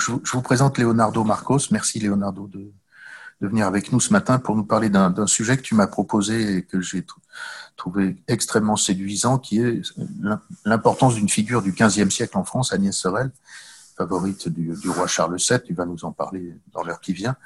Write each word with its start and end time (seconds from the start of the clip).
Je, 0.00 0.12
vous 0.12 0.42
présente 0.42 0.78
Leonardo 0.78 1.24
Marcos. 1.24 1.70
Merci, 1.70 2.00
Leonardo, 2.00 2.46
de, 2.48 2.72
venir 3.40 3.66
avec 3.66 3.92
nous 3.92 4.00
ce 4.00 4.12
matin 4.12 4.38
pour 4.38 4.56
nous 4.56 4.64
parler 4.64 4.88
d'un 4.88 5.26
sujet 5.26 5.56
que 5.56 5.62
tu 5.62 5.74
m'as 5.74 5.86
proposé 5.86 6.56
et 6.56 6.62
que 6.62 6.80
j'ai 6.80 7.04
trouvé 7.76 8.16
extrêmement 8.26 8.76
séduisant, 8.76 9.38
qui 9.38 9.60
est 9.60 9.80
l'importance 10.64 11.14
d'une 11.14 11.28
figure 11.28 11.62
du 11.62 11.72
XVe 11.72 12.10
siècle 12.10 12.36
en 12.36 12.44
France, 12.44 12.72
Agnès 12.72 12.96
Sorel, 12.96 13.30
favorite 13.96 14.48
du, 14.48 14.90
roi 14.90 15.06
Charles 15.06 15.36
VII. 15.36 15.60
Tu 15.64 15.74
vas 15.74 15.86
nous 15.86 16.04
en 16.04 16.10
parler 16.10 16.56
dans 16.72 16.82
l'heure 16.82 17.00
qui 17.00 17.12
vient, 17.12 17.36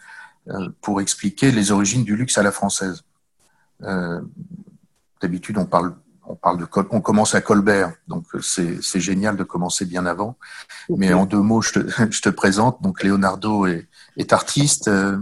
euh, 0.48 0.70
pour 0.80 1.00
expliquer 1.00 1.52
les 1.52 1.72
origines 1.72 2.04
du 2.04 2.16
luxe 2.16 2.38
à 2.38 2.42
la 2.42 2.52
française. 2.52 3.04
Euh, 3.82 4.22
D'habitude, 5.22 5.56
on 5.56 5.66
parle 5.66 5.94
on 6.24 6.36
parle 6.36 6.58
de 6.58 6.66
on 6.90 7.00
commence 7.00 7.34
à 7.34 7.40
Colbert, 7.40 7.92
donc 8.06 8.26
c'est 8.40 9.00
génial 9.00 9.36
de 9.36 9.44
commencer 9.44 9.84
bien 9.84 10.06
avant. 10.06 10.36
Mais 10.88 11.12
en 11.12 11.26
deux 11.26 11.40
mots, 11.40 11.62
je 11.62 11.80
te, 11.80 12.10
je 12.10 12.22
te 12.22 12.28
présente. 12.28 12.82
Donc 12.82 13.02
Leonardo 13.02 13.66
est, 13.66 13.88
est 14.16 14.32
artiste. 14.32 14.88
Euh, 14.88 15.18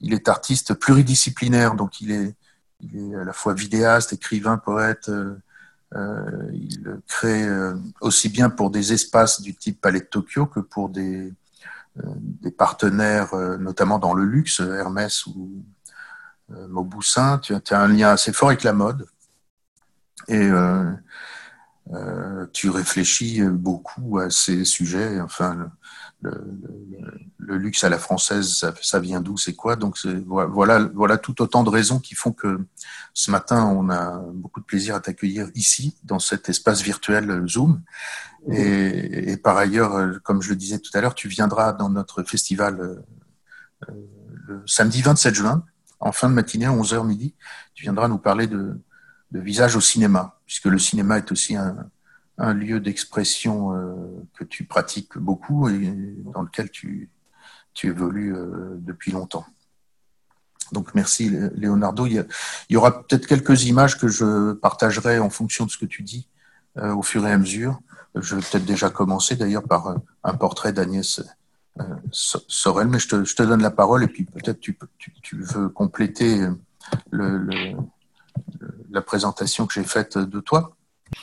il 0.00 0.14
est 0.14 0.28
artiste 0.28 0.74
pluridisciplinaire, 0.74 1.74
donc 1.74 2.00
il 2.00 2.10
est, 2.10 2.34
il 2.80 3.12
est 3.12 3.16
à 3.16 3.24
la 3.24 3.32
fois 3.32 3.54
vidéaste, 3.54 4.12
écrivain, 4.12 4.58
poète. 4.58 5.08
Euh, 5.08 5.36
euh 5.94 6.50
il 6.52 7.00
crée 7.08 7.46
euh, 7.46 7.74
aussi 8.00 8.28
bien 8.28 8.48
pour 8.48 8.70
des 8.70 8.92
espaces 8.92 9.40
du 9.40 9.54
type 9.56 9.80
Palais 9.80 10.00
de 10.00 10.04
Tokyo 10.04 10.46
que 10.46 10.60
pour 10.60 10.88
des, 10.88 11.32
des 11.96 12.50
partenaires, 12.50 13.34
notamment 13.58 13.98
dans 13.98 14.14
le 14.14 14.24
luxe, 14.24 14.60
Hermès 14.60 15.26
ou 15.26 15.64
Mauboussin. 16.48 17.38
Tu 17.38 17.54
as 17.54 17.80
un 17.80 17.88
lien 17.88 18.10
assez 18.10 18.32
fort 18.32 18.48
avec 18.48 18.62
la 18.62 18.72
mode 18.72 19.06
et 20.30 20.48
euh, 20.48 20.90
euh, 21.92 22.46
tu 22.52 22.70
réfléchis 22.70 23.42
beaucoup 23.42 24.18
à 24.18 24.30
ces 24.30 24.64
sujets. 24.64 25.20
Enfin, 25.20 25.70
le, 26.22 26.44
le, 27.38 27.56
luxe 27.56 27.82
à 27.84 27.88
la 27.88 27.98
française, 27.98 28.64
ça, 28.80 28.98
vient 29.00 29.20
d'où, 29.20 29.36
c'est 29.36 29.54
quoi? 29.54 29.76
Donc 29.76 29.98
voilà, 30.26 30.88
voilà 30.94 31.18
tout 31.18 31.42
autant 31.42 31.64
de 31.64 31.70
raisons 31.70 31.98
qui 31.98 32.14
font 32.14 32.32
que 32.32 32.60
ce 33.12 33.30
matin, 33.30 33.64
on 33.66 33.90
a 33.90 34.22
beaucoup 34.34 34.60
de 34.60 34.66
plaisir 34.66 34.94
à 34.94 35.00
t'accueillir 35.00 35.48
ici, 35.54 35.96
dans 36.04 36.18
cet 36.18 36.48
espace 36.48 36.82
virtuel 36.82 37.44
Zoom. 37.48 37.82
Et, 38.50 39.32
et, 39.32 39.36
par 39.36 39.56
ailleurs, 39.56 40.20
comme 40.22 40.40
je 40.40 40.50
le 40.50 40.56
disais 40.56 40.78
tout 40.78 40.90
à 40.94 41.00
l'heure, 41.00 41.14
tu 41.14 41.28
viendras 41.28 41.72
dans 41.72 41.90
notre 41.90 42.22
festival 42.22 43.04
euh, 43.88 43.94
le 44.46 44.62
samedi 44.66 45.00
27 45.02 45.34
juin, 45.34 45.64
en 46.00 46.12
fin 46.12 46.28
de 46.28 46.34
matinée, 46.34 46.66
à 46.66 46.72
11h 46.72 47.06
midi. 47.06 47.34
Tu 47.74 47.84
viendras 47.84 48.08
nous 48.08 48.18
parler 48.18 48.46
de, 48.46 48.80
de 49.32 49.40
visage 49.40 49.76
au 49.76 49.80
cinéma, 49.80 50.38
puisque 50.46 50.66
le 50.66 50.78
cinéma 50.78 51.18
est 51.18 51.30
aussi 51.32 51.56
un, 51.56 51.90
un 52.40 52.54
lieu 52.54 52.80
d'expression 52.80 53.74
euh, 53.74 53.94
que 54.34 54.44
tu 54.44 54.64
pratiques 54.64 55.18
beaucoup 55.18 55.68
et 55.68 55.94
dans 56.32 56.42
lequel 56.42 56.70
tu, 56.70 57.10
tu 57.74 57.88
évolues 57.88 58.34
euh, 58.34 58.76
depuis 58.78 59.12
longtemps. 59.12 59.44
Donc 60.72 60.94
merci 60.94 61.30
Leonardo. 61.54 62.06
Il 62.06 62.26
y, 62.70 62.76
aura 62.76 63.02
peut-être 63.02 63.26
quelques 63.26 63.64
images 63.64 63.98
que 63.98 64.08
je 64.08 64.52
partagerai 64.52 65.18
en 65.18 65.28
fonction 65.28 65.66
de 65.66 65.70
ce 65.70 65.76
que 65.76 65.84
tu 65.84 66.02
dis 66.02 66.28
euh, 66.78 66.94
au 66.94 67.02
fur 67.02 67.26
et 67.26 67.32
à 67.32 67.38
mesure. 67.38 67.80
Je 68.14 68.36
vais 68.36 68.42
peut-être 68.42 68.64
déjà 68.64 68.88
commencer 68.88 69.36
d'ailleurs 69.36 69.64
par 69.64 69.96
un 70.24 70.34
portrait 70.34 70.72
d'Agnès 70.72 71.22
Sorel, 72.10 72.88
mais 72.88 72.98
je 72.98 73.08
te, 73.08 73.24
je 73.24 73.36
te, 73.36 73.42
donne 73.42 73.62
la 73.62 73.70
parole 73.70 74.02
et 74.02 74.08
puis 74.08 74.24
peut-être 74.24 74.60
tu, 74.60 74.76
tu, 74.98 75.36
veux 75.42 75.68
compléter 75.68 76.46
le, 77.10 77.38
le 77.38 77.76
la 78.92 79.02
présentation 79.02 79.66
que 79.66 79.74
j'ai 79.74 79.84
faite 79.84 80.18
de 80.18 80.40
toi 80.40 80.72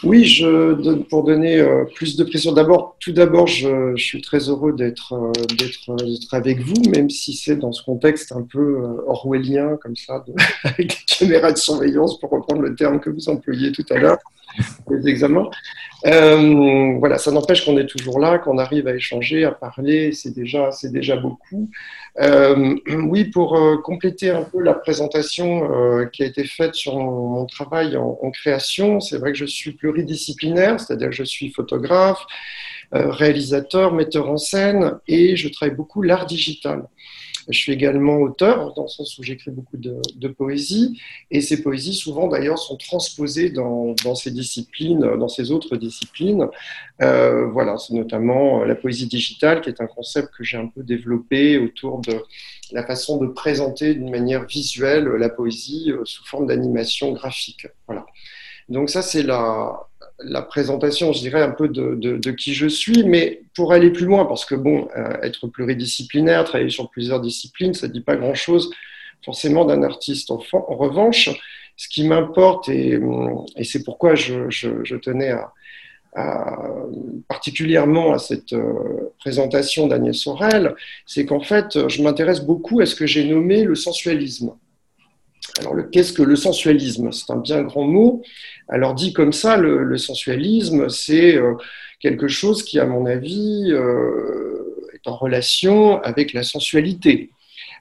Oui, 0.03 0.25
je 0.25 0.93
pour 1.09 1.23
donner 1.23 1.57
euh, 1.57 1.85
plus 1.95 2.15
de 2.15 2.23
pression. 2.23 2.53
Tout 2.99 3.11
d'abord, 3.11 3.47
je, 3.47 3.95
suis 3.95 4.21
très 4.21 4.49
heureux 4.49 4.73
d'être 4.73 5.13
euh, 5.13 5.31
d'être 5.57 6.33
avec 6.33 6.61
vous, 6.61 6.81
même 6.89 7.09
si 7.09 7.33
c'est 7.33 7.55
dans 7.55 7.71
ce 7.71 7.83
contexte 7.83 8.31
un 8.31 8.43
peu 8.43 8.59
euh, 8.59 9.03
orwellien 9.07 9.77
comme 9.81 9.95
ça, 9.95 10.23
avec 10.63 10.87
des 10.87 10.95
caméras 11.05 11.51
de 11.51 11.57
surveillance, 11.57 12.19
pour 12.19 12.29
reprendre 12.31 12.61
le 12.61 12.75
terme 12.75 12.99
que 12.99 13.09
vous 13.09 13.29
employiez 13.29 13.71
tout 13.71 13.85
à 13.89 13.97
l'heure, 13.97 14.19
les 14.89 15.07
examens. 15.07 15.49
voilà, 16.03 17.17
ça 17.17 17.31
n'empêche 17.31 17.65
qu'on 17.65 17.77
est 17.77 17.87
toujours 17.87 18.19
là, 18.19 18.37
qu'on 18.39 18.57
arrive 18.57 18.87
à 18.87 18.95
échanger, 18.95 19.45
à 19.45 19.51
parler, 19.51 20.11
c'est 20.11 20.33
déjà, 20.33 20.69
déjà 20.83 21.15
beaucoup. 21.15 21.69
Euh, 22.19 22.75
oui, 23.07 23.25
pour 23.25 23.57
euh, 23.57 23.77
compléter 23.77 24.29
un 24.29 24.43
peu 24.43 24.61
la 24.61 24.73
présentation 24.73 25.71
euh, 25.71 26.05
qui 26.05 26.23
a 26.23 26.25
été 26.25 26.43
faite 26.45 26.75
sur 26.75 26.97
mon, 26.97 27.45
travail 27.45 27.95
en, 27.97 28.17
en 28.21 28.31
création, 28.31 28.99
c'est 28.99 29.17
vrai 29.17 29.31
que 29.31 29.37
je 29.37 29.45
suis 29.45 29.71
pluridisciplinaire, 29.71 30.79
c'est-à-dire 30.79 31.09
que 31.09 31.15
je 31.15 31.23
suis 31.23 31.49
photographe, 31.51 32.25
réalisateur, 32.91 33.93
metteur 33.93 34.29
en 34.29 34.37
scène 34.37 34.97
et 35.07 35.35
je 35.35 35.49
travaille 35.49 35.75
beaucoup 35.75 36.01
l'art 36.01 36.25
digital. 36.25 36.87
Je 37.49 37.57
suis 37.57 37.71
également 37.71 38.17
auteur, 38.17 38.73
dans 38.73 38.83
le 38.83 38.87
sens 38.87 39.17
où 39.17 39.23
j'écris 39.23 39.51
beaucoup 39.51 39.77
de, 39.77 40.01
de, 40.15 40.27
poésie, 40.27 41.01
et 41.31 41.41
ces 41.41 41.61
poésies, 41.61 41.93
souvent 41.93 42.27
d'ailleurs, 42.27 42.59
sont 42.59 42.75
transposées 42.75 43.49
dans, 43.49 43.95
ces 44.15 44.31
disciplines, 44.31 44.99
dans 45.17 45.27
ces 45.27 45.51
autres 45.51 45.77
disciplines. 45.77 46.47
Euh, 47.01 47.47
voilà, 47.47 47.77
c'est 47.77 47.93
notamment 47.93 48.63
la 48.63 48.75
poésie 48.75 49.07
digitale, 49.07 49.61
qui 49.61 49.69
est 49.69 49.81
un 49.81 49.87
concept 49.87 50.29
que 50.37 50.43
j'ai 50.43 50.57
un 50.57 50.67
peu 50.67 50.83
développé 50.83 51.57
autour 51.57 51.99
de 51.99 52.21
la 52.71 52.85
façon 52.85 53.17
de 53.17 53.27
présenter 53.27 53.93
d'une 53.93 54.09
manière 54.09 54.45
visuelle 54.45 55.05
la 55.05 55.29
poésie 55.29 55.91
euh, 55.91 56.01
sous 56.03 56.25
forme 56.25 56.47
d'animation 56.47 57.13
graphique. 57.13 57.67
Voilà. 57.87 58.05
Donc 58.67 58.89
ça, 58.89 59.01
c'est 59.01 59.23
la, 59.23 59.87
la 60.19 60.41
présentation, 60.41 61.13
je 61.13 61.19
dirais, 61.19 61.41
un 61.41 61.51
peu 61.51 61.67
de, 61.67 62.31
qui 62.31 62.53
je 62.53 62.67
suis, 62.67 63.03
mais 63.03 63.41
pour 63.55 63.73
aller 63.73 63.91
plus 63.91 64.05
loin, 64.05 64.25
parce 64.25 64.45
que 64.45 64.55
bon, 64.55 64.87
euh, 64.97 65.21
être 65.21 65.47
pluridisciplinaire, 65.47 66.43
travailler 66.43 66.69
sur 66.69 66.89
plusieurs 66.89 67.21
disciplines, 67.21 67.73
ça 67.73 67.87
ne 67.87 67.93
dit 67.93 68.01
pas 68.01 68.15
grand-chose 68.15 68.71
forcément 69.23 69.65
d'un 69.65 69.83
artiste. 69.83 70.31
En, 70.31 70.39
revanche, 70.69 71.29
ce 71.75 71.87
qui 71.87 72.07
m'importe, 72.07 72.69
et, 72.69 72.99
c'est 73.63 73.83
pourquoi 73.83 74.15
je, 74.15 74.95
tenais 74.97 75.31
à, 75.31 75.53
particulièrement 77.27 78.13
à 78.13 78.17
cette 78.17 78.53
euh, 78.53 79.13
présentation 79.19 79.85
d'Agnès 79.85 80.17
Sorel, 80.17 80.73
c'est 81.05 81.25
qu'en 81.25 81.41
fait, 81.41 81.87
je 81.87 82.01
m'intéresse 82.01 82.41
beaucoup 82.41 82.79
à 82.79 82.87
ce 82.87 82.95
que 82.95 83.05
j'ai 83.05 83.23
nommé 83.25 83.63
le 83.63 83.75
sensualisme. 83.75 84.53
Alors, 85.59 85.75
qu'est-ce 85.91 86.13
que 86.13 86.23
le 86.23 86.35
sensualisme? 86.35 87.11
C'est 87.11 87.31
un 87.31 87.37
bien 87.37 87.63
grand 87.63 87.85
mot. 87.85 88.21
Alors, 88.67 88.93
dit 88.93 89.13
comme 89.13 89.33
ça, 89.33 89.57
le, 89.57 89.97
sensualisme, 89.97 90.89
c'est 90.89 91.35
euh, 91.35 91.53
quelque 91.99 92.27
chose 92.27 92.63
qui, 92.63 92.79
à 92.79 92.85
mon 92.85 93.05
avis, 93.05 93.71
euh, 93.71 94.89
est 94.93 95.07
en 95.07 95.15
relation 95.15 96.01
avec 96.01 96.33
la 96.33 96.43
sensualité. 96.43 97.31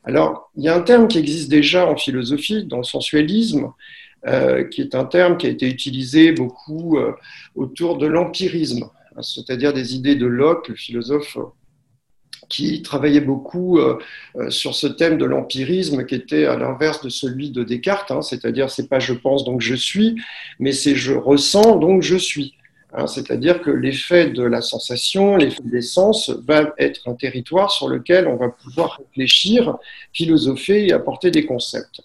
Alors, 0.04 0.50
il 0.56 0.64
y 0.64 0.68
a 0.68 0.76
un 0.76 0.80
terme 0.80 1.08
qui 1.08 1.18
existe 1.18 1.50
déjà 1.50 1.86
en 1.86 1.96
philosophie, 1.96 2.64
dans 2.64 2.78
le 2.78 2.84
sensualisme, 2.84 3.72
euh, 4.26 4.64
qui 4.64 4.80
est 4.80 4.94
un 4.94 5.04
terme 5.04 5.36
qui 5.36 5.46
a 5.46 5.50
été 5.50 5.68
utilisé 5.68 6.32
beaucoup 6.32 6.98
autour 7.54 7.98
de 7.98 8.06
l'empirisme, 8.06 8.88
c'est-à-dire 9.20 9.72
des 9.72 9.94
idées 9.94 10.16
de 10.16 10.26
Locke, 10.26 10.68
le 10.68 10.76
philosophe 10.76 11.36
qui 12.48 12.82
travaillait 12.82 13.20
beaucoup 13.20 13.78
euh, 13.78 13.98
euh, 14.36 14.50
sur 14.50 14.74
ce 14.74 14.86
thème 14.86 15.18
de 15.18 15.24
l'empirisme 15.24 16.04
qui 16.06 16.14
était 16.14 16.46
à 16.46 16.56
l'inverse 16.56 17.02
de 17.02 17.08
celui 17.08 17.50
de 17.50 17.64
Descartes, 17.64 18.10
hein, 18.10 18.22
c'est-à-dire 18.22 18.70
c'est 18.70 18.88
pas 18.88 18.98
je 18.98 19.12
pense 19.12 19.44
donc 19.44 19.60
je 19.60 19.74
suis, 19.74 20.16
mais 20.58 20.72
c'est 20.72 20.94
je 20.94 21.12
ressens 21.14 21.76
donc 21.76 22.02
je 22.02 22.16
suis. 22.16 22.54
Hein, 22.92 23.06
c'est-à-dire 23.06 23.60
que 23.60 23.70
l'effet 23.70 24.30
de 24.30 24.42
la 24.42 24.62
sensation, 24.62 25.36
l'effet 25.36 25.62
des 25.64 25.82
sens 25.82 26.30
va 26.30 26.72
être 26.78 27.08
un 27.08 27.14
territoire 27.14 27.70
sur 27.70 27.88
lequel 27.88 28.26
on 28.26 28.36
va 28.36 28.48
pouvoir 28.48 28.98
réfléchir, 28.98 29.76
philosopher 30.12 30.86
et 30.86 30.92
apporter 30.92 31.30
des 31.30 31.44
concepts. 31.44 32.00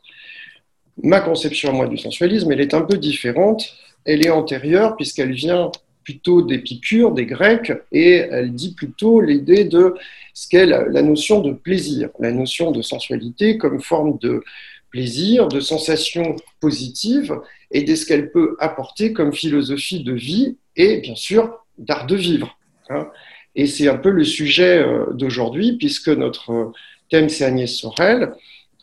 Ma 1.04 1.22
conception 1.22 1.70
à 1.70 1.72
moi 1.72 1.88
du 1.88 1.98
sensualisme, 1.98 2.52
elle 2.52 2.62
est 2.62 2.74
un 2.74 2.82
peu 2.82 2.98
différente. 2.98 3.74
Elle 4.06 4.26
est 4.26 4.32
antérieure 4.32 4.96
puisqu'elle 4.96 5.32
vient 5.32 5.72
plutôt 6.04 6.42
d'Épicure, 6.42 7.12
des 7.14 7.26
Grecs, 7.26 7.72
et 7.92 8.16
elle 8.16 8.54
dit 8.54 8.74
plutôt 8.74 9.22
l'idée 9.22 9.66
de 9.66 9.96
ce 10.34 10.48
qu'est 10.48 10.66
la, 10.66 11.02
notion 11.02 11.42
de 11.42 11.52
plaisir, 11.52 12.10
la 12.20 12.32
notion 12.32 12.72
de 12.72 12.82
sensualité 12.82 13.58
comme 13.58 13.82
forme 13.82 14.18
de 14.20 14.44
plaisir, 14.90 15.48
de 15.48 15.60
sensation 15.60 16.36
positive, 16.60 17.40
et 17.72 17.84
de 17.84 17.96
ce 17.96 18.06
qu'elle 18.06 18.32
peut 18.32 18.56
apporter 18.60 19.14
comme 19.14 19.34
philosophie 19.34 20.04
de 20.04 20.14
vie 20.14 20.58
et 20.76 20.98
bien 20.98 21.16
sûr 21.16 21.66
d'art 21.78 22.06
de 22.06 22.16
vivre. 22.16 22.58
Hein. 22.90 23.08
Et 23.56 23.68
c'est 23.68 23.88
un 23.88 23.98
peu 23.98 24.10
le 24.10 24.24
sujet 24.24 24.80
euh, 24.80 25.06
d'aujourd'hui, 25.14 25.78
puisque 25.78 26.10
notre 26.10 26.72
thème 27.10 27.30
c'est 27.30 27.46
Agnès 27.46 27.74
Sorel, 27.74 28.34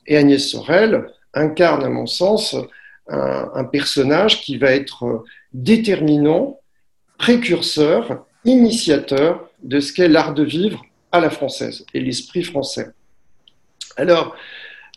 et 0.07 0.17
Agnès 0.17 0.47
Sorel 0.47 1.07
incarne 1.35 1.85
à 1.85 1.89
mon 1.89 2.07
sens 2.07 2.57
un, 3.09 3.51
un 3.55 3.65
personnage 3.65 4.43
qui 4.43 4.57
va 4.57 4.73
être 4.73 5.25
déterminant 5.53 6.59
précurseur, 7.19 8.25
initiateur 8.45 9.49
de 9.63 9.81
ce 9.81 9.93
qu'est 9.93 10.09
l'art 10.09 10.35
de 10.35 10.45
vivre 10.45 10.83
à 11.13 11.21
la 11.21 11.31
française 11.31 11.85
et 11.93 12.01
l'esprit 12.01 12.43
français. 12.43 12.89
Alors, 13.97 14.35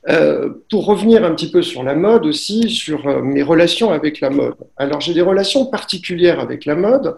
euh, 0.10 0.50
pour 0.70 0.86
revenir 0.86 1.24
un 1.24 1.36
petit 1.36 1.52
peu 1.52 1.62
sur 1.62 1.84
la 1.84 1.96
mode 1.96 2.26
aussi, 2.26 2.70
sur 2.70 3.08
euh, 3.08 3.22
mes 3.22 3.44
relations 3.44 3.92
avec 3.92 4.20
la 4.20 4.30
mode. 4.30 4.56
Alors, 4.78 5.00
j'ai 5.00 5.14
des 5.14 5.22
relations 5.22 5.66
particulières 5.66 6.40
avec 6.40 6.66
la 6.66 6.76
mode 6.76 7.18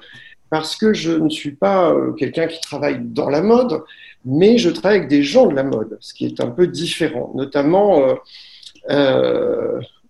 parce 0.49 0.75
que 0.75 0.93
je 0.93 1.11
ne 1.11 1.29
suis 1.29 1.51
pas 1.51 1.91
euh, 1.91 2.11
quelqu'un 2.11 2.47
qui 2.47 2.59
travaille 2.59 2.99
dans 2.99 3.29
la 3.29 3.41
mode, 3.41 3.81
mais 4.25 4.57
je 4.57 4.69
travaille 4.69 4.97
avec 4.99 5.09
des 5.09 5.23
gens 5.23 5.47
de 5.47 5.55
la 5.55 5.63
mode, 5.63 5.97
ce 6.01 6.13
qui 6.13 6.25
est 6.25 6.41
un 6.41 6.49
peu 6.49 6.67
différent, 6.67 7.31
notamment 7.35 8.15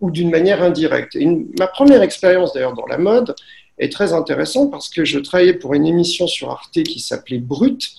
ou 0.01 0.11
d'une 0.11 0.31
manière 0.31 0.61
indirecte. 0.61 1.17
ma 1.57 1.67
première 1.67 2.01
expérience 2.01 2.53
d'ailleurs 2.53 2.73
dans 2.73 2.87
la 2.87 2.97
mode 2.97 3.35
est 3.77 3.91
très 3.91 4.13
intéressante 4.13 4.71
parce 4.71 4.89
que 4.89 5.05
je 5.05 5.19
travaillais 5.19 5.53
pour 5.53 5.73
une 5.73 5.85
émission 5.85 6.27
sur 6.27 6.51
Arte 6.51 6.83
qui 6.83 6.99
s'appelait 6.99 7.39
Brut, 7.39 7.91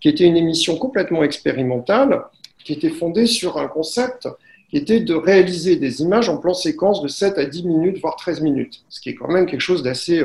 qui 0.00 0.08
était 0.08 0.24
une 0.24 0.36
émission 0.36 0.76
complètement 0.76 1.22
expérimentale, 1.22 2.22
qui 2.64 2.72
était 2.72 2.90
fondée 2.90 3.26
sur 3.26 3.58
un 3.58 3.68
concept 3.68 4.28
qui 4.70 4.76
était 4.76 5.00
de 5.00 5.14
réaliser 5.14 5.76
des 5.76 6.00
images 6.00 6.28
en 6.28 6.36
plan 6.36 6.54
séquence 6.54 7.02
de 7.02 7.08
7 7.08 7.38
à 7.38 7.44
10 7.44 7.64
minutes, 7.64 7.98
voire 8.00 8.16
13 8.16 8.40
minutes, 8.40 8.84
ce 8.88 9.00
qui 9.00 9.08
est 9.10 9.14
quand 9.14 9.28
même 9.28 9.46
quelque 9.46 9.60
chose 9.60 9.82
d'assez 9.82 10.22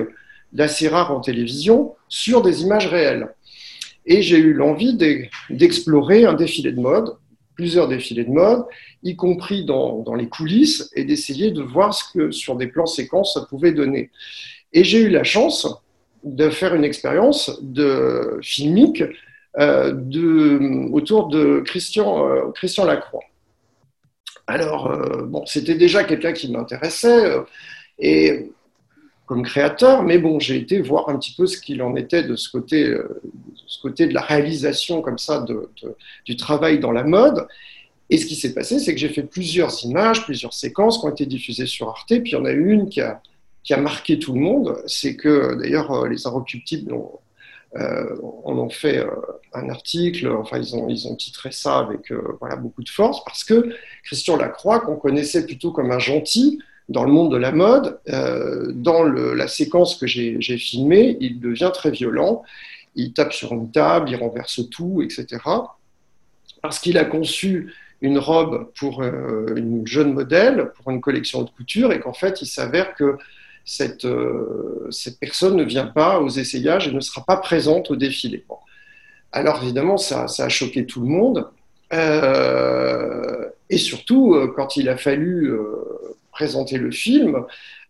d'assez 0.55 0.87
rare 0.87 1.11
en 1.11 1.19
télévision, 1.19 1.95
sur 2.07 2.41
des 2.41 2.61
images 2.61 2.87
réelles. 2.87 3.29
Et 4.05 4.21
j'ai 4.21 4.37
eu 4.37 4.53
l'envie 4.53 4.97
d'explorer 5.49 6.25
un 6.25 6.33
défilé 6.33 6.71
de 6.71 6.79
mode, 6.79 7.17
plusieurs 7.55 7.87
défilés 7.87 8.23
de 8.23 8.31
mode, 8.31 8.63
y 9.03 9.15
compris 9.15 9.65
dans, 9.65 10.15
les 10.15 10.29
coulisses, 10.29 10.89
et 10.95 11.03
d'essayer 11.03 11.51
de 11.51 11.61
voir 11.61 11.93
ce 11.93 12.03
que 12.13 12.31
sur 12.31 12.55
des 12.55 12.67
plans 12.67 12.85
séquences 12.85 13.33
ça 13.33 13.41
pouvait 13.41 13.73
donner. 13.73 14.11
Et 14.75 14.83
j'ai 14.83 14.99
eu 14.99 15.09
la 15.09 15.23
chance 15.23 15.67
de 16.25 16.49
faire 16.49 16.75
une 16.75 16.83
expérience 16.83 17.59
de 17.61 18.39
filmique 18.43 19.03
euh, 19.57 20.89
autour 20.91 21.29
de 21.29 21.61
Christian, 21.61 22.27
euh, 22.27 22.85
Lacroix. 22.85 23.23
Alors, 24.47 24.91
euh, 24.91 25.23
bon, 25.23 25.45
c'était 25.45 25.75
déjà 25.75 26.03
quelqu'un 26.03 26.33
qui 26.33 26.51
m'intéressait, 26.51 27.35
et 27.99 28.51
comme 29.25 29.43
créateur, 29.43 30.03
mais 30.03 30.17
bon, 30.17 30.41
j'ai 30.41 30.57
été 30.57 30.81
voir 30.81 31.07
un 31.07 31.17
petit 31.17 31.33
peu 31.35 31.47
ce 31.47 31.57
qu'il 31.57 31.81
en 31.81 31.95
était 31.95 32.23
de 32.23 32.35
ce 32.35 32.49
côté, 32.49 32.83
de, 32.83 33.07
ce 33.65 33.81
côté 33.81 34.07
de 34.07 34.13
la 34.13 34.21
réalisation 34.21 35.01
comme 35.01 35.17
ça 35.17 35.45
du 36.25 36.35
travail 36.35 36.79
dans 36.79 36.91
la 36.91 37.05
mode. 37.05 37.47
Et 38.09 38.17
ce 38.17 38.25
qui 38.25 38.35
s'est 38.35 38.53
passé, 38.53 38.79
c'est 38.79 38.93
que 38.93 38.99
j'ai 38.99 39.09
fait 39.09 39.23
plusieurs 39.23 39.83
images, 39.85 40.25
plusieurs 40.25 40.53
séquences 40.53 40.99
qui 40.99 41.05
ont 41.05 41.11
été 41.11 41.25
diffusées 41.25 41.65
sur 41.65 41.87
Arte, 41.87 42.07
puis 42.07 42.31
il 42.31 42.33
y 42.33 42.35
en 42.35 42.45
a 42.45 42.51
une 42.51 42.89
qui 42.89 43.01
a, 43.01 43.21
qui 43.65 43.73
a 43.73 43.77
marqué 43.77 44.19
tout 44.19 44.33
le 44.33 44.39
monde, 44.39 44.77
c'est 44.85 45.15
que 45.15 45.55
d'ailleurs 45.55 45.91
euh, 45.91 46.07
les 46.07 46.27
Inrecuptibles 46.27 46.93
ont, 46.93 47.19
euh, 47.77 48.69
fait 48.69 48.99
euh, 48.99 49.09
un 49.53 49.69
article, 49.69 50.27
enfin 50.29 50.59
ils 50.59 50.75
ont, 50.75 50.87
ils 50.87 51.07
ont 51.07 51.15
titré 51.15 51.51
ça 51.51 51.79
avec 51.79 52.13
voilà, 52.39 52.55
beaucoup 52.55 52.83
de 52.83 52.89
force, 52.89 53.23
parce 53.25 53.43
que 53.43 53.75
Christian 54.03 54.37
Lacroix, 54.37 54.79
qu'on 54.81 54.95
connaissait 54.95 55.45
plutôt 55.45 55.71
comme 55.71 55.91
un 55.91 55.99
gentil, 55.99 56.59
dans 56.87 57.03
le 57.03 57.11
monde 57.11 57.31
de 57.31 57.37
la 57.37 57.51
mode, 57.51 57.99
dans 58.75 59.03
la 59.03 59.47
séquence 59.47 59.95
que 59.95 60.05
j'ai 60.05 60.57
filmée, 60.57 61.17
il 61.19 61.39
devient 61.39 61.71
très 61.73 61.89
violent. 61.89 62.43
Il 62.93 63.11
tape 63.11 63.33
sur 63.33 63.53
une 63.53 63.71
table, 63.71 64.11
il 64.11 64.15
renverse 64.17 64.61
tout, 64.69 65.01
etc. 65.01 65.41
Parce 66.61 66.77
qu'il 66.77 66.99
a 66.99 67.05
conçu 67.05 67.73
une 68.01 68.19
robe 68.19 68.71
pour 68.77 69.01
une 69.01 69.87
jeune 69.87 70.13
modèle, 70.13 70.71
pour 70.75 70.91
une 70.91 71.01
collection 71.01 71.41
de 71.41 71.49
couture, 71.49 71.91
et 71.91 71.99
qu'en 71.99 72.13
fait, 72.13 72.43
il 72.43 72.47
s'avère 72.47 72.93
que 72.93 73.17
cette, 73.65 74.05
euh, 74.05 74.87
cette, 74.91 75.19
personne 75.19 75.57
ne 75.57 75.63
vient 75.63 75.87
pas 75.87 76.19
aux 76.21 76.29
essayages 76.29 76.87
et 76.87 76.91
ne 76.91 76.99
sera 76.99 77.25
pas 77.25 77.37
présente 77.37 77.91
au 77.91 77.95
défilé. 77.95 78.45
Alors 79.31 79.61
évidemment, 79.63 79.97
ça, 79.97 80.27
ça, 80.27 80.45
a 80.45 80.49
choqué 80.49 80.85
tout 80.85 81.01
le 81.01 81.07
monde. 81.07 81.49
et 83.69 83.77
surtout, 83.77 84.35
quand 84.55 84.77
il 84.77 84.87
a 84.87 84.97
fallu 84.97 85.51
présenter 86.31 86.77
le 86.77 86.91
film 86.91 87.45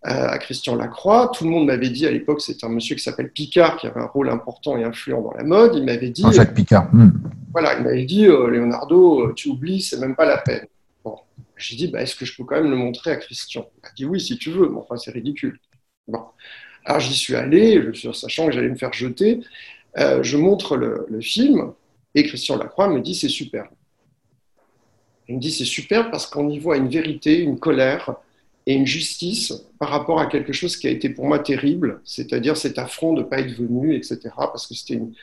euh, 0.07 0.27
à 0.27 0.37
Christian 0.37 0.75
Lacroix. 0.75 1.31
Tout 1.33 1.45
le 1.45 1.49
monde 1.49 1.65
m'avait 1.65 1.89
dit 1.89 2.05
à 2.05 2.11
l'époque, 2.11 2.39
c'est 2.39 2.63
un 2.63 2.69
monsieur 2.69 2.95
qui 2.95 3.01
s'appelle 3.01 3.31
Picard, 3.31 3.77
qui 3.77 3.87
avait 3.87 3.99
un 3.99 4.05
rôle 4.05 4.29
important 4.29 4.77
et 4.77 4.83
influent 4.83 5.21
dans 5.21 5.33
la 5.33 5.43
mode. 5.43 5.71
Il 5.75 5.83
m'avait 5.83 6.11
dit. 6.11 6.23
Jacques 6.31 6.53
Picard. 6.53 6.93
Hmm. 6.93 7.09
Voilà, 7.51 7.75
il 7.77 7.83
m'avait 7.83 8.05
dit, 8.05 8.27
euh, 8.27 8.47
Leonardo, 8.47 9.21
euh, 9.21 9.33
tu 9.33 9.49
oublies, 9.49 9.81
c'est 9.81 9.99
même 9.99 10.15
pas 10.15 10.25
la 10.25 10.37
peine. 10.37 10.67
J'ai 11.57 11.75
dit, 11.75 11.87
bah, 11.87 12.01
est-ce 12.01 12.15
que 12.15 12.25
je 12.25 12.35
peux 12.35 12.43
quand 12.43 12.55
même 12.55 12.69
le 12.69 12.75
montrer 12.75 13.11
à 13.11 13.15
Christian? 13.15 13.69
Il 13.81 13.87
a 13.87 13.91
dit 13.95 14.05
oui, 14.05 14.19
si 14.19 14.37
tu 14.37 14.51
veux, 14.51 14.69
mais 14.69 14.77
enfin, 14.77 14.97
c'est 14.97 15.11
ridicule. 15.11 15.59
Alors 16.85 16.99
j'y 16.99 17.15
suis 17.15 17.35
allé, 17.35 17.81
sachant 18.13 18.47
que 18.47 18.51
j'allais 18.51 18.69
me 18.69 18.75
faire 18.75 18.93
jeter. 18.93 19.39
je 19.95 20.37
montre 20.37 20.77
le, 20.77 21.07
le, 21.09 21.21
film 21.21 21.73
et 22.13 22.23
Christian 22.23 22.57
Lacroix 22.57 22.89
me 22.89 23.01
dit 23.01 23.15
c'est 23.15 23.29
super. 23.29 23.67
Il 25.27 25.37
me 25.37 25.39
dit 25.39 25.51
c'est 25.51 25.65
super 25.65 26.11
parce 26.11 26.27
qu'on 26.27 26.47
y 26.49 26.59
voit 26.59 26.77
une 26.77 26.89
vérité, 26.89 27.39
une 27.39 27.57
colère, 27.57 28.15
et 28.65 28.73
une 28.73 28.85
justice 28.85 29.53
par 29.79 29.89
rapport 29.89 30.19
à 30.19 30.25
quelque 30.25 30.53
chose 30.53 30.77
qui 30.77 30.87
a 30.87 30.89
été 30.89 31.09
pour 31.09 31.25
moi 31.25 31.39
terrible, 31.39 32.01
c'est-à-dire 32.03 32.57
cet 32.57 32.79
affront 32.79 33.13
de 33.13 33.21
ne 33.21 33.27
pas 33.27 33.39
être 33.39 33.51
venu, 33.51 33.95
etc., 33.95 34.19
parce 34.35 34.67
que 34.67 34.73
c'était 34.73 34.95
une, 34.95 35.09
euh, 35.11 35.13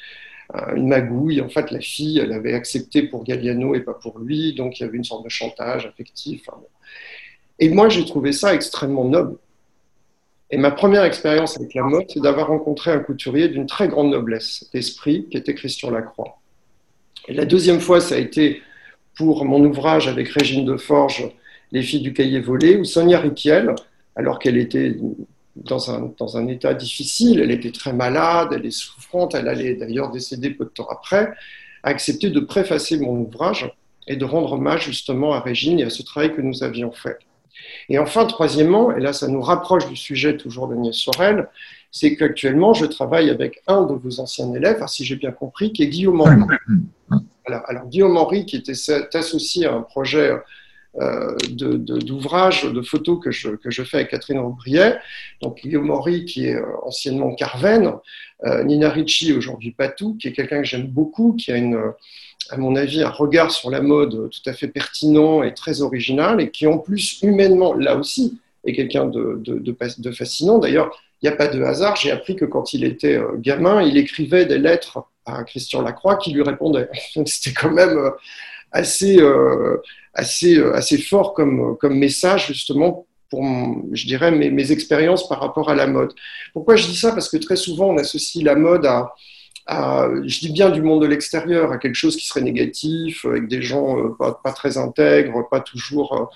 une, 0.77 0.89
magouille. 0.89 1.41
En 1.41 1.49
fait, 1.49 1.71
la 1.71 1.81
fille, 1.81 2.19
elle 2.19 2.33
avait 2.33 2.55
accepté 2.55 3.03
pour 3.03 3.25
Galliano 3.25 3.75
et 3.75 3.81
pas 3.81 3.95
pour 3.95 4.19
lui, 4.19 4.55
donc 4.55 4.79
il 4.79 4.85
y 4.85 4.87
avait 4.87 4.97
une 4.97 5.05
sorte 5.05 5.25
de 5.25 5.29
chantage 5.29 5.87
affectif. 5.87 6.43
Et 7.59 7.69
moi, 7.69 7.89
j'ai 7.89 8.05
trouvé 8.05 8.33
ça 8.33 8.55
extrêmement 8.55 9.05
noble. 9.05 9.37
Et 10.51 10.59
ma 10.59 10.71
première 10.71 11.05
expérience 11.05 11.57
avec 11.57 11.73
la 11.75 11.83
mode, 11.83 12.05
c'est 12.09 12.21
d'avoir 12.21 12.49
rencontré 12.49 12.91
un 12.91 12.99
couturier 12.99 13.49
d'une 13.49 13.67
très 13.67 13.89
grande 13.89 14.11
noblesse 14.11 14.69
d'esprit, 14.73 15.27
qui 15.31 15.39
était 15.39 15.55
Christian 15.55 15.91
Lacroix. 15.91 16.39
Et 17.29 17.33
la 17.33 17.47
deuxième 17.47 17.81
fois, 17.81 18.01
ça 18.01 18.17
a 18.17 18.19
été 18.19 18.61
pour 19.17 19.45
mon 19.45 19.65
ouvrage 19.65 20.09
avec 20.09 20.29
Régine 20.29 20.67
Deforge, 20.67 21.31
les 21.71 21.83
filles 21.83 22.03
du 22.03 22.13
cahier 22.13 22.41
volé, 22.41 22.77
ou 22.77 22.85
Sonia 22.85 23.19
Riquiel, 23.21 23.75
alors 24.15 24.39
qu'elle 24.39 24.59
était 24.59 24.97
dans 25.57 25.91
un, 25.91 26.13
dans 26.19 26.37
un 26.37 26.47
état 26.49 26.75
difficile, 26.75 27.41
elle 27.41 27.51
était 27.51 27.73
très 27.73 27.93
malade, 27.93 28.51
elle 28.53 28.67
est 28.67 28.71
souffrante, 28.71 29.35
elle 29.35 29.49
allait 29.49 29.75
d'ailleurs 29.75 30.11
décéder 30.11 30.51
peu 30.51 30.65
de 30.65 30.71
temps 30.71 30.89
après, 30.91 31.33
a 31.83 31.89
accepté 31.89 32.31
de 32.31 32.41
préfacer 32.41 32.99
mon 32.99 33.17
ouvrage 33.19 33.71
et 34.07 34.17
de 34.17 34.25
rendre 34.25 34.53
hommage 34.53 34.87
justement 34.87 35.33
à 35.35 35.41
Régine 35.41 35.79
et 35.81 35.85
à 35.85 35.91
ce 35.91 36.03
travail 36.03 36.35
que 36.35 36.41
nous 36.41 36.63
avions 36.63 36.91
fait. 36.91 37.19
Et 37.89 37.99
enfin, 37.99 38.25
troisièmement, 38.27 38.97
et 38.97 39.01
là 39.01 39.13
ça 39.13 39.29
nous 39.29 39.43
rapproche 39.43 39.89
du 39.89 39.97
sujet 39.97 40.37
toujours 40.37 40.69
d'Agnès 40.69 40.97
Sorel, 40.97 41.49
c'est 41.91 42.17
qu'actuellement 42.17 42.73
je 42.73 42.87
travaille 42.87 43.29
avec 43.31 43.63
un 43.67 43.83
de 43.83 43.93
vos 43.93 44.21
anciens 44.21 44.53
élèves, 44.55 44.83
si 44.89 45.05
j'ai 45.05 45.17
bien 45.17 45.33
compris, 45.33 45.73
qui 45.73 45.83
est 45.83 45.89
Guillaume 45.89 46.21
Henry. 46.21 46.57
Alors, 47.45 47.63
alors 47.69 47.87
Guillaume 47.87 48.17
Henry, 48.17 48.47
qui 48.47 48.57
était 48.57 48.73
associé 49.15 49.67
à 49.67 49.75
un 49.75 49.83
projet 49.83 50.33
d'ouvrages, 50.95 52.65
de, 52.65 52.83
photos 52.83 53.19
que 53.23 53.31
je, 53.31 53.51
que 53.51 53.71
je 53.71 53.83
fais 53.83 53.99
avec 53.99 54.11
Catherine 54.11 54.39
Aubriet. 54.39 54.99
Donc 55.41 55.61
Guillaume 55.63 55.87
Maury, 55.87 56.25
qui 56.25 56.47
est 56.47 56.57
euh, 56.57 56.67
anciennement 56.83 57.35
Carven, 57.35 57.95
euh, 58.45 58.63
Nina 58.65 58.91
Ricci, 58.91 59.33
aujourd'hui 59.33 59.73
Patou, 59.73 60.17
qui 60.21 60.29
est 60.29 60.33
quelqu'un 60.33 60.59
que 60.59 60.67
j'aime 60.67 60.87
beaucoup, 60.87 61.35
qui 61.35 61.51
a 61.51 61.57
une, 61.57 61.81
à 62.51 62.57
mon 62.57 62.77
avis, 62.77 63.03
un 63.03 63.11
regard 63.11 63.51
sur 63.51 63.71
la 63.71 63.81
mode 63.81 64.31
tout 64.31 64.51
à 64.51 64.53
fait 64.53 64.69
pertinent 64.69 65.43
et 65.43 65.55
très 65.55 65.81
original, 65.81 66.41
et 66.41 66.51
qui 66.51 66.67
en 66.67 66.79
plus, 66.79 67.21
humainement, 67.23 67.73
là 67.75 67.97
aussi, 67.97 68.39
est 68.67 68.75
quelqu'un 68.75 69.07
de, 69.07 69.41
de, 69.43 69.59
de, 69.59 70.13
fascinant. 70.13 70.59
D'ailleurs, 70.59 71.01
il 71.21 71.29
n'y 71.29 71.33
a 71.33 71.37
pas 71.37 71.49
de 71.49 71.63
hasard. 71.63 71.97
J'ai 71.97 72.11
appris 72.11 72.37
que 72.37 72.45
quand 72.45 72.75
il 72.75 72.85
était 72.85 73.19
gamin, 73.39 73.83
il 73.83 73.97
écrivait 73.97 74.45
des 74.45 74.59
lettres 74.59 75.05
à 75.25 75.43
Christian 75.45 75.83
Lacroix 75.83 76.17
qui 76.17 76.33
lui 76.33 76.43
répondait. 76.43 76.89
C'était 77.27 77.53
quand 77.53 77.71
même 77.71 78.13
assez, 78.73 79.21
euh, 79.21 79.77
assez 80.15 80.99
fort 80.99 81.35
comme, 81.35 81.77
comme 81.79 81.99
message, 81.99 82.49
justement, 82.49 83.07
pour, 83.31 83.43
je 83.93 84.07
dirais, 84.07 84.31
mes, 84.31 84.51
mes, 84.51 84.73
expériences 84.73 85.29
par 85.29 85.41
rapport 85.41 85.71
à 85.71 85.75
la 85.75 85.87
mode. 85.87 86.13
Pourquoi 86.53 86.77
je 86.77 86.87
dis 86.87 86.97
ça? 86.97 87.13
Parce 87.13 87.31
que 87.31 87.39
très 87.39 87.57
souvent, 87.57 87.89
on 87.89 87.97
associe 87.97 88.45
la 88.45 88.55
mode 88.55 88.85
à, 88.87 89.15
je 90.25 90.41
dis 90.41 90.53
bien 90.53 90.71
du 90.71 90.83
monde 90.83 91.03
de 91.03 91.07
l'extérieur, 91.07 91.73
à 91.73 91.79
quelque 91.79 91.95
chose 91.95 92.17
qui 92.17 92.27
serait 92.27 92.43
négatif, 92.43 93.25
avec 93.25 93.49
des 93.49 93.63
gens 93.63 93.99
euh, 93.99 94.11
pas, 94.19 94.53
très 94.53 94.77
intègres, 94.77 95.49
pas 95.49 95.61
toujours, 95.61 96.31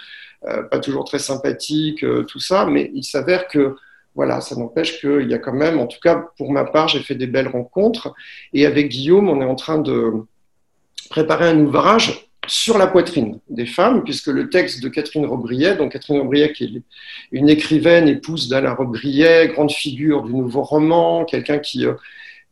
euh, 0.47 0.63
pas 0.63 0.79
toujours 0.79 1.05
très 1.05 1.19
sympathiques, 1.19 2.05
tout 2.29 2.41
ça. 2.41 2.67
Mais 2.67 2.91
il 2.95 3.05
s'avère 3.05 3.49
que 3.49 3.77
voilà, 4.15 4.41
ça 4.41 4.57
n'empêche 4.57 4.99
qu'il 5.01 5.29
y 5.29 5.35
a 5.35 5.39
quand 5.39 5.53
même, 5.53 5.79
en 5.79 5.87
tout 5.87 6.01
cas 6.03 6.31
pour 6.39 6.51
ma 6.51 6.65
part, 6.65 6.89
j'ai 6.89 7.01
fait 7.01 7.15
des 7.15 7.27
belles 7.27 7.49
rencontres. 7.49 8.15
Et 8.55 8.65
avec 8.65 8.89
Guillaume, 8.89 9.29
on 9.29 9.43
est 9.43 9.45
en 9.47 9.55
train 9.55 9.79
de 9.79 10.13
préparer 11.11 11.49
un 11.49 11.61
ouvrage 11.61 12.26
sur 12.47 12.79
la 12.79 12.87
poitrine 12.87 13.39
des 13.49 13.67
femmes, 13.67 14.05
puisque 14.05 14.29
le 14.29 14.49
texte 14.49 14.83
de 14.83 14.89
Catherine 14.89 15.27
Robriet, 15.27 15.77
donc 15.77 15.93
Catherine 15.93 16.21
Robriet 16.21 16.53
qui 16.53 16.65
est 16.65 16.83
une 17.33 17.49
écrivaine, 17.49 18.09
épouse 18.09 18.49
d'Alain 18.49 18.75
Robriet, 18.75 19.49
grande 19.49 19.71
figure 19.71 20.23
du 20.23 20.35
nouveau 20.35 20.63
roman, 20.63 21.25
quelqu'un 21.25 21.59
qui, 21.59 21.87
euh, 21.87 21.95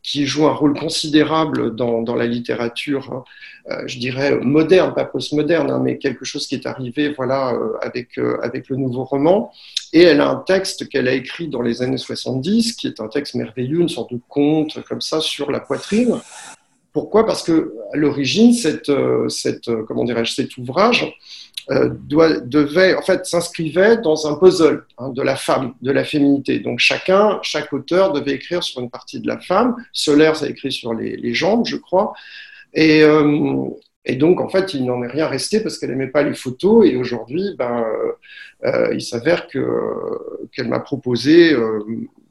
qui 0.03 0.27
joue 0.27 0.47
un 0.47 0.53
rôle 0.53 0.79
considérable 0.79 1.75
dans, 1.75 2.03
dans 2.03 2.15
la 2.15 2.27
littérature, 2.27 3.25
euh, 3.71 3.83
je 3.87 3.99
dirais 3.99 4.37
moderne, 4.37 4.93
pas 4.95 5.05
postmoderne, 5.05 5.71
hein, 5.71 5.81
mais 5.83 5.99
quelque 5.99 6.25
chose 6.25 6.47
qui 6.47 6.55
est 6.55 6.67
arrivé 6.67 7.11
voilà, 7.11 7.55
euh, 7.55 7.73
avec, 7.81 8.19
avec 8.43 8.69
le 8.69 8.77
nouveau 8.77 9.05
roman. 9.05 9.53
Et 9.93 10.03
elle 10.03 10.21
a 10.21 10.29
un 10.29 10.37
texte 10.37 10.89
qu'elle 10.89 11.09
a 11.09 11.13
écrit 11.13 11.49
dans 11.49 11.63
les 11.63 11.81
années 11.81 11.99
70, 11.99 12.75
qui 12.75 12.89
est 12.89 13.01
un 13.01 13.09
texte 13.09 13.35
merveilleux, 13.35 13.81
une 13.81 13.89
sorte 13.89 14.13
de 14.13 14.21
conte 14.29 14.83
comme 14.85 15.01
ça 15.01 15.21
sur 15.21 15.51
la 15.51 15.61
poitrine, 15.61 16.21
pourquoi? 16.95 17.27
Parce 17.27 17.43
que 17.43 17.75
à 17.93 17.97
l'origine, 17.97 18.53
cette, 18.55 18.89
euh, 18.89 19.27
euh, 19.69 19.83
comment 19.87 20.07
cet 20.25 20.57
ouvrage 20.57 21.13
euh, 21.73 21.91
devait, 21.93 22.95
en 22.95 23.03
fait, 23.03 23.27
s'inscrivait 23.27 23.97
dans 23.97 24.29
un 24.29 24.37
puzzle 24.37 24.87
hein, 24.99 25.09
de 25.09 25.21
la 25.21 25.35
femme, 25.35 25.75
de 25.83 25.91
la 25.91 26.05
féminité. 26.05 26.61
Donc 26.61 26.79
chacun, 26.79 27.41
chaque 27.43 27.73
auteur 27.73 28.13
devait 28.13 28.35
écrire 28.35 28.63
sur 28.63 28.81
une 28.81 28.91
partie 28.91 29.19
de 29.19 29.27
la 29.27 29.41
femme. 29.41 29.75
Solaire, 29.93 30.37
ça 30.37 30.49
écrit 30.49 30.71
sur 30.71 30.95
les, 30.95 31.35
jambes, 31.35 31.67
je 31.67 31.77
crois. 31.77 32.13
Et, 32.75 33.03
donc, 34.17 34.41
en 34.41 34.49
fait, 34.49 34.75
il 34.75 34.85
n'en 34.85 35.03
est 35.03 35.09
rien 35.09 35.27
resté 35.27 35.61
parce 35.61 35.79
qu'elle 35.79 35.91
n'aimait 35.91 36.07
pas 36.07 36.23
les 36.23 36.35
photos. 36.35 36.87
Et 36.87 36.95
aujourd'hui, 36.95 37.57
ben, 37.59 37.85
il 38.93 39.03
s'avère 39.03 39.49
qu'elle 39.49 40.69
m'a 40.69 40.81
proposé, 40.81 41.57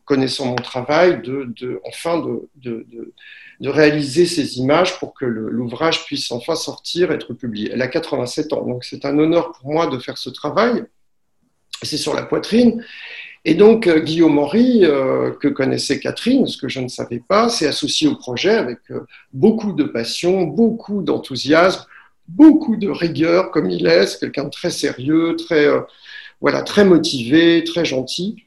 connaissant 0.05 0.46
mon 0.46 0.55
travail, 0.55 1.22
de, 1.22 1.51
de 1.60 1.82
enfin 1.86 2.20
de, 2.20 2.86
de, 2.89 3.13
de, 3.63 3.70
réaliser 3.70 4.25
ces 4.25 4.58
images 4.58 5.00
pour 5.00 5.13
que 5.13 5.25
l'ouvrage 5.25 6.05
puisse 6.05 6.32
enfin 6.32 6.55
sortir, 6.55 7.12
être 7.12 7.34
publié. 7.34 7.72
Elle 7.74 7.82
a 7.82 7.88
87 7.88 8.53
ans, 8.53 8.65
donc 8.65 8.84
c'est 8.84 9.05
un 9.05 9.17
honneur 9.17 9.51
pour 9.53 9.72
moi 9.72 9.88
de 9.88 9.98
faire 10.00 10.17
ce 10.17 10.29
travail. 10.29 10.84
C'est 11.82 11.98
sur 11.98 12.13
la 12.13 12.24
poitrine. 12.24 12.84
Et 13.46 13.55
donc, 13.55 13.88
euh, 13.88 14.00
Guillaume 14.00 14.39
Henry, 14.39 14.86
euh, 14.86 15.32
que 15.32 15.50
connaissait 15.50 16.00
Catherine, 16.00 16.48
ce 16.48 16.58
que 16.58 16.70
je 16.70 16.79
ne 16.79 16.88
savais 16.88 17.20
pas, 17.20 17.50
s'est 17.50 17.67
associé 17.67 18.08
au 18.08 18.15
projet 18.15 18.51
avec 18.51 18.79
euh, 18.89 19.05
beaucoup 19.34 19.74
de 19.74 19.84
passion, 19.84 20.43
beaucoup 20.43 21.01
d'enthousiasme, 21.01 21.86
beaucoup 22.27 22.77
de 22.77 22.89
rigueur, 22.89 23.51
comme 23.51 23.70
il 23.70 23.86
est. 23.86 24.08
C'est 24.08 24.20
quelqu'un 24.20 24.46
de 24.46 24.50
très 24.50 24.70
sérieux, 24.70 25.36
très, 25.36 25.67
voilà, 26.39 26.62
très 26.62 26.86
motivé, 26.86 27.63
très 27.65 27.84
gentil. 27.84 28.43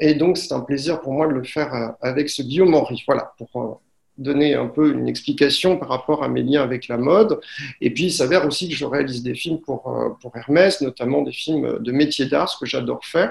Et 0.00 0.14
donc, 0.14 0.38
c'est 0.38 0.52
un 0.54 0.60
plaisir 0.60 1.02
pour 1.02 1.12
moi 1.12 1.26
de 1.26 1.32
le 1.32 1.44
faire 1.44 1.96
avec 2.00 2.30
ce 2.30 2.40
Guillaume 2.40 2.74
Henry. 2.74 3.02
Voilà, 3.06 3.34
pour 3.36 3.82
donner 4.18 4.54
un 4.54 4.66
peu 4.66 4.92
une 4.92 5.08
explication 5.08 5.76
par 5.76 5.88
rapport 5.88 6.22
à 6.22 6.28
mes 6.28 6.42
liens 6.42 6.62
avec 6.62 6.88
la 6.88 6.98
mode. 6.98 7.40
Et 7.80 7.90
puis, 7.90 8.04
il 8.04 8.12
s'avère 8.12 8.46
aussi 8.46 8.68
que 8.68 8.74
je 8.74 8.84
réalise 8.84 9.22
des 9.22 9.34
films 9.34 9.60
pour, 9.60 9.88
euh, 9.88 10.10
pour 10.20 10.36
Hermès, 10.36 10.80
notamment 10.80 11.22
des 11.22 11.32
films 11.32 11.78
de 11.78 11.92
métier 11.92 12.26
d'art, 12.26 12.48
ce 12.48 12.58
que 12.58 12.66
j'adore 12.66 13.04
faire, 13.04 13.30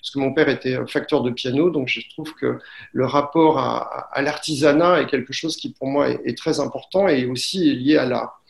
parce 0.00 0.10
que 0.12 0.18
mon 0.18 0.32
père 0.32 0.48
était 0.48 0.78
facteur 0.86 1.22
de 1.22 1.30
piano, 1.30 1.70
donc 1.70 1.88
je 1.88 2.00
trouve 2.10 2.32
que 2.34 2.58
le 2.92 3.06
rapport 3.06 3.58
à, 3.58 4.22
l'artisanat 4.22 5.02
est 5.02 5.06
quelque 5.06 5.32
chose 5.32 5.56
qui, 5.56 5.70
pour 5.72 5.88
moi, 5.88 6.08
est, 6.08 6.36
très 6.38 6.60
important 6.60 7.08
et 7.08 7.26
aussi 7.26 7.74
lié 7.74 7.96
à 7.96 8.04
l'art. 8.04 8.40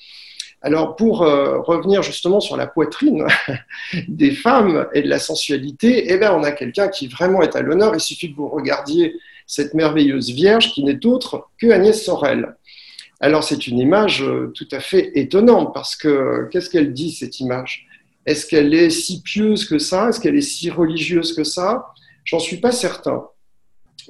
Alors, 0.60 0.96
pour 0.96 1.22
euh, 1.22 1.60
revenir 1.60 2.02
justement 2.02 2.40
sur 2.40 2.56
la 2.56 2.66
poitrine 2.66 3.24
des 4.08 4.32
femmes 4.32 4.88
et 4.92 5.02
de 5.02 5.08
la 5.08 5.20
sensualité, 5.20 6.12
eh 6.12 6.18
bien, 6.18 6.34
on 6.34 6.42
a 6.42 6.50
quelqu'un 6.50 6.88
qui 6.88 7.06
vraiment 7.06 7.42
est 7.42 7.54
à 7.54 7.62
l'honneur. 7.62 7.94
Il 7.94 8.00
suffit 8.00 8.32
que 8.32 8.36
vous 8.36 8.48
regardiez 8.48 9.14
cette 9.48 9.74
merveilleuse 9.74 10.30
Vierge 10.30 10.72
qui 10.72 10.84
n'est 10.84 11.04
autre 11.04 11.48
que 11.58 11.68
Agnès 11.70 12.04
Sorel. 12.04 12.54
Alors 13.18 13.42
c'est 13.42 13.66
une 13.66 13.80
image 13.80 14.22
euh, 14.22 14.52
tout 14.54 14.68
à 14.70 14.78
fait 14.78 15.10
étonnante 15.14 15.74
parce 15.74 15.96
que 15.96 16.48
qu'est-ce 16.52 16.70
qu'elle 16.70 16.92
dit 16.92 17.10
cette 17.10 17.40
image? 17.40 17.88
Est-ce 18.26 18.46
qu'elle 18.46 18.72
est 18.74 18.90
si 18.90 19.22
pieuse 19.22 19.64
que 19.64 19.78
ça? 19.78 20.10
Est-ce 20.10 20.20
qu'elle 20.20 20.36
est 20.36 20.42
si 20.42 20.70
religieuse 20.70 21.34
que 21.34 21.44
ça? 21.44 21.86
J'en 22.24 22.38
suis 22.38 22.58
pas 22.58 22.72
certain. 22.72 23.24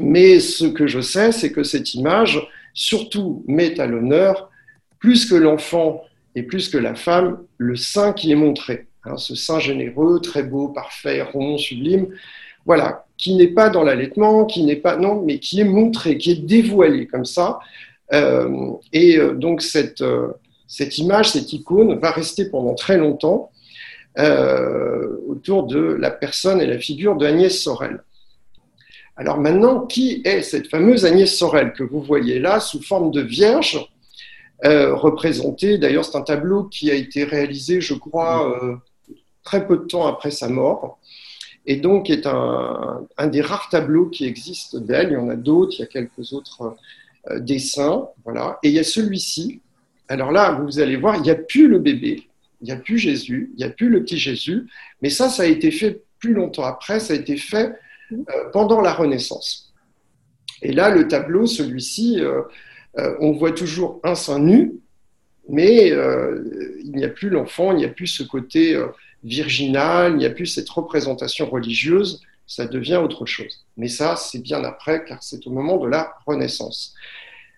Mais 0.00 0.40
ce 0.40 0.66
que 0.66 0.87
je 0.87 1.00
sais, 1.00 1.33
c'est 1.33 1.52
que 1.52 1.62
cette 1.62 1.95
image 1.95 2.47
surtout 2.75 3.45
met 3.47 3.80
à 3.80 3.87
l'honneur, 3.87 4.50
plus 4.99 5.25
que 5.26 5.37
l'enfant 5.37 6.02
et 6.35 6.42
plus 6.42 6.68
que 6.68 6.78
la 6.78 6.95
femme, 6.95 7.45
le 7.57 7.76
sein 7.76 8.12
qui 8.12 8.33
est 8.33 8.37
montré. 8.37 8.88
Hein, 9.04 9.16
ce 9.16 9.35
sein 9.35 9.61
généreux, 9.61 10.21
très 10.21 10.42
beau, 10.42 10.68
parfait, 10.68 11.23
rond, 11.23 11.57
sublime. 11.57 12.09
Voilà, 12.69 13.07
qui 13.17 13.35
n'est 13.35 13.49
pas 13.49 13.71
dans 13.71 13.83
l'allaitement, 13.83 14.45
qui 14.45 14.63
n'est 14.63 14.77
pas 14.77 14.99
non, 14.99 15.23
mais 15.25 15.39
qui 15.39 15.59
est 15.59 15.65
montré, 15.65 16.19
qui 16.19 16.33
est 16.33 16.45
dévoilé 16.45 17.07
comme 17.07 17.25
ça. 17.25 17.61
Euh, 18.13 18.73
et 18.93 19.17
euh, 19.17 19.33
donc 19.33 19.63
cette, 19.63 20.03
euh, 20.03 20.29
cette 20.67 20.99
image, 20.99 21.31
cette 21.31 21.51
icône 21.55 21.99
va 21.99 22.11
rester 22.11 22.51
pendant 22.51 22.75
très 22.75 22.99
longtemps 22.99 23.51
autour 25.29 25.69
de 25.69 25.79
la 25.79 26.11
personne 26.11 26.61
et 26.61 26.67
la 26.67 26.79
figure 26.79 27.15
de 27.17 27.25
Agnès 27.25 27.57
Sorel. 27.57 28.03
Alors 29.17 29.39
maintenant, 29.39 29.87
qui 29.87 30.23
est 30.25 30.43
cette 30.43 30.67
fameuse 30.67 31.07
Agnès 31.07 31.33
Sorel 31.33 31.73
que 31.73 31.85
vous 31.85 32.03
voyez 32.03 32.41
là 32.41 32.59
sous 32.59 32.83
forme 32.83 33.13
de 33.13 33.21
vierge 33.21 33.89
représentée? 34.65 35.79
D'ailleurs, 35.79 36.05
c'est 36.05 36.17
un 36.17 36.23
tableau 36.23 36.65
qui 36.65 36.91
a 36.91 36.95
été 36.95 37.23
réalisé, 37.23 37.81
je 37.81 37.95
crois, 37.95 38.81
très 39.45 39.69
peu 39.69 39.77
de 39.77 39.85
temps 39.85 40.09
après 40.09 40.33
sa 40.33 40.49
mort 40.49 40.99
et 41.69 41.77
donc 41.77 42.09
est 42.09 42.27
un, 42.27 43.07
des 43.31 43.43
rares 43.43 43.69
tableaux 43.69 44.07
qui 44.07 44.25
existent 44.25 44.79
d'elle. 44.81 45.11
Il 45.11 45.13
y 45.13 45.17
en 45.17 45.29
a 45.29 45.37
d'autres, 45.37 45.75
il 45.77 45.81
y 45.81 45.83
a 45.83 45.87
quelques 45.87 46.33
autres 46.33 46.75
euh, 47.31 47.39
dessins, 47.41 48.09
voilà. 48.25 48.59
Et 48.63 48.71
il 48.71 48.75
y 48.75 48.79
a 48.79 48.85
celui-ci. 48.85 49.61
Alors 50.09 50.33
là, 50.33 50.53
vous 50.53 50.81
allez 50.81 50.97
voir, 50.97 51.17
il 51.17 51.23
n'y 51.23 51.31
a 51.31 51.35
plus 51.35 51.69
le 51.69 51.79
bébé, 51.79 52.27
il 52.63 52.65
n'y 52.65 52.73
a 52.73 52.77
plus 52.77 52.97
Jésus, 52.97 53.51
il 53.53 53.59
n'y 53.59 53.65
a 53.65 53.69
plus 53.69 53.91
le 53.91 54.03
petit 54.03 54.17
Jésus, 54.17 54.67
mais 55.03 55.11
ça, 55.11 55.29
ça 55.29 55.43
a 55.43 55.47
été 55.47 55.71
fait 55.71 56.01
plus 56.19 56.33
longtemps 56.33 56.65
après, 56.65 57.01
ça 57.01 57.13
a 57.13 57.17
été 57.17 57.37
fait 57.37 57.75
euh, 58.13 58.17
pendant 58.55 58.81
la 58.81 58.95
Renaissance. 58.95 59.75
Et 60.63 60.73
là, 60.73 60.89
le 60.89 61.07
tableau, 61.07 61.47
celui-ci, 61.47 62.19
euh, 62.19 62.41
on 63.21 63.33
voit 63.33 63.53
toujours 63.53 64.01
un 64.05 64.15
sein 64.15 64.39
nu, 64.39 64.73
mais 65.51 65.89
il 65.89 66.93
n'y 66.95 67.05
a 67.05 67.09
plus 67.09 67.29
l'enfant, 67.29 67.73
il 67.73 67.77
n'y 67.77 67.85
a 67.85 67.91
plus 67.91 68.07
ce 68.07 68.23
côté 68.23 68.75
virginal, 69.25 70.13
il 70.13 70.19
n'y 70.19 70.27
a 70.27 70.31
plus 70.31 70.47
cette 70.47 70.69
représentation 70.69 71.49
religieuse, 71.49 72.23
ça 72.47 72.67
devient 72.67 72.97
autre 72.97 73.27
chose. 73.27 73.65
Mais 73.77 73.89
ça, 73.89 74.17
c'est 74.17 74.39
bien 74.41 74.65
après, 74.65 75.05
car 75.05 75.23
c'est 75.23 75.47
au 75.47 75.51
moment 75.51 75.77
de 75.77 75.87
la 75.89 76.13
Renaissance. 76.27 76.95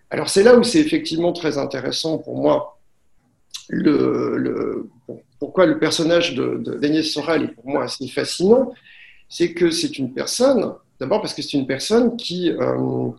Alors 0.09 0.29
c'est 0.29 0.43
là 0.43 0.57
où 0.57 0.63
c'est 0.63 0.79
effectivement 0.79 1.31
très 1.31 1.57
intéressant 1.57 2.17
pour 2.17 2.37
moi. 2.37 2.77
Pourquoi 5.39 5.65
le 5.65 5.79
personnage 5.79 6.35
de, 6.35 6.57
de 6.57 7.01
Sorel 7.01 7.43
est 7.43 7.47
pour 7.47 7.67
moi 7.67 7.85
assez 7.85 8.07
fascinant, 8.09 8.73
c'est 9.29 9.53
que 9.53 9.71
c'est 9.71 9.97
une 9.97 10.13
personne, 10.13 10.73
d'abord 10.99 11.21
parce 11.21 11.33
que 11.33 11.41
c'est 11.41 11.57
une 11.57 11.65
personne 11.65 12.17
qui 12.17 12.51
euh, 12.51 13.09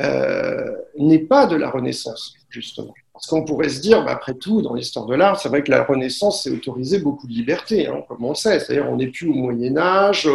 euh, 0.00 0.76
n'est 0.98 1.18
pas 1.18 1.46
de 1.46 1.56
la 1.56 1.68
Renaissance, 1.68 2.34
justement. 2.48 2.94
Parce 3.20 3.26
qu'on 3.26 3.44
pourrait 3.44 3.68
se 3.68 3.82
dire, 3.82 4.02
bah, 4.02 4.12
après 4.12 4.32
tout, 4.32 4.62
dans 4.62 4.72
l'histoire 4.72 5.04
de 5.04 5.14
l'art, 5.14 5.38
c'est 5.38 5.50
vrai 5.50 5.62
que 5.62 5.70
la 5.70 5.84
Renaissance 5.84 6.42
s'est 6.42 6.50
autorisé 6.50 7.00
beaucoup 7.00 7.26
de 7.26 7.32
liberté, 7.34 7.86
hein, 7.86 8.02
comme 8.08 8.24
on 8.24 8.34
sait. 8.34 8.58
C'est-à-dire, 8.58 8.90
on 8.90 8.96
n'est 8.96 9.08
plus 9.08 9.28
au 9.28 9.34
Moyen 9.34 9.76
Âge, 9.76 10.26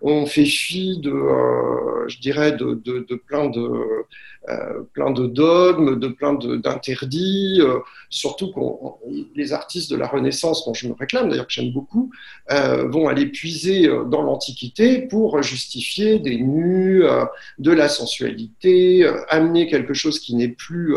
on 0.00 0.24
fait 0.24 0.44
fi 0.44 1.00
de, 1.00 1.10
euh, 1.10 2.06
je 2.06 2.20
dirais, 2.20 2.52
de, 2.52 3.14
plein 3.26 3.48
de 3.48 4.04
plein 4.92 5.10
de 5.10 5.26
dogmes, 5.26 5.98
de 5.98 6.08
plein 6.08 6.34
d'interdits. 6.34 7.60
Euh, 7.60 7.78
surtout 8.10 8.52
que 8.52 8.60
les 9.34 9.52
artistes 9.52 9.90
de 9.90 9.96
la 9.96 10.06
Renaissance, 10.06 10.64
dont 10.64 10.74
je 10.74 10.88
me 10.88 10.94
réclame, 10.94 11.28
d'ailleurs 11.28 11.46
que 11.46 11.52
j'aime 11.52 11.72
beaucoup, 11.72 12.10
vont 12.48 13.08
aller 13.08 13.26
puiser 13.26 13.88
dans 14.06 14.22
l'Antiquité 14.22 15.00
pour 15.00 15.42
justifier 15.42 16.18
des 16.18 16.36
nus, 16.36 17.02
de 17.58 17.72
la 17.72 17.88
sensualité, 17.88 19.10
amener 19.28 19.66
quelque 19.66 19.94
chose 19.94 20.20
qui 20.20 20.34
n'est 20.36 20.48
plus 20.48 20.94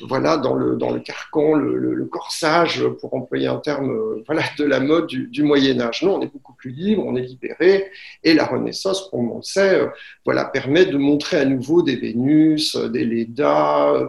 voilà, 0.00 0.36
dans 0.36 0.54
le, 0.54 0.76
carcan, 1.00 1.54
le, 1.54 2.04
corsage, 2.06 2.84
pour 3.00 3.14
employer 3.14 3.46
un 3.46 3.58
terme 3.58 3.90
euh, 3.90 4.22
voilà, 4.26 4.42
de 4.58 4.64
la 4.64 4.80
mode 4.80 5.06
du, 5.06 5.42
Moyen 5.42 5.80
Âge. 5.80 6.02
Non, 6.02 6.16
on 6.16 6.22
est 6.22 6.32
beaucoup 6.32 6.54
plus 6.54 6.70
libre, 6.70 7.04
on 7.06 7.16
est 7.16 7.22
libéré, 7.22 7.90
et 8.22 8.34
la 8.34 8.44
Renaissance, 8.44 9.08
comme 9.10 9.30
on 9.30 9.36
le 9.38 9.42
sait, 9.42 9.80
euh, 9.80 9.86
voilà, 10.24 10.44
permet 10.44 10.86
de 10.86 10.96
montrer 10.96 11.38
à 11.38 11.44
nouveau 11.44 11.82
des 11.82 11.96
Vénus, 11.96 12.63
euh, 12.76 12.88
des 12.88 13.04
Lédas, 13.04 14.08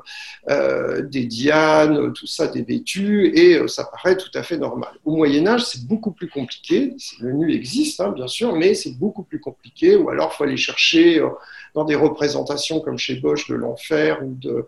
des 1.03 1.25
Dianes, 1.25 2.13
tout 2.13 2.27
ça, 2.27 2.47
des 2.47 2.61
vêtus, 2.61 3.31
et 3.35 3.67
ça 3.67 3.85
paraît 3.85 4.17
tout 4.17 4.29
à 4.33 4.43
fait 4.43 4.57
normal. 4.57 4.91
Au 5.03 5.15
Moyen 5.15 5.47
Âge, 5.47 5.65
c'est 5.65 5.85
beaucoup 5.85 6.11
plus 6.11 6.29
compliqué. 6.29 6.95
Le 7.19 7.31
nu 7.31 7.53
existe, 7.53 7.99
hein, 8.01 8.11
bien 8.11 8.27
sûr, 8.27 8.55
mais 8.55 8.73
c'est 8.73 8.97
beaucoup 8.97 9.23
plus 9.23 9.39
compliqué, 9.39 9.95
ou 9.95 10.09
alors 10.09 10.31
il 10.33 10.37
faut 10.37 10.43
aller 10.43 10.57
chercher 10.57 11.21
dans 11.73 11.85
des 11.85 11.95
représentations 11.95 12.79
comme 12.79 12.97
chez 12.97 13.15
Bosch 13.15 13.49
de 13.49 13.55
l'enfer 13.55 14.19
ou 14.23 14.35
de 14.35 14.65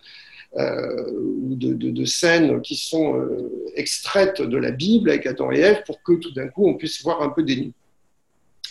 euh, 0.55 2.05
scènes 2.05 2.61
qui 2.61 2.75
sont 2.75 3.19
euh, 3.19 3.51
extraites 3.75 4.41
de 4.41 4.57
la 4.57 4.71
Bible 4.71 5.09
avec 5.09 5.25
Adam 5.25 5.51
et 5.51 5.59
Ève 5.59 5.83
pour 5.85 6.01
que 6.01 6.13
tout 6.13 6.31
d'un 6.31 6.47
coup 6.47 6.67
on 6.67 6.75
puisse 6.75 7.03
voir 7.03 7.21
un 7.21 7.29
peu 7.29 7.43
des 7.43 7.57
nus. 7.57 7.73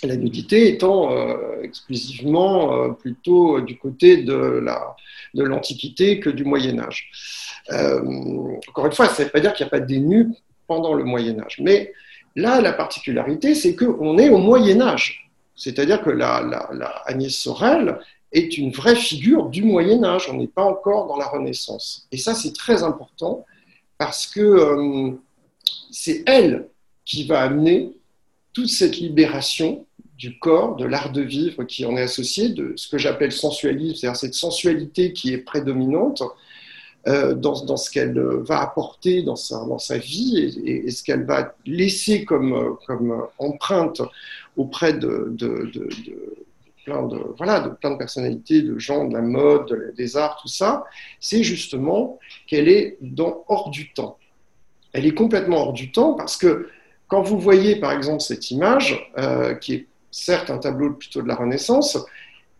La 0.03 0.17
nudité 0.17 0.69
étant 0.69 1.13
euh, 1.13 1.63
exclusivement 1.63 2.93
plutôt 2.95 3.61
du 3.61 3.79
côté 3.79 4.19
de 4.19 4.63
l'Antiquité 5.35 6.21
que 6.21 6.31
du 6.31 6.45
Moyen 6.45 6.79
Âge. 6.79 7.11
encore 7.71 8.87
une 8.87 8.93
fois, 8.93 9.09
ça 9.09 9.23
ne 9.23 9.25
veut 9.25 9.33
pas 9.33 9.41
dire 9.41 9.55
qu'il 9.55 9.65
n'y 9.65 9.69
a 9.69 9.71
pas 9.71 9.81
des 9.81 9.99
nus 9.99 10.29
pendant 10.67 10.95
le 10.95 11.05
Moyen 11.05 11.41
Âge. 11.41 11.59
Mais 11.61 11.93
là, 12.35 12.61
la 12.61 12.73
particularité, 12.73 13.55
c'est 13.55 13.75
qu'on 13.75 14.19
est 14.19 14.29
au 14.29 14.39
Moyen 14.39 14.81
Âge. 14.81 15.31
C'est-à-dire 15.55 16.03
que 16.03 16.11
la, 16.11 16.39
Agnès 17.07 17.35
Sorel, 17.35 17.99
est 18.33 18.59
une 18.59 18.71
vraie 18.71 18.97
figure 18.97 19.49
du 19.49 19.63
Moyen 19.63 20.05
Âge. 20.05 20.29
On 20.31 20.35
n'est 20.35 20.49
pas 20.49 20.65
encore 20.65 21.07
dans 21.07 21.17
la 21.17 21.27
Renaissance. 21.27 22.07
Et 22.13 22.19
ça, 22.19 22.35
c'est 22.35 22.53
très 22.53 22.83
important 22.83 23.47
parce 23.99 24.27
que 24.27 24.41
euh, 24.41 25.13
c'est 25.91 26.23
elle 26.27 26.69
qui 27.05 27.27
va 27.27 27.41
amener 27.41 27.93
toute 28.57 28.71
cette 28.71 28.97
libération 28.97 29.85
du 30.17 30.39
corps, 30.39 30.77
de 30.77 30.87
l'art 30.87 31.13
de 31.13 31.21
vivre 31.21 31.65
qui 31.65 31.85
en 31.85 31.95
est 31.95 32.01
associé, 32.01 32.49
de 32.49 32.73
ce 32.77 32.89
que 32.89 32.97
j'appelle 32.97 33.31
sensualisme, 33.31 33.97
c'est-à-dire 33.97 34.17
cette 34.17 34.33
sensualité 34.33 35.13
qui 35.13 35.35
est 35.35 35.45
prédominante 35.45 36.23
euh, 37.07 37.35
dans, 37.35 37.77
ce 37.77 37.91
qu'elle 37.91 38.19
va 38.19 38.63
apporter 38.63 39.23
dans 39.23 39.37
sa, 39.37 39.99
vie 39.99 40.59
et, 40.65 40.91
ce 40.91 41.03
qu'elle 41.03 41.27
va 41.27 41.55
laisser 41.67 42.25
comme, 42.25 42.79
comme 42.87 43.27
empreinte 43.37 44.01
auprès 44.57 44.95
de 44.95 45.37
plein 46.87 47.03
de, 47.03 47.19
voilà, 47.37 47.61
de 47.61 47.69
plein 47.69 47.91
de 47.91 47.99
personnalités, 47.99 48.63
de 48.63 48.79
gens 48.79 49.05
de 49.05 49.13
la 49.13 49.21
mode, 49.21 49.93
des 49.99 50.17
arts, 50.17 50.39
tout 50.41 50.49
ça, 50.49 50.87
c'est 51.21 51.43
justement 51.43 52.19
qu'elle 52.47 52.71
est 52.71 52.97
dans, 53.03 53.45
hors 53.49 53.69
du 53.69 53.93
temps. 53.93 54.17
Elle 54.95 55.05
est 55.05 55.15
complètement 55.15 55.59
hors 55.59 55.73
du 55.75 55.93
temps 55.93 56.15
parce 56.15 56.39
que 56.39 56.71
quand 57.09 57.23
vous 57.23 57.39
voyez 57.39 57.77
par 57.77 57.93
exemple 57.93 58.21
cette 58.21 58.51
image, 58.51 59.11
euh, 59.19 59.55
qui 59.55 59.75
est 59.75 59.87
certes 60.11 60.51
un 60.51 60.59
tableau 60.59 60.93
plutôt 60.93 61.23
de 61.23 61.29
la 61.29 61.35
Renaissance, 61.35 61.99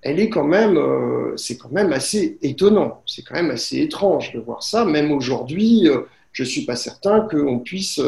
elle 0.03 0.21
est 0.21 0.29
quand 0.29 0.45
même, 0.45 0.77
euh, 0.77 1.37
c'est 1.37 1.57
quand 1.57 1.73
même 1.73 1.93
assez 1.93 2.39
étonnant, 2.43 3.03
c'est 3.07 3.23
quand 3.23 3.35
même 3.35 3.51
assez 3.51 3.81
étrange 3.81 4.33
de 4.33 4.41
voir 4.41 4.63
ça. 4.63 4.85
Même 4.85 5.11
aujourd'hui, 5.11 5.89
euh, 5.89 6.03
je 6.33 6.43
ne 6.43 6.49
suis 6.49 6.65
pas 6.65 6.77
certain 6.77 7.21
qu'on 7.21 7.59
puisse 7.59 8.01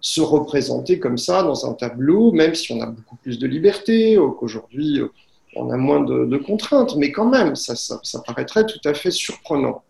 se 0.00 0.20
représenter 0.20 0.98
comme 0.98 1.16
ça 1.16 1.42
dans 1.42 1.68
un 1.68 1.72
tableau, 1.72 2.32
même 2.32 2.54
si 2.54 2.70
on 2.72 2.80
a 2.82 2.86
beaucoup 2.86 3.16
plus 3.16 3.38
de 3.38 3.46
liberté, 3.46 4.18
qu'aujourd'hui 4.38 5.00
on 5.56 5.70
a 5.70 5.76
moins 5.76 6.00
de, 6.00 6.36
contraintes, 6.36 6.96
mais 6.96 7.12
quand 7.12 7.28
même, 7.28 7.56
ça, 7.56 7.74
ça, 7.76 8.22
paraîtrait 8.26 8.66
tout 8.66 8.80
à 8.84 8.94
fait 8.94 9.10
surprenant. 9.10 9.82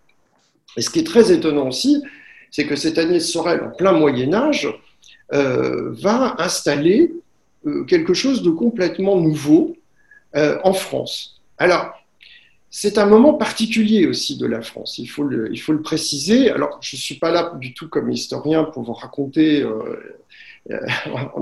Et 0.76 0.82
ce 0.82 0.90
qui 0.90 1.00
est 1.00 1.06
très 1.06 1.32
étonnant 1.32 1.68
aussi, 1.68 2.02
c'est 2.50 2.66
que 2.66 2.76
cette 2.76 2.98
Agnès 2.98 3.30
Sorel, 3.30 3.62
en 3.62 3.76
plein 3.76 3.92
Moyen 3.92 4.32
Âge, 4.34 4.68
va 5.32 6.36
installer 6.38 7.12
euh, 7.66 7.84
quelque 7.84 8.12
chose 8.12 8.42
de 8.42 8.50
complètement 8.50 9.16
nouveau 9.16 9.76
euh, 10.36 10.58
en 10.64 10.72
France. 10.72 11.40
Alors, 11.58 11.92
c'est 12.70 12.98
un 12.98 13.06
moment 13.06 13.34
particulier 13.34 14.06
aussi 14.06 14.36
de 14.36 14.46
la 14.46 14.62
France, 14.62 14.98
il 14.98 15.06
faut 15.06 15.22
le, 15.22 15.52
il 15.52 15.58
faut 15.58 15.72
le 15.72 15.82
préciser. 15.82 16.50
Alors, 16.50 16.78
je 16.80 16.96
ne 16.96 17.00
suis 17.00 17.16
pas 17.16 17.30
là 17.30 17.52
du 17.60 17.74
tout 17.74 17.88
comme 17.88 18.10
historien 18.10 18.64
pour 18.64 18.82
vous 18.82 18.94
raconter 18.94 19.64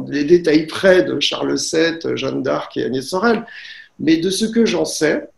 les 0.08 0.24
détails 0.24 0.66
près 0.66 1.04
de 1.04 1.20
Charles 1.20 1.56
VII, 1.56 2.16
Jeanne 2.16 2.42
d'Arc 2.42 2.76
et 2.76 2.84
Agnès 2.84 3.06
Sorel, 3.06 3.46
mais 4.00 4.16
de 4.16 4.30
ce 4.30 4.44
que 4.46 4.66
j'en 4.66 4.84
sais, 4.84 5.28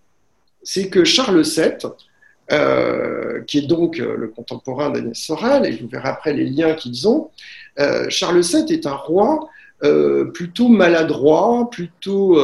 c'est 0.63 0.89
que 0.89 1.05
Charles 1.05 1.43
VII, 1.43 1.75
euh, 1.85 1.89
qui 2.49 3.59
est 3.59 3.67
donc 3.67 3.99
euh, 3.99 4.17
le 4.17 4.29
contemporain 4.29 4.91
d'Agnès 4.91 5.19
Sorel, 5.19 5.67
et 5.67 5.77
vous 5.77 5.89
verrez 5.89 6.09
après 6.09 6.33
les 6.33 6.45
liens 6.45 6.75
qu'ils 6.75 7.09
ont, 7.09 7.31
euh, 7.79 8.07
Charles 8.09 8.41
VII 8.41 8.73
est 8.73 8.87
un 8.87 8.95
roi 8.95 9.49
plutôt 10.33 10.69
maladroit, 10.69 11.69
plutôt 11.69 12.39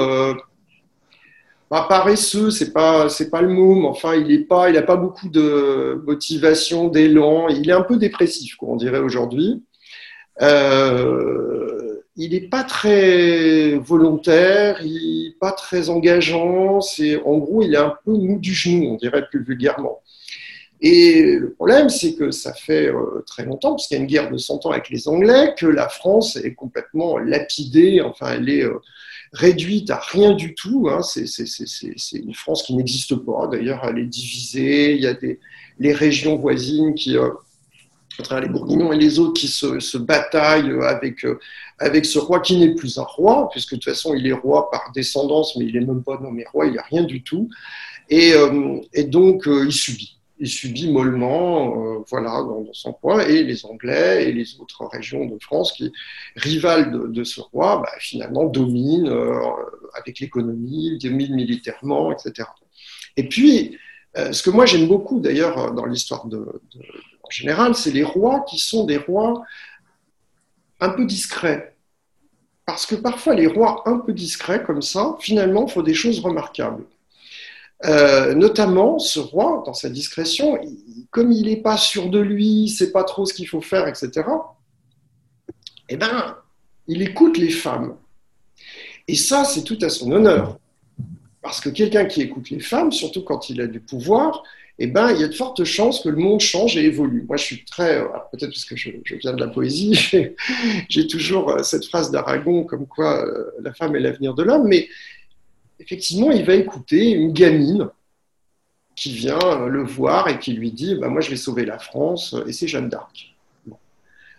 paresseux, 1.69 2.51
c'est 2.51 2.73
pas 2.73 3.09
c'est 3.09 3.31
pas 3.31 3.43
le 3.43 3.49
mot, 3.49 3.77
mais 3.77 3.87
enfin 3.87 4.17
il 4.17 4.33
est 4.33 4.41
pas, 4.41 4.73
pas 4.83 4.97
beaucoup 4.97 5.29
de 5.29 6.03
motivation, 6.05 6.89
d'élan, 6.89 7.47
il 7.49 7.71
est 7.71 7.73
un 7.73 7.83
peu 7.83 7.97
dépressif, 7.97 8.57
comme 8.57 8.71
on 8.71 8.77
dirait 8.77 8.99
aujourd'hui. 8.99 9.63
Euh, 10.41 11.68
il 12.19 12.33
n'est 12.33 12.41
pas 12.41 12.65
très 12.65 13.77
volontaire, 13.77 14.83
il 14.83 15.27
n'est 15.29 15.37
pas 15.39 15.53
très 15.53 15.89
engageant. 15.89 16.81
C'est, 16.81 17.17
en 17.23 17.39
gros, 17.39 17.63
il 17.63 17.75
est 17.75 17.79
un 17.79 17.95
peu 18.05 18.13
mou 18.13 18.39
du 18.41 18.53
genou, 18.53 18.95
on 18.95 18.97
dirait 18.97 19.25
plus 19.29 19.45
vulgairement. 19.45 20.03
Et 20.81 21.37
le 21.39 21.53
problème, 21.53 21.89
c'est 21.89 22.15
que 22.15 22.33
ça 22.33 22.53
fait 22.55 22.89
euh, 22.89 23.23
très 23.25 23.45
longtemps, 23.45 23.71
parce 23.71 23.87
qu'il 23.87 23.97
y 23.97 24.01
a 24.01 24.03
une 24.03 24.09
guerre 24.09 24.31
de 24.33 24.37
100 24.37 24.67
ans 24.67 24.71
avec 24.73 24.91
les 24.91 25.07
Anglais, 25.07 25.55
que 25.57 25.67
la 25.67 25.89
France 25.89 26.35
est 26.37 26.55
complètement 26.55 27.19
lapidée, 27.19 28.01
enfin, 28.01 28.35
elle 28.35 28.49
est 28.49 28.65
euh, 28.65 28.81
réduite 29.33 29.91
à 29.91 30.01
rien 30.01 30.33
du 30.33 30.57
tout. 30.57 30.89
Hein. 30.91 31.03
C'est, 31.03 31.25
une 32.15 32.35
France 32.35 32.65
qui 32.65 32.75
n'existe 32.75 33.15
pas. 33.15 33.47
D'ailleurs, 33.47 33.85
elle 33.89 33.99
est 33.99 34.07
divisée. 34.07 34.95
Il 34.95 35.03
y 35.03 35.07
a 35.07 35.17
les 35.79 35.93
régions 35.93 36.37
voisines 36.37 36.95
qui, 36.95 37.17
euh, 38.31 38.41
les 38.41 38.49
Bourguignons 38.49 38.93
et 38.93 38.99
les 38.99 39.19
autres 39.19 39.41
qui 39.41 39.49
se, 39.49 39.99
bataillent 39.99 40.73
avec, 40.83 41.25
euh, 41.25 41.39
avec 41.79 42.05
ce 42.05 42.19
roi 42.19 42.41
qui 42.41 42.57
n'est 42.59 42.75
plus 42.75 42.99
un 42.99 43.03
roi, 43.03 43.49
puisque 43.51 43.73
de 43.73 43.77
toute 43.77 43.85
façon 43.85 44.15
il 44.15 44.27
est 44.27 44.33
roi 44.33 44.71
par 44.71 44.91
descendance, 44.95 45.57
mais 45.57 45.67
il 45.67 45.75
n'est 45.75 45.87
même 45.87 46.03
pas 46.03 46.19
nommé 46.19 46.45
roi, 46.53 46.67
il 46.67 46.73
n'y 46.73 46.79
a 46.79 46.83
rien 46.83 47.03
du 47.03 47.23
tout. 47.23 47.49
Et, 48.11 48.33
euh, 48.35 48.81
donc 49.05 49.47
euh, 49.47 49.65
il 49.67 49.73
subit. 49.73 50.15
Il 50.41 50.49
subit 50.49 50.89
mollement, 50.89 52.05
voilà, 52.09 52.31
dans, 52.31 52.65
son 52.73 52.93
coin, 52.93 53.27
et 53.27 53.43
les 53.43 53.67
Anglais 53.67 54.29
et 54.29 54.33
les 54.33 54.61
autres 54.61 54.87
régions 54.87 55.27
de 55.27 55.37
France 55.41 55.73
qui, 55.73 55.93
rivales 56.37 56.93
de, 57.13 57.25
ce 57.25 57.41
roi, 57.41 57.79
bah, 57.79 57.91
finalement 57.99 58.45
dominent 58.45 59.13
avec 59.95 60.21
l'économie, 60.21 60.97
dominent 61.03 61.35
militairement, 61.35 62.13
etc. 62.13 62.47
Et 63.17 63.25
puis, 63.29 63.77
ce 64.33 64.43
que 64.43 64.51
moi 64.51 64.67
j'aime 64.67 64.89
beaucoup 64.89 65.21
d'ailleurs 65.21 65.73
dans 65.73 65.87
l'histoire 65.87 66.27
de, 66.27 66.61
en 67.29 67.31
général, 67.31 67.75
c'est 67.75 67.91
les 67.91 68.05
rois 68.05 68.41
qui 68.49 68.59
sont 68.59 68.85
des 68.85 68.97
rois 68.97 69.43
un 70.81 70.89
peu 70.89 71.05
discrets. 71.05 71.77
Parce 72.65 72.87
que 72.87 72.95
parfois, 72.95 73.35
les 73.35 73.47
rois 73.47 73.83
un 73.87 73.99
peu 73.99 74.15
discrets, 74.15 74.63
comme 74.63 74.81
ça, 74.81 75.17
finalement, 75.21 75.67
font 75.67 75.83
des 75.83 75.95
choses 75.95 76.21
remarquables. 76.21 76.85
Euh, 77.85 78.35
notamment, 78.35 78.99
ce 78.99 79.21
roi, 79.21 79.63
dans 79.67 79.75
sa 79.75 79.91
discrétion, 79.91 80.59
comme 81.11 81.33
il 81.33 81.47
n'est 81.47 81.61
pas 81.61 81.77
sûr 81.77 82.09
de 82.09 82.19
lui, 82.19 82.65
il 82.65 82.69
sait 82.69 82.93
pas 82.93 83.05
trop 83.05 83.27
ce 83.27 83.35
qu'il 83.35 83.47
faut 83.47 83.61
faire, 83.61 83.87
etc., 83.87 84.27
eh 85.91 85.97
ben, 85.97 86.37
il 86.87 87.03
écoute 87.03 87.37
les 87.37 87.51
femmes. 87.51 87.97
Et 89.07 89.17
ça, 89.17 89.45
c'est 89.45 89.65
tout 89.65 89.79
à 89.83 89.91
son 89.91 90.13
honneur. 90.13 90.59
Parce 91.43 91.61
que 91.61 91.69
quelqu'un 91.69 92.05
qui 92.07 92.23
écoute 92.23 92.51
les 92.51 92.61
femmes, 92.61 92.93
surtout 92.93 93.23
quand 93.23 93.49
il 93.51 93.61
a 93.61 93.67
du 93.67 93.81
pouvoir, 93.81 94.43
eh 94.81 94.87
ben, 94.87 95.11
il 95.11 95.21
y 95.21 95.25
a 95.25 95.29
de 95.29 95.35
fortes 95.35 95.65
chances 95.65 96.03
que 96.03 96.09
le 96.09 96.17
monde 96.17 96.41
change 96.41 96.77
et 96.77 96.85
évolue. 96.85 97.25
Moi, 97.27 97.37
je 97.37 97.45
suis 97.45 97.65
très, 97.65 97.99
euh, 97.99 98.07
peut-être 98.31 98.51
parce 98.51 98.65
que 98.65 98.77
je, 98.77 98.91
viens 99.21 99.33
de 99.33 99.41
la 99.41 99.49
poésie, 99.49 100.11
j'ai 100.89 101.07
toujours 101.09 101.51
euh, 101.51 101.63
cette 101.63 101.85
phrase 101.85 102.11
d'Aragon 102.11 102.65
comme 102.65 102.87
quoi 102.87 103.25
euh, 103.27 103.51
la 103.61 103.73
femme 103.75 103.97
est 103.97 104.01
l'avenir 104.01 104.35
de 104.35 104.45
l'homme, 104.45 104.69
mais 104.69 104.89
effectivement, 105.81 106.31
il 106.31 106.45
va 106.45 106.55
écouter 106.55 107.11
une 107.11 107.33
gamine 107.33 107.89
qui 108.95 109.13
vient 109.13 109.67
le 109.67 109.83
voir 109.83 110.29
et 110.29 110.39
qui 110.39 110.53
lui 110.53 110.71
dit 110.71 110.95
bah, 110.95 111.09
Moi, 111.09 111.21
je 111.23 111.31
vais 111.31 111.37
sauver 111.37 111.65
la 111.65 111.79
France, 111.79 112.37
et 112.47 112.53
c'est 112.53 112.69
Jeanne 112.69 112.89
d'Arc. 112.89 113.35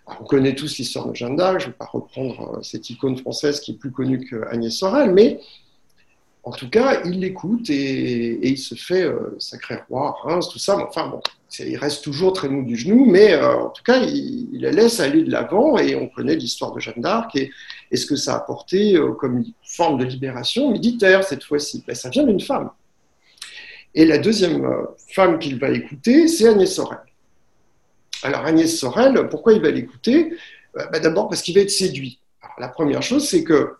on 0.06 0.24
connaît 0.24 0.54
tous 0.54 0.78
l'histoire 0.78 1.08
de 1.08 1.14
Jeanne 1.14 1.36
d'Arc, 1.36 1.60
je 1.60 1.66
ne 1.66 1.70
vais 1.70 1.76
pas 1.76 1.86
reprendre 1.86 2.60
cette 2.62 2.88
icône 2.88 3.18
française 3.18 3.60
qui 3.60 3.72
est 3.72 3.78
plus 3.78 3.90
connue 3.90 4.26
qu'Agnès 4.26 4.74
Sorel, 4.74 5.12
mais 5.12 5.40
en 6.42 6.52
tout 6.52 6.70
cas, 6.70 7.02
il 7.04 7.20
l'écoute 7.20 7.68
et, 7.68 8.48
il 8.48 8.58
se 8.58 8.74
fait 8.74 9.02
euh, 9.02 9.36
sacré 9.38 9.78
roi, 9.88 10.16
Reims, 10.22 10.48
tout 10.48 10.58
ça. 10.58 10.76
Mais 10.76 10.84
enfin, 10.84 11.08
bon, 11.08 11.20
il 11.58 11.76
reste 11.76 12.02
toujours 12.02 12.32
très 12.32 12.48
mou 12.48 12.64
du 12.64 12.76
genou, 12.76 13.04
mais 13.04 13.34
euh, 13.34 13.64
en 13.64 13.68
tout 13.68 13.82
cas, 13.82 13.98
il, 13.98 14.48
la 14.52 14.70
laisse 14.70 15.00
aller 15.00 15.22
de 15.22 15.30
l'avant 15.30 15.76
et 15.76 15.94
on 15.94 16.08
connaît 16.08 16.36
l'histoire 16.36 16.72
de 16.72 16.80
Jeanne 16.80 17.02
d'Arc 17.02 17.36
et, 17.36 17.50
ce 17.94 18.06
que 18.06 18.16
ça 18.16 18.34
a 18.34 18.36
apporté 18.38 18.96
euh, 18.96 19.12
comme 19.12 19.44
forme 19.62 19.98
de 19.98 20.04
libération 20.04 20.70
militaire 20.70 21.24
cette 21.24 21.44
fois-ci. 21.44 21.84
Ben, 21.86 21.94
ça 21.94 22.08
vient 22.08 22.24
d'une 22.24 22.40
femme. 22.40 22.70
Et 23.94 24.06
la 24.06 24.18
deuxième 24.18 24.66
femme 25.08 25.38
qu'il 25.38 25.58
va 25.58 25.68
écouter, 25.70 26.28
c'est 26.28 26.48
Agnès 26.48 26.72
Sorel. 26.72 27.00
Alors, 28.22 28.46
Agnès 28.46 28.78
Sorel, 28.78 29.28
pourquoi 29.28 29.52
il 29.52 29.60
va 29.60 29.70
l'écouter? 29.70 30.32
Ben, 30.74 31.00
D'abord 31.02 31.28
parce 31.28 31.42
qu'il 31.42 31.54
va 31.54 31.60
être 31.60 31.70
séduit. 31.70 32.20
la 32.58 32.68
première 32.68 33.02
chose, 33.02 33.28
c'est 33.28 33.42
que 33.42 33.74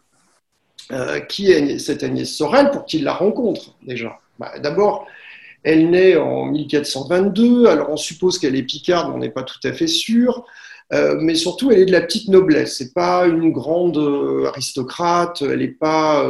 euh, 0.93 1.21
qui 1.21 1.53
est 1.53 1.79
cette 1.79 2.03
Agnès 2.03 2.29
Sorel 2.29 2.71
pour 2.71 2.85
qu'il 2.85 3.05
la 3.05 3.13
rencontre 3.13 3.77
déjà. 3.83 4.19
Bah, 4.39 4.59
D'abord, 4.59 5.07
elle 5.63 5.91
naît 5.91 6.17
en 6.17 6.47
1422, 6.47 7.67
alors 7.67 7.91
on 7.91 7.97
suppose 7.97 8.39
qu'elle 8.39 8.57
est 8.57 8.63
picarde, 8.63 9.13
on 9.15 9.19
n'est 9.19 9.31
pas 9.31 9.43
tout 9.43 9.61
à 9.65 9.73
fait 9.73 9.87
sûr, 9.87 10.45
euh, 10.93 11.17
mais 11.21 11.35
surtout 11.37 11.71
elle 11.71 11.81
est 11.81 11.87
de 11.87 11.93
la 11.93 12.01
petite 12.01 12.29
noblesse, 12.29 12.79
c'est 12.79 12.93
pas 12.93 13.27
une 13.27 13.53
grande 13.53 13.99
euh, 13.99 14.47
aristocrate, 14.47 15.43
elle 15.43 15.61
n'est 15.61 15.69
pas, 15.69 16.29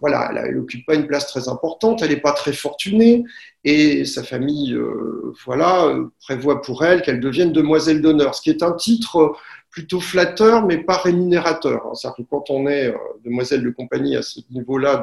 voilà, 0.00 0.30
elle 0.44 0.56
n'occupe 0.56 0.84
pas 0.84 0.94
une 0.94 1.06
place 1.06 1.26
très 1.26 1.48
importante, 1.48 2.02
elle 2.02 2.10
n'est 2.10 2.20
pas 2.20 2.32
très 2.32 2.52
fortunée, 2.52 3.24
et 3.64 4.04
sa 4.04 4.24
famille, 4.24 4.76
voilà, 5.46 5.96
prévoit 6.20 6.60
pour 6.60 6.84
elle 6.84 7.00
qu'elle 7.02 7.20
devienne 7.20 7.52
demoiselle 7.52 8.02
d'honneur, 8.02 8.34
ce 8.34 8.42
qui 8.42 8.50
est 8.50 8.62
un 8.62 8.72
titre 8.72 9.36
plutôt 9.76 10.00
flatteur, 10.00 10.64
mais 10.64 10.78
pas 10.78 10.96
rémunérateur. 10.96 11.86
Hein. 11.86 11.92
C'est-à-dire 11.92 12.24
que 12.24 12.30
quand 12.30 12.48
on 12.48 12.66
est 12.66 12.86
euh, 12.86 12.96
demoiselle 13.22 13.62
de 13.62 13.68
compagnie 13.68 14.16
à 14.16 14.22
ce 14.22 14.40
niveau-là 14.50 15.02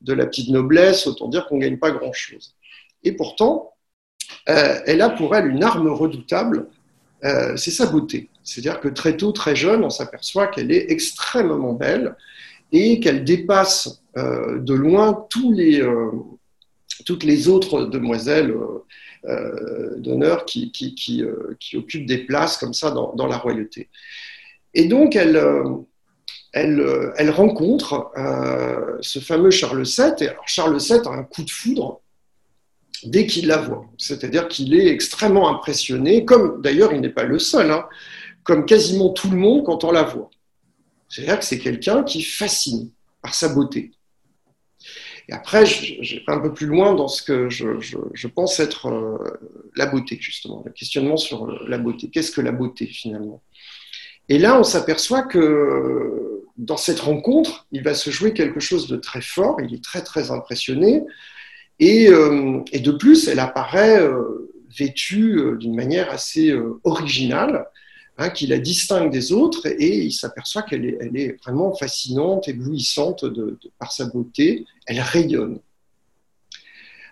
de, 0.00 0.12
la 0.14 0.24
petite 0.24 0.48
noblesse, 0.48 1.06
autant 1.06 1.28
dire 1.28 1.46
qu'on 1.46 1.56
ne 1.56 1.60
gagne 1.60 1.76
pas 1.76 1.90
grand-chose. 1.90 2.54
Et 3.04 3.12
pourtant, 3.12 3.74
euh, 4.48 4.80
elle 4.86 5.02
a 5.02 5.10
pour 5.10 5.36
elle 5.36 5.48
une 5.48 5.62
arme 5.62 5.88
redoutable, 5.88 6.68
euh, 7.22 7.54
c'est 7.58 7.70
sa 7.70 7.84
beauté. 7.84 8.30
C'est-à-dire 8.42 8.80
que 8.80 8.88
très 8.88 9.14
tôt, 9.14 9.32
très 9.32 9.54
jeune, 9.54 9.84
on 9.84 9.90
s'aperçoit 9.90 10.46
qu'elle 10.46 10.72
est 10.72 10.90
extrêmement 10.90 11.74
belle 11.74 12.16
et 12.72 13.00
qu'elle 13.00 13.24
dépasse 13.24 14.02
de 14.16 14.74
loin 14.74 15.26
tous 15.30 15.52
les, 15.52 15.80
toutes 17.04 17.24
les 17.24 17.48
autres 17.48 17.84
demoiselles 17.84 18.54
d'honneur 19.24 20.44
qui, 20.44 20.70
qui, 20.72 21.22
euh, 21.22 21.56
qui, 21.60 21.76
occupent 21.76 22.06
des 22.06 22.18
places 22.18 22.56
comme 22.56 22.74
ça 22.74 22.90
dans, 22.90 23.14
dans 23.14 23.26
la 23.26 23.36
royauté. 23.36 23.88
Et 24.74 24.86
donc, 24.86 25.16
elle, 25.16 25.36
euh, 25.36 25.64
elle, 26.52 27.12
elle 27.16 27.30
rencontre 27.30 28.10
ce 29.00 29.18
fameux 29.18 29.50
Charles 29.50 29.84
VII. 29.84 30.12
Et 30.20 30.28
alors, 30.28 30.46
Charles 30.46 30.78
VII 30.78 31.00
a 31.04 31.10
un 31.10 31.24
coup 31.24 31.42
de 31.42 31.50
foudre 31.50 32.00
dès 33.04 33.26
qu'il 33.26 33.46
la 33.46 33.58
voit. 33.58 33.84
C'est-à-dire 33.96 34.48
qu'il 34.48 34.74
est 34.74 34.88
extrêmement 34.88 35.48
impressionné, 35.50 36.24
comme 36.24 36.60
d'ailleurs 36.62 36.92
il 36.92 37.00
n'est 37.00 37.08
pas 37.10 37.24
le 37.24 37.38
seul, 37.38 37.70
hein, 37.70 37.86
comme 38.44 38.66
quasiment 38.66 39.10
tout 39.10 39.30
le 39.30 39.36
monde 39.36 39.64
quand 39.64 39.84
on 39.84 39.92
la 39.92 40.02
voit. 40.02 40.30
C'est-à-dire 41.08 41.38
que 41.38 41.44
c'est 41.44 41.58
quelqu'un 41.58 42.02
qui 42.02 42.22
fascine 42.22 42.90
par 43.22 43.34
sa 43.34 43.48
beauté. 43.48 43.92
Et 45.28 45.34
après, 45.34 45.66
j'ai 45.66 46.24
un 46.26 46.38
peu 46.38 46.54
plus 46.54 46.66
loin 46.66 46.94
dans 46.94 47.08
ce 47.08 47.22
que 47.22 47.50
je, 47.50 48.26
pense 48.28 48.60
être 48.60 48.86
euh, 48.88 49.18
la 49.76 49.84
beauté, 49.84 50.16
justement, 50.18 50.62
le 50.64 50.72
questionnement 50.72 51.18
sur 51.18 51.46
la 51.68 51.76
beauté. 51.76 52.08
Qu'est-ce 52.08 52.32
que 52.32 52.40
la 52.40 52.52
beauté, 52.52 52.86
finalement? 52.86 53.42
Et 54.30 54.38
là, 54.38 54.58
on 54.58 54.62
s'aperçoit 54.62 55.22
que 55.22 56.44
dans 56.56 56.78
cette 56.78 57.00
rencontre, 57.00 57.66
il 57.72 57.82
va 57.82 57.92
se 57.92 58.10
jouer 58.10 58.32
quelque 58.32 58.60
chose 58.60 58.88
de 58.88 58.96
très 58.96 59.20
fort, 59.20 59.60
il 59.60 59.74
est 59.74 59.84
très, 59.84 60.02
très 60.02 60.30
impressionné, 60.30 61.02
et, 61.78 62.08
euh, 62.08 62.62
de 62.72 62.90
plus, 62.92 63.28
elle 63.28 63.38
apparaît 63.38 64.00
euh, 64.00 64.50
vêtue 64.78 65.40
d'une 65.58 65.74
manière 65.74 66.10
assez 66.10 66.54
originale, 66.84 67.66
Hein, 68.20 68.30
qui 68.30 68.48
la 68.48 68.58
distingue 68.58 69.12
des 69.12 69.30
autres 69.30 69.68
et 69.68 69.98
il 69.98 70.10
s'aperçoit 70.10 70.62
qu'elle 70.62 70.84
est, 70.84 71.40
vraiment 71.40 71.72
fascinante, 71.72 72.48
éblouissante 72.48 73.24
par 73.78 73.92
sa 73.92 74.06
beauté, 74.06 74.66
elle 74.86 74.98
rayonne. 75.00 75.60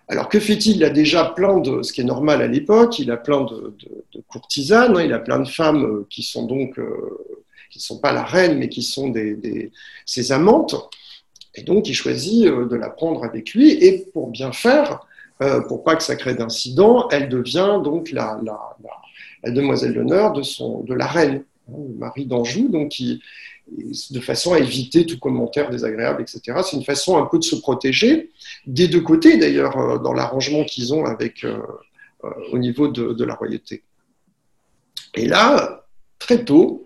Alors 0.08 0.28
que 0.28 0.40
fait-il? 0.40 0.78
Il 0.78 0.84
a 0.84 0.90
déjà 0.90 1.26
plein 1.26 1.60
de, 1.60 1.84
ce 1.84 1.92
qui 1.92 2.00
est 2.00 2.04
normal 2.04 2.42
à 2.42 2.48
l'époque, 2.48 2.98
il 2.98 3.12
a 3.12 3.16
plein 3.16 3.42
de, 3.42 3.76
courtisanes, 4.26 4.96
hein, 4.96 5.04
il 5.04 5.12
a 5.12 5.20
plein 5.20 5.38
de 5.38 5.48
femmes 5.48 5.84
euh, 5.84 6.06
qui 6.10 6.24
sont 6.24 6.44
donc, 6.44 6.76
euh, 6.80 7.24
qui 7.70 7.78
ne 7.78 7.82
sont 7.82 8.00
pas 8.00 8.10
la 8.10 8.24
reine, 8.24 8.58
mais 8.58 8.68
qui 8.68 8.82
sont 8.82 9.14
ses 10.06 10.32
amantes. 10.32 10.74
Et 11.54 11.62
donc 11.62 11.88
il 11.88 11.94
choisit 11.94 12.46
euh, 12.46 12.66
de 12.66 12.74
la 12.74 12.90
prendre 12.90 13.22
avec 13.22 13.54
lui 13.54 13.70
et 13.70 14.06
pour 14.12 14.30
bien 14.30 14.50
faire, 14.50 15.06
pour 15.68 15.84
pas 15.84 15.94
que 15.94 16.02
ça 16.02 16.16
crée 16.16 16.34
d'incident, 16.34 17.08
elle 17.10 17.28
devient 17.28 17.80
donc 17.84 18.10
la 18.10 18.40
la 18.42 18.58
demoiselle 19.50 19.94
d'honneur 19.94 20.32
de, 20.32 20.42
son, 20.42 20.82
de 20.82 20.94
la 20.94 21.06
reine, 21.06 21.44
hein, 21.68 21.78
Marie 21.98 22.26
d'Anjou, 22.26 22.68
donc 22.68 23.00
de 24.10 24.20
façon 24.20 24.52
à 24.52 24.58
éviter 24.58 25.06
tout 25.06 25.18
commentaire 25.18 25.70
désagréable, 25.70 26.22
etc. 26.22 26.60
C'est 26.64 26.76
une 26.76 26.84
façon 26.84 27.16
un 27.18 27.26
peu 27.26 27.38
de 27.38 27.44
se 27.44 27.56
protéger, 27.56 28.30
des 28.66 28.88
deux 28.88 29.00
côtés 29.00 29.38
d'ailleurs, 29.38 29.76
euh, 29.76 29.98
dans 29.98 30.12
l'arrangement 30.12 30.64
qu'ils 30.64 30.94
ont 30.94 31.04
euh, 31.06 31.14
euh, 31.44 32.30
au 32.52 32.58
niveau 32.58 32.88
de, 32.88 33.24
la 33.24 33.34
royauté. 33.34 33.82
Et 35.14 35.26
là, 35.26 35.86
très 36.18 36.44
tôt, 36.44 36.84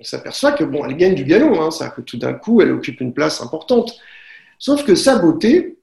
on 0.00 0.04
s'aperçoit 0.04 0.52
que 0.52 0.64
bon, 0.64 0.84
elle 0.84 0.96
gagne 0.96 1.14
du 1.14 1.24
galon, 1.24 1.62
hein, 1.62 1.88
que 1.96 2.02
tout 2.02 2.18
d'un 2.18 2.34
coup, 2.34 2.60
elle 2.60 2.72
occupe 2.72 3.00
une 3.00 3.14
place 3.14 3.40
importante. 3.40 3.96
Sauf 4.58 4.84
que 4.84 4.94
sa 4.94 5.18
beauté, 5.18 5.78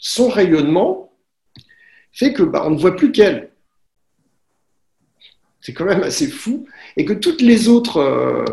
son 0.00 0.28
rayonnement, 0.28 1.12
fait 2.12 2.32
que 2.32 2.42
bah, 2.42 2.64
on 2.66 2.70
ne 2.70 2.78
voit 2.78 2.96
plus 2.96 3.12
qu'elle. 3.12 3.50
C'est 5.64 5.72
quand 5.72 5.86
même 5.86 6.02
assez 6.02 6.28
fou. 6.28 6.66
Et 6.98 7.06
que 7.06 7.14
toutes 7.14 7.40
les 7.40 7.68
autres, 7.68 7.96
euh, 7.96 8.44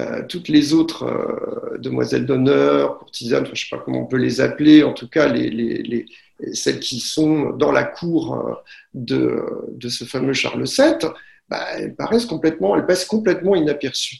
euh, 0.00 0.22
toutes 0.28 0.48
les 0.48 0.74
autres 0.74 1.04
euh, 1.04 1.78
demoiselles 1.78 2.26
d'honneur, 2.26 2.98
courtisanes, 2.98 3.46
je 3.46 3.52
ne 3.52 3.56
sais 3.56 3.66
pas 3.70 3.78
comment 3.78 4.02
on 4.02 4.06
peut 4.06 4.16
les 4.16 4.40
appeler, 4.40 4.82
en 4.82 4.92
tout 4.92 5.08
cas 5.08 5.28
les, 5.28 6.04
celles 6.52 6.80
qui 6.80 6.98
sont 6.98 7.50
dans 7.50 7.70
la 7.70 7.84
cour 7.84 8.60
de, 8.92 9.40
ce 9.88 10.04
fameux 10.04 10.32
Charles 10.32 10.64
VII, 10.64 11.10
bah, 11.48 11.64
elles 11.76 11.94
paraissent 11.94 12.26
complètement, 12.26 12.76
elles 12.76 12.86
passent 12.86 13.04
complètement 13.06 13.54
inaperçues. 13.54 14.18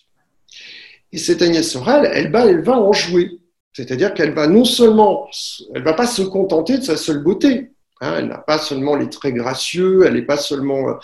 Et 1.10 1.18
cette 1.18 1.42
Agnès 1.42 1.68
Sorel, 1.68 2.08
elle, 2.12 2.30
elle 2.32 2.62
va 2.62 2.78
en 2.78 2.92
jouer. 2.92 3.32
C'est-à-dire 3.72 4.14
qu'elle 4.14 4.32
va 4.32 4.46
non 4.46 4.64
seulement, 4.64 5.28
elle 5.74 5.82
va 5.82 5.92
pas 5.92 6.06
se 6.06 6.22
contenter 6.22 6.78
de 6.78 6.84
sa 6.84 6.96
seule 6.96 7.22
beauté, 7.22 7.72
Hein, 8.00 8.14
elle 8.18 8.28
n'a 8.28 8.38
pas 8.38 8.58
seulement 8.58 8.94
les 8.94 9.10
traits 9.10 9.34
gracieux, 9.34 10.04
elle 10.06 10.14
n'est 10.14 10.22
pas 10.22 10.36
seulement 10.36 11.00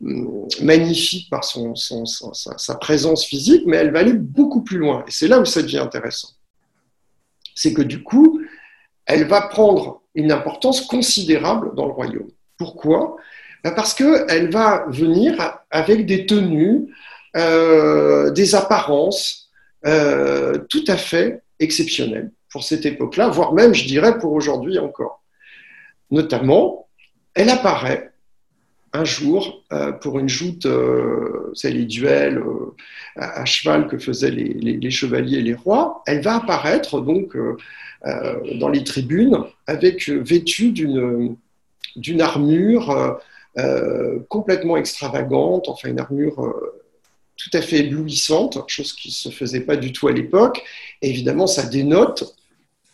euh, 0.00 0.46
magnifique 0.62 1.28
par 1.28 1.44
sa, 1.44 2.74
présence 2.76 3.26
physique, 3.26 3.64
mais 3.66 3.76
elle 3.76 3.92
va 3.92 3.98
aller 3.98 4.14
beaucoup 4.14 4.62
plus 4.62 4.78
loin. 4.78 5.04
Et 5.06 5.10
c'est 5.10 5.28
là 5.28 5.38
où 5.38 5.44
ça 5.44 5.60
devient 5.60 5.78
intéressant. 5.78 6.30
C'est 7.54 7.74
que 7.74 7.82
du 7.82 8.02
coup, 8.02 8.40
elle 9.04 9.26
va 9.26 9.42
prendre 9.42 10.00
une 10.14 10.32
importance 10.32 10.80
considérable 10.80 11.74
dans 11.74 11.84
le 11.84 11.92
royaume. 11.92 12.30
Pourquoi? 12.56 13.16
Ben 13.62 13.72
Parce 13.72 13.92
qu'elle 13.92 14.50
va 14.50 14.86
venir 14.88 15.60
avec 15.70 16.06
des 16.06 16.24
tenues, 16.24 16.86
euh, 17.36 18.30
des 18.30 18.54
apparences 18.54 19.50
euh, 19.86 20.58
tout 20.70 20.84
à 20.88 20.96
fait 20.96 21.42
exceptionnelles 21.58 22.32
pour 22.50 22.64
cette 22.64 22.86
époque-là, 22.86 23.28
voire 23.28 23.52
même, 23.52 23.74
je 23.74 23.84
dirais, 23.84 24.18
pour 24.18 24.32
aujourd'hui 24.32 24.78
encore. 24.78 25.19
Notamment, 26.10 26.88
elle 27.34 27.50
apparaît 27.50 28.10
un 28.92 29.04
jour 29.04 29.62
euh, 29.72 29.92
pour 29.92 30.18
une 30.18 30.28
joute, 30.28 30.66
euh, 30.66 31.52
c'est 31.54 31.70
les 31.70 31.84
duels 31.84 32.38
euh, 32.38 32.74
à, 33.16 33.44
cheval 33.44 33.86
que 33.86 33.98
faisaient 33.98 34.30
les, 34.30 34.90
chevaliers 34.90 35.38
et 35.38 35.42
les 35.42 35.54
rois. 35.54 36.02
Elle 36.06 36.22
va 36.22 36.36
apparaître 36.36 37.00
donc 37.00 37.36
dans 38.54 38.68
les 38.70 38.82
tribunes 38.82 39.36
vêtue 39.68 40.72
d'une 40.72 41.36
d'une 41.96 42.20
armure 42.20 43.20
complètement 44.28 44.76
extravagante, 44.76 45.68
enfin 45.68 45.90
une 45.90 46.00
armure 46.00 46.54
tout 47.36 47.50
à 47.52 47.60
fait 47.60 47.80
éblouissante, 47.80 48.58
chose 48.68 48.94
qui 48.94 49.08
ne 49.08 49.12
se 49.12 49.28
faisait 49.28 49.60
pas 49.60 49.76
du 49.76 49.92
tout 49.92 50.08
à 50.08 50.12
l'époque. 50.12 50.62
évidemment, 51.02 51.46
ça 51.46 51.64
dénote 51.64 52.36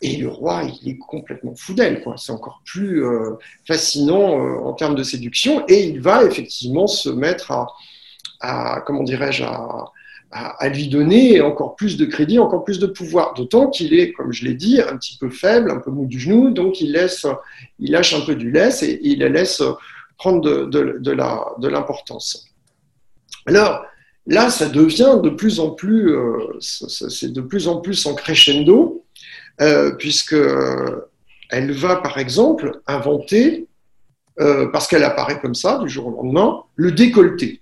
et 0.01 0.17
le 0.17 0.27
roi, 0.27 0.63
il 0.63 0.89
est 0.89 0.97
complètement 0.97 1.55
fou 1.55 1.73
d'elle. 1.73 2.03
C'est 2.17 2.31
encore 2.31 2.61
plus 2.65 3.03
euh, 3.03 3.31
fascinant 3.65 4.39
euh, 4.39 4.59
en 4.59 4.73
termes 4.73 4.95
de 4.95 5.03
séduction. 5.03 5.65
Et 5.67 5.85
il 5.87 6.01
va 6.01 6.23
effectivement 6.23 6.85
se 6.85 7.09
mettre 7.09 7.51
à, 8.39 8.81
comment 8.85 9.03
dirais-je, 9.03 9.43
à, 9.43 10.69
lui 10.69 10.87
donner 10.87 11.41
encore 11.41 11.75
plus 11.75 11.97
de 11.97 12.05
crédit, 12.05 12.37
encore 12.37 12.63
plus 12.63 12.77
de 12.77 12.85
pouvoir. 12.85 13.33
D'autant 13.33 13.69
qu'il 13.69 13.95
est, 13.95 14.11
comme 14.11 14.31
je 14.31 14.45
l'ai 14.45 14.53
dit, 14.53 14.79
un 14.81 14.97
petit 14.97 15.17
peu 15.17 15.31
faible, 15.31 15.71
un 15.71 15.79
peu 15.79 15.89
mou 15.89 16.05
du 16.05 16.19
genou. 16.19 16.51
Donc 16.51 16.79
il, 16.79 16.91
laisse, 16.91 17.25
il 17.79 17.91
lâche 17.91 18.13
un 18.13 18.21
peu 18.21 18.35
du 18.35 18.51
laisse 18.51 18.83
et, 18.83 18.99
il 19.01 19.19
la 19.19 19.29
laisse 19.29 19.63
prendre 20.17 20.41
de, 20.41 21.67
l'importance. 21.67 22.45
Alors, 23.47 23.83
là, 24.27 24.51
ça 24.51 24.69
devient 24.69 25.19
de 25.23 25.29
plus 25.29 25.59
en 25.59 25.71
plus, 25.71 26.11
euh, 26.11 26.57
c'est 26.59 27.33
de 27.33 27.41
plus 27.41 27.67
en 27.67 27.77
plus 27.81 28.05
en 28.05 28.13
crescendo. 28.13 29.05
Euh, 29.59 29.91
puisque 29.91 30.33
euh, 30.33 31.09
elle 31.49 31.71
va, 31.71 31.95
par 31.95 32.19
exemple, 32.19 32.79
inventer, 32.85 33.67
euh, 34.39 34.67
parce 34.67 34.87
qu'elle 34.87 35.03
apparaît 35.03 35.39
comme 35.39 35.55
ça 35.55 35.79
du 35.79 35.89
jour 35.89 36.07
au 36.07 36.11
lendemain, 36.11 36.63
le 36.75 36.91
décolleté. 36.91 37.61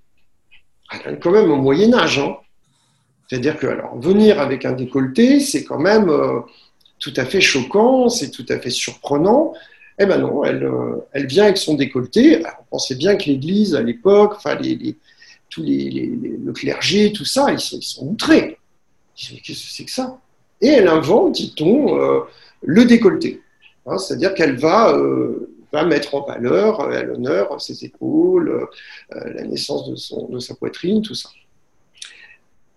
Elle 1.05 1.13
est 1.13 1.19
quand 1.19 1.31
même 1.31 1.49
au 1.49 1.55
Moyen 1.55 1.93
Âge. 1.93 2.19
Hein. 2.19 2.35
C'est-à-dire 3.27 3.57
que 3.57 3.67
alors, 3.67 3.97
venir 3.99 4.41
avec 4.41 4.65
un 4.65 4.73
décolleté, 4.73 5.39
c'est 5.39 5.63
quand 5.63 5.79
même 5.79 6.11
tout 6.99 7.13
à 7.15 7.25
fait 7.25 7.41
choquant, 7.41 8.09
c'est 8.09 8.29
tout 8.29 8.45
à 8.49 8.59
fait 8.59 8.69
surprenant. 8.69 9.53
Eh 9.97 10.05
ben 10.05 10.19
non, 10.19 10.43
elle, 10.43 11.25
vient 11.25 11.45
avec 11.45 11.57
son 11.57 11.73
décolleté. 11.73 12.43
on 12.59 12.63
pensait 12.69 12.95
bien 12.95 13.15
que 13.15 13.23
l'Église, 13.23 13.73
à 13.73 13.81
l'époque, 13.81 14.33
enfin, 14.35 14.55
les, 14.55 14.97
tous 15.49 15.63
les, 15.63 16.11
le 16.43 16.51
clergé, 16.51 17.13
tout 17.13 17.25
ça, 17.25 17.51
ils 17.51 17.59
sont, 17.59 17.77
ils 17.77 17.83
sont 17.83 18.05
outrés. 18.05 18.59
Qu'est-ce 19.15 19.41
que 19.41 19.53
c'est 19.53 19.85
que 19.85 19.91
ça? 19.91 20.19
Et 20.61 20.67
elle 20.67 20.87
invente, 20.87 21.33
dit-on, 21.33 21.99
euh, 21.99 22.21
le 22.63 22.85
décolleté. 22.85 23.41
Hein, 23.85 23.97
c'est-à-dire 23.97 24.33
qu'elle 24.33 24.55
va, 24.55 24.95
euh, 24.95 25.49
va, 25.71 25.85
mettre 25.85 26.15
en 26.15 26.25
valeur, 26.25 26.81
à 26.81 27.03
l'honneur, 27.03 27.61
ses 27.61 27.85
épaules, 27.85 28.67
euh, 29.13 29.33
la 29.33 29.43
naissance 29.43 29.89
de, 29.89 30.39
sa 30.39 30.55
poitrine, 30.55 31.01
tout 31.01 31.15
ça. 31.15 31.29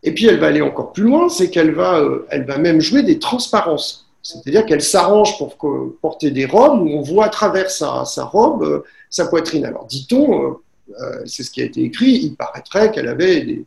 Et 0.02 0.12
puis 0.12 0.26
elle 0.26 0.38
va 0.38 0.46
aller 0.48 0.60
encore 0.60 0.92
plus 0.92 1.02
loin, 1.04 1.28
c'est 1.28 1.50
qu'elle 1.50 1.72
va, 1.72 2.04
elle 2.30 2.44
va 2.44 2.58
même 2.58 2.80
jouer 2.80 3.02
des 3.02 3.18
transparences. 3.18 4.08
C'est-à-dire 4.22 4.64
qu'elle 4.66 4.82
s'arrange 4.82 5.38
pour 5.38 5.56
porter 6.00 6.30
des 6.30 6.46
robes 6.46 6.82
où 6.82 6.88
on 6.88 7.00
voit 7.00 7.26
à 7.26 7.28
travers 7.30 7.70
sa, 7.70 8.04
sa 8.04 8.24
robe 8.24 8.84
sa 9.10 9.26
poitrine. 9.26 9.64
Alors 9.64 9.86
dit-on, 9.86 10.58
c'est 11.24 11.42
ce 11.42 11.50
qui 11.50 11.62
a 11.62 11.64
été 11.64 11.82
écrit, 11.82 12.12
il 12.12 12.36
paraîtrait 12.36 12.92
qu'elle 12.92 13.08
avait 13.08 13.64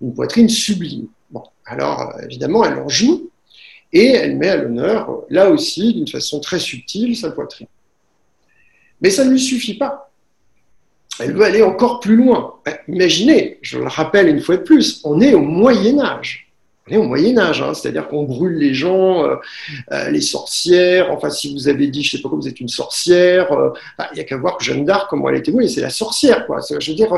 une 0.00 0.14
poitrine 0.14 0.48
sublime. 0.48 1.06
Bon, 1.30 1.42
alors 1.66 2.14
évidemment, 2.22 2.64
elle 2.64 2.78
en 2.78 2.88
joue, 2.88 3.30
et 3.92 4.06
elle 4.08 4.36
met 4.36 4.48
à 4.48 4.56
l'honneur, 4.56 5.22
là 5.28 5.50
aussi, 5.50 5.94
d'une 5.94 6.08
façon 6.08 6.40
très 6.40 6.58
subtile, 6.58 7.16
sa 7.16 7.30
poitrine. 7.30 7.66
Mais 9.00 9.10
ça 9.10 9.24
ne 9.24 9.30
lui 9.30 9.40
suffit 9.40 9.74
pas. 9.74 10.10
Elle 11.20 11.34
veut 11.34 11.44
aller 11.44 11.62
encore 11.62 12.00
plus 12.00 12.16
loin. 12.16 12.54
Ben, 12.64 12.74
imaginez, 12.88 13.58
je 13.60 13.78
le 13.78 13.86
rappelle 13.86 14.28
une 14.28 14.40
fois 14.40 14.56
de 14.56 14.62
plus, 14.62 15.00
on 15.04 15.20
est 15.20 15.34
au 15.34 15.42
Moyen 15.42 16.00
Âge. 16.00 16.48
On 16.88 16.92
est 16.92 16.96
au 16.96 17.04
Moyen 17.04 17.36
Âge, 17.38 17.60
hein, 17.60 17.74
c'est-à-dire 17.74 18.08
qu'on 18.08 18.24
brûle 18.24 18.54
les 18.54 18.74
gens, 18.74 19.24
euh, 19.24 19.36
euh, 19.92 20.10
les 20.10 20.22
sorcières. 20.22 21.12
Enfin, 21.12 21.30
si 21.30 21.52
vous 21.52 21.68
avez 21.68 21.86
dit, 21.88 22.02
je 22.02 22.08
ne 22.08 22.18
sais 22.18 22.22
pas 22.22 22.28
quoi, 22.28 22.38
vous 22.38 22.48
êtes 22.48 22.60
une 22.60 22.68
sorcière, 22.68 23.52
euh, 23.52 23.70
ben, 23.98 24.06
il 24.12 24.14
n'y 24.16 24.20
a 24.20 24.24
qu'à 24.24 24.36
voir 24.36 24.58
Jeanne 24.60 24.84
d'Arc, 24.84 25.10
comment 25.10 25.28
elle 25.28 25.36
était. 25.36 25.52
Oui, 25.52 25.68
c'est 25.68 25.82
la 25.82 25.90
sorcière, 25.90 26.46
quoi. 26.46 26.60
Je 26.80 26.90
veux 26.90 26.96
dire, 26.96 27.12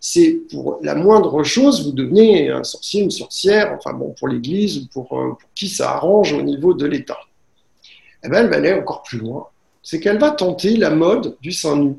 c'est 0.00 0.40
pour 0.50 0.78
la 0.82 0.94
moindre 0.94 1.42
chose, 1.42 1.84
vous 1.84 1.92
devenez 1.92 2.50
un 2.50 2.64
sorcier, 2.64 3.02
une 3.02 3.10
sorcière, 3.10 3.74
enfin 3.76 3.92
bon, 3.92 4.14
pour 4.18 4.28
l'Église, 4.28 4.86
pour, 4.92 5.18
euh, 5.18 5.30
pour 5.30 5.50
qui 5.54 5.68
ça 5.68 5.92
arrange 5.92 6.32
au 6.32 6.42
niveau 6.42 6.74
de 6.74 6.86
l'État. 6.86 7.18
Eh 8.24 8.28
bien, 8.28 8.40
elle 8.40 8.50
va 8.50 8.56
aller 8.56 8.72
encore 8.72 9.02
plus 9.02 9.18
loin. 9.18 9.48
C'est 9.82 10.00
qu'elle 10.00 10.18
va 10.18 10.30
tenter 10.30 10.76
la 10.76 10.90
mode 10.90 11.36
du 11.40 11.52
sein 11.52 11.76
nu. 11.76 11.96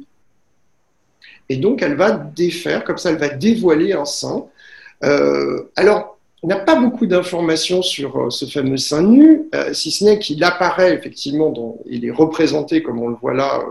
Et 1.50 1.58
donc, 1.58 1.82
elle 1.82 1.96
va 1.96 2.12
défaire, 2.12 2.84
comme 2.84 2.98
ça, 2.98 3.10
elle 3.10 3.18
va 3.18 3.30
dévoiler 3.30 3.94
un 3.94 4.06
sein. 4.06 4.46
Euh, 5.04 5.70
alors, 5.76 6.18
on 6.44 6.48
n'a 6.48 6.58
pas 6.58 6.76
beaucoup 6.76 7.06
d'informations 7.06 7.82
sur 7.82 8.18
euh, 8.18 8.30
ce 8.30 8.46
fameux 8.46 8.78
sein 8.78 9.02
nu, 9.02 9.50
euh, 9.56 9.74
si 9.74 9.92
ce 9.92 10.06
n'est 10.06 10.20
qu'il 10.20 10.42
apparaît 10.44 10.94
effectivement, 10.94 11.78
il 11.86 12.06
est 12.06 12.12
représenté 12.12 12.82
comme 12.82 13.02
on 13.02 13.10
le 13.10 13.16
voit 13.16 13.34
là 13.34 13.62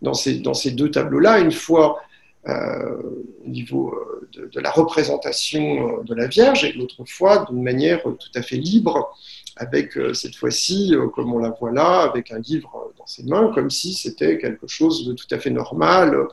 dans, 0.00 0.14
ces, 0.14 0.38
dans 0.38 0.54
ces 0.54 0.70
deux 0.70 0.90
tableaux-là, 0.90 1.40
une 1.40 1.52
fois 1.52 2.00
au 2.46 3.48
niveau 3.48 3.94
de, 4.32 4.46
de, 4.46 4.60
la 4.60 4.70
représentation 4.70 6.02
de 6.02 6.14
la 6.14 6.26
Vierge 6.26 6.64
et 6.64 6.72
l'autre 6.72 7.04
fois 7.04 7.46
d'une 7.50 7.62
manière 7.62 8.02
tout 8.02 8.32
à 8.34 8.42
fait 8.42 8.56
libre, 8.56 9.14
avec 9.56 9.98
cette 10.14 10.36
fois-ci, 10.36 10.94
comme 11.14 11.34
on 11.34 11.38
la 11.38 11.50
voit 11.50 11.70
là, 11.70 12.00
avec 12.00 12.32
un 12.32 12.38
livre 12.38 12.92
dans 12.98 13.06
ses 13.06 13.24
mains, 13.24 13.52
comme 13.54 13.70
si 13.70 13.92
c'était 13.92 14.38
quelque 14.38 14.66
chose 14.66 15.06
de 15.06 15.12
tout 15.12 15.26
à 15.30 15.38
fait 15.38 15.50
normal 15.50 16.28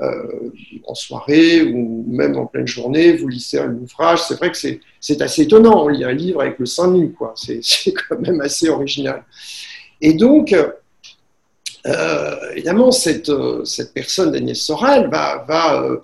euh, 0.00 0.50
en 0.86 0.94
soirée 0.94 1.62
ou 1.62 2.04
même 2.08 2.36
en 2.36 2.46
pleine 2.46 2.66
journée, 2.66 3.12
vous 3.14 3.28
lisez 3.28 3.60
un 3.60 3.74
ouvrage. 3.74 4.22
C'est 4.22 4.36
vrai 4.36 4.50
que 4.50 4.56
c'est 4.56 5.22
assez 5.22 5.42
étonnant. 5.42 5.84
On 5.84 5.88
lit 5.88 6.02
un 6.04 6.12
livre 6.12 6.40
avec 6.40 6.58
le 6.58 6.66
sein 6.66 6.90
nu, 6.90 7.12
quoi. 7.12 7.34
C'est 7.36 7.60
quand 8.08 8.18
même 8.18 8.40
assez 8.40 8.68
original. 8.68 9.22
Et 10.00 10.14
donc, 10.14 10.56
euh, 11.86 12.36
évidemment, 12.52 12.92
cette, 12.92 13.30
cette 13.64 13.92
personne 13.92 14.32
d'Agnès 14.32 14.70
va, 14.70 15.82
euh, 15.82 15.96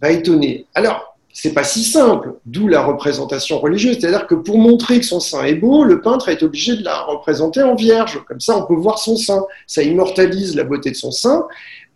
va 0.00 0.10
étonner. 0.10 0.66
Alors, 0.74 1.16
c'est 1.32 1.52
pas 1.52 1.64
si 1.64 1.84
simple, 1.84 2.34
d'où 2.46 2.66
la 2.66 2.82
représentation 2.82 3.58
religieuse. 3.58 3.98
C'est-à-dire 4.00 4.26
que 4.26 4.34
pour 4.34 4.56
montrer 4.56 5.00
que 5.00 5.04
son 5.04 5.20
sein 5.20 5.44
est 5.44 5.54
beau, 5.54 5.84
le 5.84 6.00
peintre 6.00 6.30
est 6.30 6.42
obligé 6.42 6.76
de 6.76 6.84
la 6.84 7.02
représenter 7.02 7.62
en 7.62 7.74
vierge. 7.74 8.22
Comme 8.26 8.40
ça, 8.40 8.56
on 8.56 8.66
peut 8.66 8.74
voir 8.74 8.98
son 8.98 9.16
sein. 9.16 9.44
Ça 9.66 9.82
immortalise 9.82 10.56
la 10.56 10.64
beauté 10.64 10.90
de 10.90 10.96
son 10.96 11.10
sein 11.10 11.46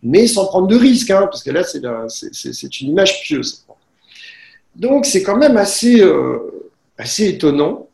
mais 0.03 0.27
sans 0.27 0.45
prendre 0.45 0.67
de 0.67 0.75
risques, 0.75 1.11
hein, 1.11 1.27
parce 1.29 1.43
que 1.43 1.51
là, 1.51 1.63
c'est 1.63 2.81
une 2.81 2.89
image 2.89 3.21
pieuse. 3.23 3.65
Donc, 4.75 5.05
c'est 5.05 5.21
quand 5.21 5.37
même 5.37 5.57
assez, 5.57 6.01
euh, 6.01 6.39
étonnant 7.19 7.87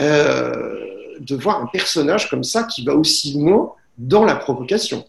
euh, 0.00 0.74
de 1.20 1.34
voir 1.36 1.62
un 1.62 1.66
personnage 1.66 2.30
comme 2.30 2.44
ça 2.44 2.64
qui 2.64 2.84
va 2.84 2.94
aussi 2.94 3.34
loin 3.34 3.72
dans 3.98 4.24
la 4.24 4.36
provocation. 4.36 5.04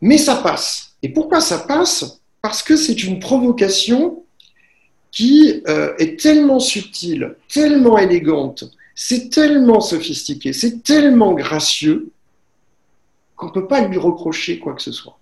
Mais 0.00 0.18
ça 0.18 0.36
passe. 0.36 0.94
Et 1.02 1.10
pourquoi 1.10 1.40
ça 1.40 1.58
passe? 1.58 2.20
Parce 2.42 2.62
que 2.62 2.76
c'est 2.76 3.02
une 3.04 3.20
provocation 3.20 4.24
qui 5.10 5.62
euh, 5.68 5.94
est 5.98 6.18
tellement 6.18 6.60
subtile, 6.60 7.36
tellement 7.48 7.98
élégante, 7.98 8.64
c'est 8.94 9.30
tellement 9.30 9.80
sophistiqué, 9.80 10.52
c'est 10.52 10.82
tellement 10.82 11.32
gracieux 11.32 12.12
qu'on 13.34 13.46
ne 13.46 13.52
peut 13.52 13.66
pas 13.66 13.80
lui 13.80 13.98
reprocher 13.98 14.58
quoi 14.58 14.74
que 14.74 14.82
ce 14.82 14.92
soit. 14.92 15.18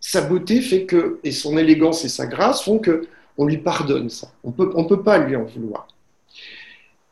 Sa 0.00 0.20
beauté 0.20 0.60
fait 0.60 0.84
que, 0.84 1.18
et 1.24 1.32
son 1.32 1.56
élégance 1.56 2.04
et 2.04 2.08
sa 2.08 2.26
grâce 2.26 2.62
font 2.62 2.78
que 2.78 3.08
on 3.36 3.46
lui 3.46 3.58
pardonne 3.58 4.10
ça. 4.10 4.32
On 4.42 4.50
peut, 4.50 4.72
ne 4.76 4.82
peut 4.82 5.02
pas 5.02 5.18
lui 5.18 5.36
en 5.36 5.44
vouloir. 5.44 5.88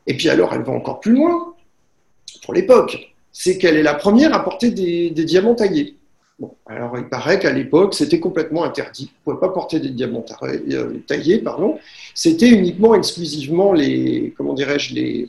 Et 0.06 0.16
puis 0.16 0.28
alors, 0.28 0.52
elle 0.52 0.62
va 0.62 0.72
encore 0.72 1.00
plus 1.00 1.12
loin, 1.12 1.54
l'époque. 2.52 3.12
C'est 3.32 3.58
qu'elle 3.58 3.76
est 3.76 3.82
la 3.82 3.94
première 3.94 4.34
à 4.34 4.42
porter 4.42 4.70
des, 4.70 5.10
diamants 5.10 5.54
taillés. 5.54 5.96
Bon, 6.38 6.54
alors 6.66 6.96
il 6.98 7.08
paraît 7.08 7.38
qu'à 7.38 7.52
l'époque, 7.52 7.94
c'était 7.94 8.20
complètement 8.20 8.64
interdit. 8.64 9.10
On 9.24 9.30
ne 9.30 9.36
pouvait 9.36 9.46
pas 9.46 9.52
porter 9.52 9.80
des 9.80 9.90
diamants 9.90 10.24
euh, 10.42 10.98
taillés, 11.06 11.38
pardon. 11.38 11.78
C'était 12.14 12.48
uniquement, 12.48 12.94
exclusivement 12.94 13.72
les, 13.72 14.34
comment 14.36 14.54
dirais-je, 14.54 14.94
les, 14.94 15.28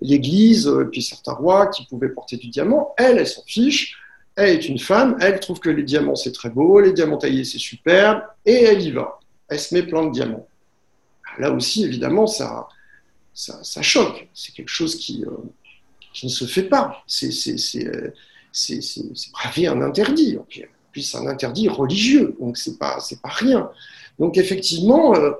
l'Église, 0.00 0.68
euh, 0.68 0.88
puis 0.90 1.02
certains 1.02 1.32
rois 1.32 1.68
qui 1.68 1.86
pouvaient 1.86 2.08
porter 2.08 2.36
du 2.36 2.48
diamant. 2.48 2.94
Elle, 2.96 3.18
elle 3.18 3.26
s'en 3.26 3.42
fiche. 3.46 3.98
Elle 4.34 4.50
est 4.50 4.68
une 4.68 4.78
femme, 4.78 5.16
elle 5.20 5.38
trouve 5.40 5.60
que 5.60 5.68
les 5.68 5.82
diamants 5.82 6.16
c'est 6.16 6.32
très 6.32 6.48
beau, 6.48 6.80
les 6.80 6.94
diamants 6.94 7.18
taillés 7.18 7.44
c'est 7.44 7.58
superbe, 7.58 8.22
et 8.46 8.64
elle 8.64 8.80
y 8.80 8.90
va. 8.90 9.20
Elle 9.48 9.58
se 9.58 9.74
met 9.74 9.82
plein 9.82 10.06
de 10.06 10.10
diamants. 10.10 10.46
Là 11.38 11.50
aussi, 11.52 11.84
évidemment, 11.84 12.26
ça, 12.26 12.66
ça, 13.34 13.82
choque. 13.82 14.28
C'est 14.34 14.54
quelque 14.54 14.68
chose 14.70 14.96
qui, 14.96 15.24
euh, 15.26 15.30
qui, 16.12 16.26
ne 16.26 16.30
se 16.30 16.44
fait 16.44 16.64
pas. 16.64 17.02
C'est 17.06 17.30
braver 19.32 19.66
un 19.66 19.82
interdit. 19.82 20.38
Puis 20.92 21.02
c'est 21.02 21.16
un 21.18 21.26
interdit 21.26 21.68
religieux, 21.68 22.36
donc 22.38 22.58
c'est 22.58 22.78
pas, 22.78 22.98
pas 23.22 23.28
rien. 23.30 23.70
Donc 24.18 24.36
effectivement, 24.36 25.14
euh, 25.14 25.32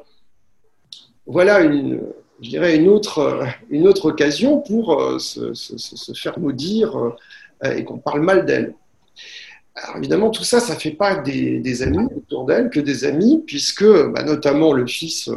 voilà 1.26 1.60
une, 1.60 2.00
je 2.42 2.48
dirais, 2.48 2.76
une 2.76 2.88
autre, 2.88 3.18
euh, 3.18 3.46
une 3.70 3.86
autre 3.86 4.06
occasion 4.06 4.60
pour 4.60 5.00
euh, 5.00 5.18
se, 5.18 6.12
faire 6.14 6.38
maudire 6.38 6.96
euh, 7.64 7.72
et 7.72 7.84
qu'on 7.84 7.98
parle 7.98 8.20
mal 8.20 8.44
d'elle. 8.44 8.74
Alors 9.74 9.96
évidemment, 9.96 10.30
tout 10.30 10.42
ça, 10.42 10.60
ça 10.60 10.74
ne 10.74 10.78
fait 10.78 10.90
pas 10.90 11.16
des, 11.16 11.82
amis 11.82 12.06
autour 12.16 12.44
d'elle 12.44 12.68
que 12.68 12.80
des 12.80 13.04
amis, 13.04 13.42
puisque 13.46 13.84
bah, 13.84 14.22
notamment 14.24 14.72
le 14.72 14.86
fils 14.86 15.30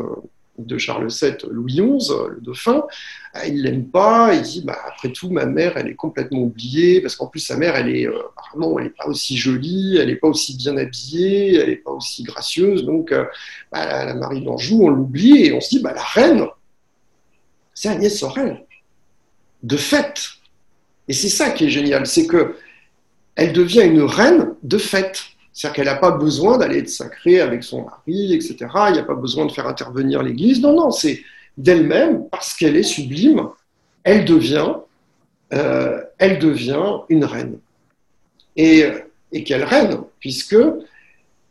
de 0.57 0.77
Charles 0.77 1.09
VII, 1.09 1.37
Louis 1.49 1.73
XI, 1.73 2.11
le 2.29 2.41
dauphin, 2.41 2.83
il 3.45 3.63
l'aime 3.63 3.87
pas, 3.87 4.33
il 4.33 4.41
dit 4.41 4.61
bah, 4.65 4.77
après 4.87 5.11
tout, 5.11 5.29
ma 5.29 5.45
mère, 5.45 5.77
elle 5.77 5.87
est 5.87 5.95
complètement 5.95 6.41
oubliée, 6.41 7.01
parce 7.01 7.15
qu'en 7.15 7.27
plus, 7.27 7.41
sa 7.41 7.57
mère, 7.57 7.75
elle 7.75 7.95
est 7.95 8.07
apparemment, 8.07 8.79
elle 8.79 8.85
n'est 8.85 8.91
pas 8.91 9.07
aussi 9.07 9.37
jolie, 9.37 9.97
elle 9.97 10.07
n'est 10.07 10.15
pas 10.15 10.27
aussi 10.27 10.55
bien 10.55 10.77
habillée, 10.77 11.55
elle 11.55 11.69
n'est 11.69 11.75
pas 11.75 11.91
aussi 11.91 12.23
gracieuse, 12.23 12.85
donc 12.85 13.13
bah, 13.71 14.05
la 14.05 14.13
Marie 14.13 14.41
d'Anjou, 14.41 14.83
on 14.83 14.89
l'oublie, 14.89 15.45
et 15.45 15.53
on 15.53 15.61
se 15.61 15.69
dit 15.69 15.79
bah, 15.79 15.93
la 15.93 16.03
reine, 16.03 16.47
c'est 17.73 17.89
Agnès 17.89 18.17
Sorel. 18.17 18.65
De 19.61 19.77
fait. 19.77 20.29
Et 21.07 21.13
c'est 21.13 21.29
ça 21.29 21.51
qui 21.51 21.65
est 21.65 21.69
génial, 21.69 22.07
c'est 22.07 22.25
que 22.25 22.55
elle 23.35 23.51
devient 23.53 23.83
une 23.83 24.01
reine 24.01 24.55
de 24.63 24.77
fait. 24.77 25.23
C'est-à-dire 25.55 25.75
qu'elle 25.77 25.85
n'a 25.85 25.95
pas 25.95 26.11
besoin 26.11 26.57
d'aller 26.57 26.79
être 26.79 26.89
sacrée 26.89 27.39
avec 27.39 27.63
son 27.63 27.85
mari, 27.85 28.33
etc. 28.33 28.57
Il 28.89 28.93
n'y 28.93 28.99
a 28.99 29.03
pas 29.03 29.15
besoin 29.15 29.45
de 29.45 29.53
faire 29.53 29.67
intervenir 29.67 30.21
l'Église. 30.21 30.59
Non, 30.61 30.73
non, 30.75 30.91
c'est 30.91 31.21
d'elle-même, 31.57 32.27
parce 32.29 32.53
qu'elle 32.53 32.75
est 32.75 32.83
sublime, 32.83 33.47
elle 34.03 34.25
devient, 34.25 34.73
euh, 35.53 36.01
elle 36.17 36.39
devient 36.39 36.97
une 37.07 37.23
reine. 37.23 37.57
Et, 38.57 38.83
et 39.31 39.45
quelle 39.45 39.63
reine? 39.63 40.01
Puisque 40.19 40.57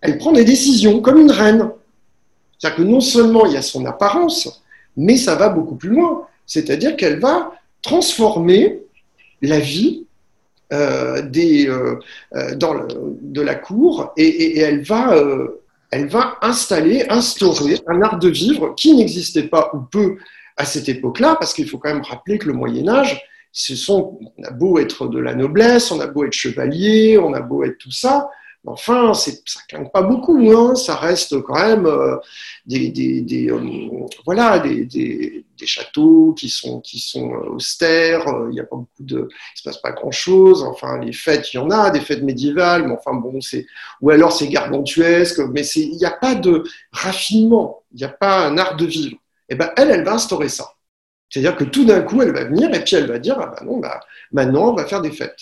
elle 0.03 0.19
prend 0.19 0.33
des 0.33 0.45
décisions 0.45 1.01
comme 1.01 1.19
une 1.19 1.31
reine. 1.31 1.71
C'est-à-dire 2.59 2.77
que 2.77 2.83
non 2.83 3.01
seulement 3.01 3.47
il 3.47 3.55
y 3.55 3.57
a 3.57 3.63
son 3.63 3.87
apparence, 3.87 4.63
mais 4.99 5.17
ça 5.17 5.35
va 5.35 5.49
beaucoup 5.49 5.77
plus 5.77 5.89
loin. 5.89 6.27
C'est-à-dire 6.45 6.95
qu'elle 6.97 7.21
va 7.21 7.55
transformer 7.81 8.83
la 9.41 9.61
vie 9.61 10.05
euh, 10.73 11.23
euh, 11.33 12.55
dans 12.57 12.75
de 13.21 13.41
la 13.41 13.55
cour 13.55 14.13
et, 14.17 14.59
elle, 14.59 14.83
va, 14.83 15.15
elle 15.91 16.09
va 16.09 16.39
installer, 16.43 17.05
instaurer 17.09 17.79
un 17.87 18.03
art 18.03 18.19
de 18.19 18.29
vivre 18.29 18.75
qui 18.75 18.95
n'existait 18.95 19.49
pas 19.49 19.71
ou 19.75 19.81
peu 19.81 20.17
à 20.57 20.65
cette 20.65 20.89
époque-là, 20.89 21.37
parce 21.39 21.53
qu'il 21.53 21.69
faut 21.69 21.79
quand 21.79 21.93
même 21.93 22.03
rappeler 22.03 22.39
que 22.39 22.47
le 22.47 22.53
Moyen 22.55 22.89
Âge, 22.89 23.21
ce 23.53 23.77
sont, 23.77 24.19
on 24.39 24.43
a 24.43 24.51
beau 24.51 24.79
être 24.79 25.07
de 25.07 25.19
la 25.19 25.35
noblesse, 25.35 25.91
on 25.91 26.01
a 26.01 26.07
beau 26.07 26.25
être 26.25 26.33
chevalier, 26.33 27.19
on 27.19 27.33
a 27.35 27.41
beau 27.41 27.65
être 27.65 27.79
tout 27.79 27.91
ça, 27.91 28.29
Enfin, 28.67 29.13
ça 29.13 29.31
ne 29.79 29.89
pas 29.89 30.01
beaucoup, 30.01 30.39
hein. 30.53 30.75
ça 30.75 30.97
reste 30.97 31.39
quand 31.43 31.55
même 31.55 31.85
euh, 31.85 32.17
des, 32.65 33.51
euh, 33.51 34.07
voilà, 34.25 34.59
des, 34.59 35.45
châteaux 35.67 36.33
qui 36.33 36.49
sont, 36.49 36.81
qui 36.81 36.99
sont 36.99 37.35
euh, 37.35 37.51
austères, 37.51 38.25
il 38.49 38.55
n'y 38.55 38.61
a 38.61 38.65
beaucoup 38.65 38.89
de, 39.01 39.29
se 39.55 39.63
passe 39.63 39.77
pas 39.79 39.93
grand-chose, 39.93 40.63
enfin, 40.63 40.99
les 40.99 41.13
fêtes, 41.13 41.53
il 41.53 41.59
y 41.59 41.61
en 41.61 41.71
a, 41.71 41.91
des 41.91 42.01
fêtes 42.01 42.23
médiévales, 42.23 42.89
mais 42.89 42.95
enfin, 42.95 43.13
bon, 43.13 43.39
ou 44.01 44.11
alors 44.11 44.33
c'est 44.33 44.49
gargantuesque, 44.49 45.41
mais 45.53 45.67
il 45.77 45.97
n'y 45.99 46.07
a 46.07 46.11
pas 46.11 46.35
de 46.35 46.65
raffinement, 46.91 47.83
il 47.93 47.99
n'y 47.99 48.05
a 48.05 48.09
pas 48.09 48.47
un 48.47 48.57
art 48.57 48.77
de 48.77 48.87
vivre. 48.87 49.17
Et 49.51 49.53
eh 49.53 49.55
ben, 49.57 49.71
elle, 49.77 49.91
elle 49.91 50.05
va 50.05 50.15
instaurer 50.15 50.49
ça. 50.49 50.73
C'est-à-dire 51.29 51.57
que 51.57 51.65
tout 51.65 51.85
d'un 51.85 52.01
coup, 52.01 52.23
elle 52.23 52.33
va 52.33 52.45
venir 52.45 52.73
et 52.73 52.83
puis 52.83 52.97
elle 52.97 53.09
va 53.09 53.19
dire, 53.19 53.37
ah 53.39 53.55
ben 53.59 53.67
non, 53.67 53.79
bah, 53.79 54.01
maintenant, 54.33 54.71
on 54.71 54.75
va 54.75 54.87
faire 54.87 55.03
des 55.03 55.11
fêtes. 55.11 55.41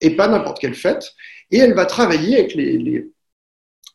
Et 0.00 0.16
pas 0.16 0.26
n'importe 0.26 0.58
quelle 0.58 0.74
fête 0.74 1.14
et 1.54 1.58
elle 1.58 1.74
va 1.74 1.86
travailler 1.86 2.40
avec 2.40 2.56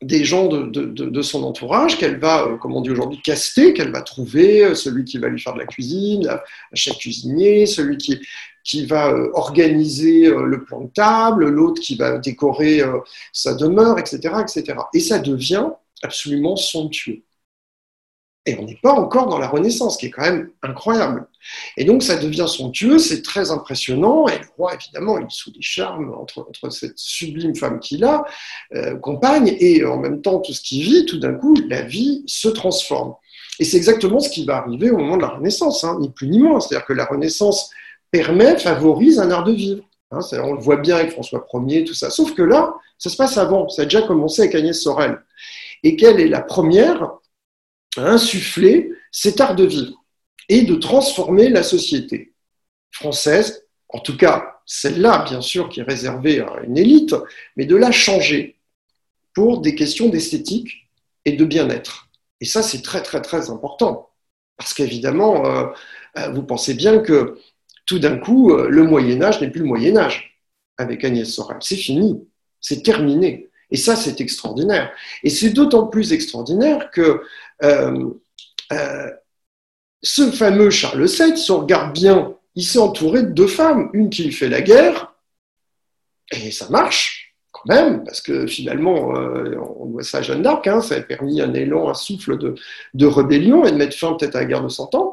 des 0.02 0.24
gens 0.24 0.48
de, 0.48 1.22
son 1.22 1.44
entourage 1.44 1.98
qu'elle 1.98 2.18
va, 2.18 2.46
euh, 2.46 2.56
comme 2.56 2.74
on 2.74 2.80
dit 2.80 2.88
aujourd'hui, 2.88 3.20
caster, 3.20 3.74
qu'elle 3.74 3.92
va 3.92 4.00
trouver, 4.00 4.64
euh, 4.64 4.74
celui 4.74 5.04
qui 5.04 5.18
va 5.18 5.28
lui 5.28 5.38
faire 5.38 5.52
de 5.52 5.58
la 5.58 5.66
cuisine, 5.66 6.24
la, 6.24 6.42
chef 6.72 6.96
cuisinier, 6.96 7.66
celui 7.66 7.98
qui, 7.98 8.18
qui 8.64 8.86
va 8.86 9.10
euh, 9.12 9.28
organiser 9.34 10.30
le 10.30 10.64
plan 10.64 10.84
de 10.84 10.90
table, 10.90 11.50
l'autre 11.50 11.82
qui 11.82 11.96
va 11.96 12.16
décorer 12.16 12.82
sa 13.30 13.52
demeure, 13.52 13.98
etc., 13.98 14.36
etc. 14.40 14.78
Et 14.94 15.00
ça 15.00 15.18
devient 15.18 15.68
absolument 16.02 16.56
somptueux. 16.56 17.22
Et 18.50 18.58
on 18.58 18.64
n'est 18.64 18.78
pas 18.82 18.92
encore 18.92 19.28
dans 19.28 19.38
la 19.38 19.46
Renaissance, 19.46 19.96
qui 19.96 20.06
est 20.06 20.10
quand 20.10 20.22
même 20.22 20.50
incroyable. 20.62 21.26
Et 21.76 21.84
donc 21.84 22.02
ça 22.02 22.16
devient 22.16 22.46
somptueux, 22.48 22.98
c'est 22.98 23.22
très 23.22 23.52
impressionnant, 23.52 24.26
et 24.26 24.38
le 24.38 24.46
roi, 24.56 24.74
évidemment, 24.74 25.18
il 25.18 25.24
est 25.24 25.30
sous 25.30 25.52
des 25.52 25.62
charmes 25.62 26.12
entre, 26.14 26.48
cette 26.70 26.98
sublime 26.98 27.54
femme 27.54 27.78
qu'il 27.78 28.04
a, 28.04 28.24
euh, 28.74 28.96
compagne, 28.96 29.56
et 29.60 29.84
en 29.84 29.98
même 29.98 30.20
temps 30.20 30.40
tout 30.40 30.52
ce 30.52 30.60
qu'il 30.60 30.82
vit, 30.82 31.06
tout 31.06 31.18
d'un 31.18 31.34
coup, 31.34 31.54
la 31.68 31.82
vie 31.82 32.24
se 32.26 32.48
transforme. 32.48 33.14
Et 33.60 33.64
c'est 33.64 33.76
exactement 33.76 34.18
ce 34.18 34.30
qui 34.30 34.44
va 34.44 34.56
arriver 34.56 34.90
au 34.90 34.96
moment 34.96 35.16
de 35.16 35.22
la 35.22 35.28
Renaissance, 35.28 35.84
hein, 35.84 35.98
ni 36.00 36.10
plus 36.10 36.28
ni 36.28 36.40
moins. 36.40 36.60
C'est-à-dire 36.60 36.86
que 36.86 36.94
la 36.94 37.04
Renaissance 37.04 37.70
permet, 38.10 38.58
favorise 38.58 39.20
un 39.20 39.30
art 39.30 39.44
de 39.44 39.52
vivre. 39.52 39.84
Hein, 40.10 40.20
on 40.42 40.54
le 40.54 40.60
voit 40.60 40.78
bien 40.78 40.96
avec 40.96 41.12
François 41.12 41.46
Ier, 41.68 41.84
tout 41.84 41.94
ça. 41.94 42.10
Sauf 42.10 42.34
que 42.34 42.42
là, 42.42 42.74
ça 42.98 43.10
se 43.10 43.16
passe 43.16 43.36
avant, 43.36 43.68
ça 43.68 43.82
a 43.82 43.84
déjà 43.84 44.02
commencé 44.02 44.42
avec 44.42 44.54
Agnès 44.54 44.80
Sorel. 44.80 45.22
Et 45.82 45.96
qu'elle 45.96 46.20
est 46.20 46.28
la 46.28 46.40
première 46.40 47.19
à 47.96 48.02
insuffler 48.02 48.92
cet 49.10 49.40
art 49.40 49.56
de 49.56 49.64
vivre 49.64 50.04
et 50.48 50.62
de 50.62 50.74
transformer 50.74 51.48
la 51.48 51.62
société 51.62 52.34
française, 52.90 53.66
en 53.88 54.00
tout 54.00 54.16
cas 54.16 54.60
celle-là, 54.66 55.24
bien 55.28 55.40
sûr, 55.40 55.68
qui 55.68 55.80
est 55.80 55.84
réservée 55.84 56.40
à 56.40 56.60
une 56.64 56.78
élite, 56.78 57.14
mais 57.56 57.66
de 57.66 57.74
la 57.74 57.90
changer 57.90 58.56
pour 59.34 59.60
des 59.60 59.74
questions 59.74 60.08
d'esthétique 60.08 60.88
et 61.24 61.32
de 61.32 61.44
bien-être. 61.44 62.08
Et 62.40 62.44
ça, 62.44 62.62
c'est 62.62 62.82
très, 62.82 63.02
très, 63.02 63.20
très 63.20 63.50
important. 63.50 64.10
Parce 64.56 64.74
qu'évidemment, 64.74 65.44
euh, 65.46 65.66
euh, 66.18 66.30
vous 66.30 66.42
pensez 66.42 66.74
bien 66.74 66.98
que 66.98 67.38
tout 67.86 67.98
d'un 67.98 68.18
coup, 68.18 68.52
euh, 68.52 68.68
le 68.68 68.84
Moyen 68.84 69.22
Âge 69.22 69.40
n'est 69.40 69.50
plus 69.50 69.60
le 69.62 69.66
Moyen 69.66 69.96
Âge 69.96 70.40
avec 70.78 71.04
Agnès 71.04 71.28
Sorel. 71.28 71.58
C'est 71.60 71.76
fini, 71.76 72.22
c'est 72.60 72.82
terminé. 72.82 73.48
Et 73.70 73.76
ça, 73.76 73.96
c'est 73.96 74.20
extraordinaire. 74.20 74.92
Et 75.22 75.30
c'est 75.30 75.50
d'autant 75.50 75.86
plus 75.86 76.12
extraordinaire 76.12 76.90
que 76.90 77.22
ce 80.02 80.30
fameux 80.30 80.70
Charles 80.70 81.06
VII, 81.06 81.36
si 81.36 81.50
on 81.50 81.60
regarde 81.60 81.92
bien, 81.92 82.34
il 82.54 82.64
s'est 82.64 82.78
entouré 82.78 83.22
de 83.22 83.30
deux 83.30 83.46
femmes, 83.46 83.90
une 83.92 84.10
qui 84.10 84.24
lui 84.24 84.32
fait 84.32 84.48
la 84.48 84.62
guerre, 84.62 85.14
et 86.32 86.50
ça 86.50 86.68
marche 86.68 87.34
quand 87.52 87.74
même, 87.74 88.04
parce 88.04 88.20
que 88.20 88.46
finalement, 88.46 89.16
euh, 89.16 89.56
on 89.78 89.86
voit 89.86 90.02
ça 90.02 90.18
à 90.18 90.22
Jeanne 90.22 90.42
d'Arc, 90.42 90.66
hein, 90.66 90.80
ça 90.80 90.96
a 90.96 91.00
permis 91.00 91.40
un 91.40 91.52
élan, 91.54 91.88
un 91.88 91.94
souffle 91.94 92.38
de, 92.38 93.06
rébellion 93.06 93.64
et 93.64 93.72
de 93.72 93.76
mettre 93.76 93.96
fin 93.96 94.14
peut-être 94.14 94.36
à 94.36 94.40
la 94.40 94.44
guerre 94.46 94.62
de 94.62 94.68
Cent 94.68 94.94
Ans. 94.94 95.12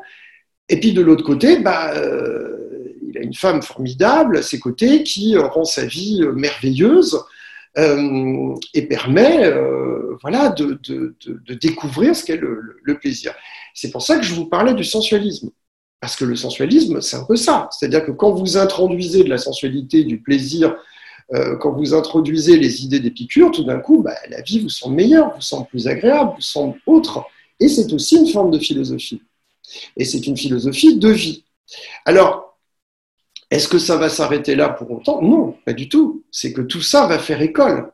Et 0.69 0.79
puis 0.79 0.93
de 0.93 1.01
l'autre 1.01 1.23
côté, 1.23 1.59
bah, 1.59 1.93
euh, 1.95 2.93
il 3.07 3.17
a 3.17 3.21
une 3.21 3.33
femme 3.33 3.61
formidable 3.61 4.37
à 4.37 4.41
ses 4.41 4.59
côtés 4.59 5.03
qui 5.03 5.35
rend 5.37 5.65
sa 5.65 5.85
vie 5.85 6.21
merveilleuse 6.35 7.23
euh, 7.77 8.55
et 8.73 8.87
permet 8.87 9.51
voilà, 10.21 10.49
de, 10.49 10.79
découvrir 11.61 12.15
ce 12.15 12.23
qu'est 12.23 12.37
le 12.37 12.97
plaisir. 12.99 13.33
C'est 13.73 13.91
pour 13.91 14.01
ça 14.01 14.17
que 14.17 14.23
je 14.23 14.33
vous 14.33 14.47
parlais 14.47 14.73
du 14.73 14.83
sensualisme. 14.83 15.51
Parce 15.99 16.15
que 16.15 16.25
le 16.25 16.35
sensualisme, 16.35 17.01
c'est 17.01 17.17
un 17.17 17.23
peu 17.23 17.35
ça. 17.35 17.69
C'est-à-dire 17.71 18.05
que 18.05 18.11
quand 18.11 18.31
vous 18.31 18.57
introduisez 18.57 19.23
de 19.23 19.29
la 19.29 19.37
sensualité, 19.37 20.03
du 20.03 20.19
plaisir, 20.19 20.75
euh, 21.33 21.57
quand 21.57 21.73
vous 21.73 21.93
introduisez 21.93 22.57
les 22.57 22.83
idées 22.83 22.99
des 22.99 23.11
piqûres, 23.11 23.51
tout 23.51 23.63
d'un 23.63 23.79
coup, 23.79 24.03
bah, 24.03 24.15
la 24.29 24.41
vie 24.41 24.59
vous 24.59 24.69
semble 24.69 24.95
meilleure, 24.95 25.33
vous 25.35 25.41
semble 25.41 25.67
plus 25.67 25.87
agréable, 25.87 26.33
vous 26.35 26.41
semble 26.41 26.79
autre. 26.85 27.25
Et 27.59 27.67
c'est 27.67 27.91
aussi 27.93 28.17
une 28.17 28.27
forme 28.27 28.51
de 28.51 28.59
philosophie. 28.59 29.21
Et 29.95 30.05
c'est 30.05 30.25
une 30.27 30.37
philosophie 30.37 30.97
de 30.97 31.09
vie. 31.09 31.43
Alors, 32.05 32.46
est-ce 33.49 33.67
que 33.67 33.79
ça 33.79 33.97
va 33.97 34.09
s'arrêter 34.09 34.55
là 34.55 34.69
pour 34.69 34.91
autant 34.91 35.21
Non, 35.21 35.55
pas 35.65 35.73
du 35.73 35.87
tout. 35.87 36.25
C'est 36.31 36.53
que 36.53 36.61
tout 36.61 36.81
ça 36.81 37.07
va 37.07 37.17
faire 37.17 37.41
école. 37.41 37.91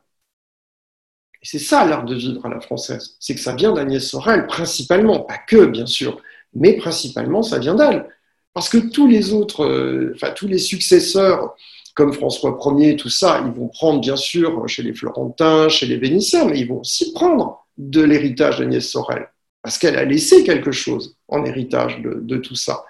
Et 1.42 1.46
c'est 1.46 1.58
ça 1.58 1.84
l'art 1.84 2.04
de 2.04 2.14
vivre 2.14 2.44
à 2.44 2.48
la 2.48 2.60
française. 2.60 3.16
C'est 3.20 3.34
que 3.34 3.40
ça 3.40 3.54
vient 3.54 3.72
d'Agnès 3.72 4.04
Sorel, 4.04 4.46
principalement, 4.46 5.20
pas 5.20 5.38
que, 5.38 5.66
bien 5.66 5.86
sûr, 5.86 6.20
mais 6.54 6.74
principalement, 6.76 7.42
ça 7.42 7.58
vient 7.58 7.74
d'elle. 7.74 8.08
Parce 8.52 8.68
que 8.68 8.78
tous 8.78 9.06
les 9.06 9.32
autres, 9.32 9.64
euh, 9.64 10.12
enfin, 10.14 10.32
tous 10.32 10.48
les 10.48 10.58
successeurs, 10.58 11.54
comme 11.94 12.12
François 12.12 12.58
Ier, 12.78 12.96
tout 12.96 13.08
ça, 13.08 13.42
ils 13.44 13.52
vont 13.52 13.68
prendre, 13.68 14.00
bien 14.00 14.16
sûr, 14.16 14.68
chez 14.68 14.82
les 14.82 14.94
Florentins, 14.94 15.68
chez 15.68 15.86
les 15.86 15.96
Vénitiens, 15.96 16.46
mais 16.46 16.58
ils 16.58 16.68
vont 16.68 16.80
aussi 16.80 17.12
prendre 17.12 17.66
de 17.78 18.02
l'héritage 18.02 18.58
d'Agnès 18.58 18.88
Sorel. 18.88 19.28
Parce 19.64 19.78
qu'elle 19.78 19.96
a 19.96 20.04
laissé 20.04 20.44
quelque 20.44 20.72
chose 20.72 21.16
en 21.26 21.42
héritage 21.46 22.02
de, 22.02 22.36
tout 22.36 22.54
ça. 22.54 22.84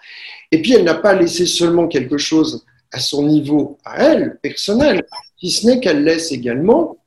Et 0.51 0.61
puis, 0.61 0.73
elle 0.73 0.83
n'a 0.83 0.95
pas 0.95 1.15
laissé 1.15 1.47
seulement 1.47 1.87
quelque 1.87 2.19
chose 2.19 2.67
à 2.91 2.99
son 2.99 3.27
niveau, 3.29 3.79
à 3.85 4.03
elle, 4.03 4.41
personnel, 4.43 5.07
si 5.39 5.53
ce 5.53 5.67
n'est 5.69 5.79
qu'elle 5.79 6.03
laisse 6.03 6.33
également 6.33 6.99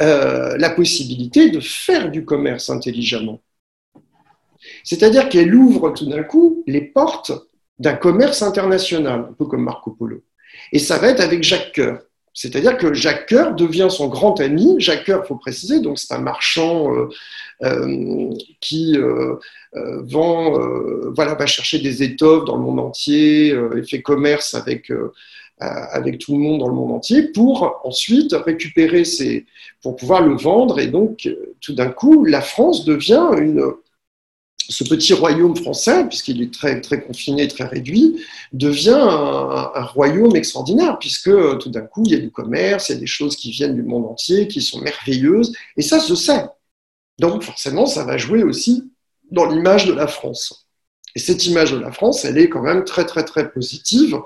euh, 0.00 0.56
la 0.56 0.70
possibilité 0.70 1.50
de 1.50 1.58
faire 1.58 2.12
du 2.12 2.24
commerce 2.24 2.70
intelligemment. 2.70 3.42
C'est-à-dire 4.84 5.28
qu'elle 5.28 5.52
ouvre 5.52 5.90
tout 5.90 6.06
d'un 6.06 6.22
coup 6.22 6.62
les 6.68 6.82
portes 6.82 7.32
d'un 7.80 7.94
commerce 7.94 8.42
international, 8.42 9.26
un 9.30 9.32
peu 9.32 9.46
comme 9.46 9.64
Marco 9.64 9.90
Polo. 9.90 10.22
Et 10.72 10.78
ça 10.78 10.98
va 10.98 11.08
être 11.08 11.20
avec 11.20 11.42
Jacques 11.42 11.74
Coeur. 11.74 12.02
C'est-à-dire 12.40 12.76
que 12.76 12.94
Jacques 12.94 13.28
Coeur 13.28 13.56
devient 13.56 13.88
son 13.90 14.06
grand 14.06 14.38
ami. 14.38 14.76
Jacques 14.78 15.06
Coeur, 15.06 15.22
il 15.24 15.26
faut 15.26 15.34
préciser, 15.34 15.80
donc 15.80 15.98
c'est 15.98 16.14
un 16.14 16.20
marchand 16.20 16.94
euh, 16.94 17.08
euh, 17.64 18.30
qui 18.60 18.96
vend, 19.74 20.52
voilà, 21.16 21.34
va 21.34 21.46
chercher 21.46 21.80
des 21.80 22.04
étoffes 22.04 22.44
dans 22.44 22.54
le 22.54 22.62
monde 22.62 22.78
entier 22.78 23.48
et 23.48 23.82
fait 23.82 24.02
commerce 24.02 24.54
avec 24.54 24.88
euh, 24.90 25.10
avec 25.90 26.18
tout 26.18 26.34
le 26.34 26.38
monde 26.38 26.60
dans 26.60 26.68
le 26.68 26.74
monde 26.74 26.92
entier 26.92 27.32
pour 27.32 27.80
ensuite 27.82 28.32
récupérer 28.32 29.04
ces, 29.04 29.44
pour 29.82 29.96
pouvoir 29.96 30.22
le 30.22 30.36
vendre. 30.36 30.78
Et 30.78 30.86
donc, 30.86 31.28
tout 31.60 31.74
d'un 31.74 31.88
coup, 31.88 32.24
la 32.24 32.40
France 32.40 32.84
devient 32.84 33.26
une, 33.36 33.72
ce 34.68 34.84
petit 34.84 35.14
royaume 35.14 35.56
français, 35.56 36.06
puisqu'il 36.06 36.42
est 36.42 36.52
très, 36.52 36.80
très 36.80 37.02
confiné, 37.02 37.48
très 37.48 37.64
réduit, 37.64 38.22
devient 38.52 39.00
un, 39.00 39.84
royaume 39.84 40.36
extraordinaire, 40.36 40.98
puisque 40.98 41.30
tout 41.58 41.70
d'un 41.70 41.82
coup, 41.82 42.02
il 42.04 42.12
y 42.12 42.14
a 42.14 42.18
du 42.18 42.30
commerce, 42.30 42.88
il 42.88 42.92
y 42.92 42.96
a 42.96 43.00
des 43.00 43.06
choses 43.06 43.36
qui 43.36 43.50
viennent 43.50 43.74
du 43.74 43.82
monde 43.82 44.04
entier, 44.06 44.46
qui 44.46 44.60
sont 44.60 44.80
merveilleuses, 44.80 45.54
et 45.76 45.82
ça 45.82 46.00
se 46.00 46.14
sait. 46.14 46.44
Donc, 47.18 47.42
forcément, 47.42 47.86
ça 47.86 48.04
va 48.04 48.18
jouer 48.18 48.42
aussi 48.42 48.90
dans 49.30 49.46
l'image 49.46 49.86
de 49.86 49.92
la 49.92 50.06
France. 50.06 50.66
Et 51.14 51.18
cette 51.18 51.46
image 51.46 51.72
de 51.72 51.78
la 51.78 51.90
France, 51.90 52.24
elle 52.24 52.38
est 52.38 52.48
quand 52.48 52.62
même 52.62 52.84
très, 52.84 53.06
très, 53.06 53.24
très 53.24 53.50
positive 53.50 54.18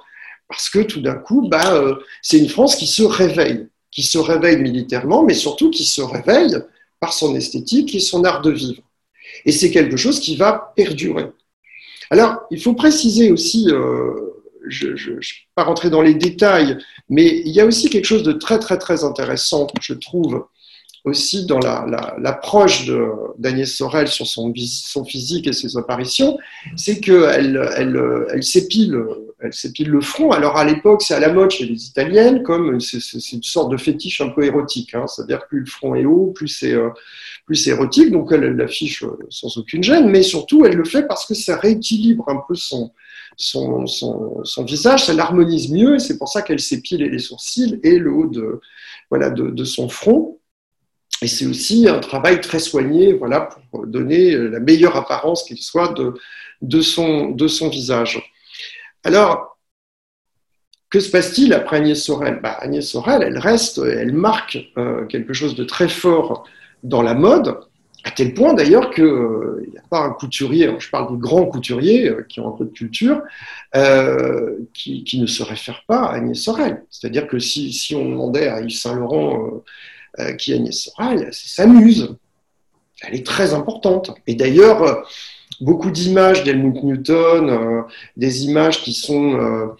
parce 0.52 0.68
que 0.68 0.80
tout 0.80 1.00
d'un 1.00 1.14
coup, 1.14 1.48
bah, 1.48 1.74
euh, 1.74 1.94
c'est 2.20 2.38
une 2.38 2.48
France 2.48 2.76
qui 2.76 2.86
se 2.86 3.02
réveille, 3.02 3.68
qui 3.90 4.02
se 4.02 4.18
réveille 4.18 4.58
militairement, 4.58 5.24
mais 5.24 5.32
surtout 5.32 5.70
qui 5.70 5.84
se 5.84 6.02
réveille 6.02 6.58
par 7.00 7.14
son 7.14 7.34
esthétique 7.34 7.94
et 7.94 8.00
son 8.00 8.22
art 8.24 8.42
de 8.42 8.50
vivre. 8.50 8.82
Et 9.44 9.52
c'est 9.52 9.70
quelque 9.70 9.96
chose 9.96 10.20
qui 10.20 10.36
va 10.36 10.72
perdurer. 10.76 11.26
Alors, 12.10 12.42
il 12.50 12.60
faut 12.60 12.74
préciser 12.74 13.30
aussi, 13.30 13.68
euh, 13.70 14.12
je 14.68 14.88
ne 14.88 15.14
vais 15.14 15.20
pas 15.54 15.64
rentrer 15.64 15.90
dans 15.90 16.02
les 16.02 16.14
détails, 16.14 16.78
mais 17.08 17.42
il 17.44 17.52
y 17.52 17.60
a 17.60 17.66
aussi 17.66 17.88
quelque 17.88 18.04
chose 18.04 18.22
de 18.22 18.32
très, 18.32 18.58
très, 18.58 18.78
très 18.78 19.04
intéressant, 19.04 19.66
je 19.80 19.94
trouve, 19.94 20.44
aussi 21.04 21.46
dans 21.46 21.58
l'approche 21.58 22.86
la, 22.86 23.08
d'Agnès 23.38 23.74
Sorel 23.74 24.08
sur 24.08 24.26
son, 24.26 24.52
physique 25.04 25.46
et 25.46 25.52
ses 25.52 25.76
apparitions, 25.76 26.38
c'est 26.76 27.00
qu'elle 27.00 27.68
elle, 27.76 28.26
elle, 28.30 28.42
s'épile, 28.42 28.96
elle 29.42 29.52
s'épile 29.52 29.90
le 29.90 30.00
front. 30.00 30.30
Alors 30.30 30.56
à 30.56 30.64
l'époque, 30.64 31.02
c'est 31.02 31.14
à 31.14 31.20
la 31.20 31.32
mode 31.32 31.50
chez 31.50 31.66
les 31.66 31.86
Italiennes, 31.86 32.42
comme 32.42 32.80
c'est 32.80 33.32
une 33.32 33.42
sorte 33.42 33.70
de 33.70 33.76
fétiche 33.76 34.20
un 34.20 34.28
peu 34.28 34.44
érotique. 34.44 34.94
Hein. 34.94 35.06
C'est-à-dire 35.06 35.46
plus 35.46 35.60
le 35.60 35.66
front 35.66 35.94
est 35.94 36.04
haut, 36.04 36.32
plus 36.34 36.48
c'est 36.48 36.72
euh, 36.72 36.90
érotique. 37.66 38.10
Donc 38.10 38.30
elle 38.32 38.56
l'affiche 38.56 39.02
euh, 39.02 39.18
sans 39.30 39.56
aucune 39.58 39.82
gêne, 39.82 40.08
mais 40.08 40.22
surtout 40.22 40.64
elle 40.64 40.76
le 40.76 40.84
fait 40.84 41.06
parce 41.06 41.26
que 41.26 41.34
ça 41.34 41.56
rééquilibre 41.56 42.28
un 42.28 42.40
peu 42.46 42.54
son, 42.54 42.92
son, 43.36 43.84
visage, 44.64 45.06
ça 45.06 45.12
l'harmonise 45.12 45.70
mieux, 45.70 45.98
c'est 45.98 46.18
pour 46.18 46.28
ça 46.28 46.42
qu'elle 46.42 46.60
s'épile 46.60 47.02
les 47.02 47.18
sourcils 47.18 47.80
et 47.82 47.98
le 47.98 48.12
haut 48.12 48.28
de, 48.28 48.60
voilà, 49.10 49.30
de 49.30 49.64
son 49.64 49.88
front. 49.88 50.38
Et 51.22 51.28
c'est 51.28 51.46
aussi 51.46 51.88
un 51.88 52.00
travail 52.00 52.40
très 52.40 52.58
soigné 52.58 53.12
voilà, 53.12 53.48
pour 53.70 53.86
donner 53.86 54.36
la 54.36 54.58
meilleure 54.58 54.96
apparence 54.96 55.44
qu'il 55.44 55.58
soit 55.58 55.92
de, 55.92 56.14
de, 56.62 56.80
son, 56.80 57.30
de 57.30 57.46
son 57.46 57.68
visage. 57.68 58.31
Alors, 59.04 59.52
que 60.92 61.00
se 61.00 61.10
passe-t-il 61.10 61.54
après 61.54 61.78
Agnès 61.78 62.00
Sorel? 62.00 62.40
Bah, 62.42 62.58
Agnès 62.60 62.86
Sorel, 62.86 63.22
elle 63.22 63.38
reste, 63.38 63.78
elle 63.78 64.12
marque 64.12 64.58
euh, 64.76 65.06
quelque 65.06 65.32
chose 65.32 65.54
de 65.54 65.64
très 65.64 65.88
fort 65.88 66.44
dans 66.82 67.00
la 67.00 67.14
mode, 67.14 67.58
à 68.04 68.10
tel 68.10 68.34
point 68.34 68.52
d'ailleurs 68.52 68.90
qu'il 68.90 69.04
euh, 69.04 69.66
n'y 69.70 69.78
a 69.78 69.82
pas 69.88 70.00
un 70.00 70.10
couturier, 70.10 70.68
je 70.78 70.90
parle 70.90 71.14
des 71.14 71.18
grands 71.18 71.46
couturiers 71.46 72.10
euh, 72.10 72.26
qui 72.28 72.40
ont 72.40 72.48
un 72.48 72.58
peu 72.58 72.66
de 72.66 72.72
culture, 72.72 73.22
qui, 74.74 75.04
qui, 75.04 75.18
ne 75.18 75.26
se 75.26 75.42
réfèrent 75.42 75.84
pas 75.88 76.04
à 76.04 76.16
Agnès 76.16 76.38
Sorel. 76.38 76.84
C'est-à-dire 76.90 77.26
que 77.26 77.38
si, 77.38 77.94
on 77.96 78.04
demandait 78.10 78.48
à 78.48 78.60
Yves 78.60 78.76
Saint-Laurent 78.76 79.62
qui 80.36 80.52
est 80.52 80.56
Agnès 80.56 80.78
Sorel, 80.78 81.30
s'amuse. 81.32 82.14
Elle 83.00 83.14
est 83.14 83.26
très 83.26 83.54
importante. 83.54 84.10
Et 84.26 84.34
d'ailleurs, 84.34 85.06
beaucoup 85.62 85.90
d'images 85.90 86.44
d'Helmut 86.44 86.82
Newton, 86.82 87.48
euh, 87.48 87.82
des 88.16 88.44
images 88.44 88.82
qui 88.82 88.92
sont 88.92 89.74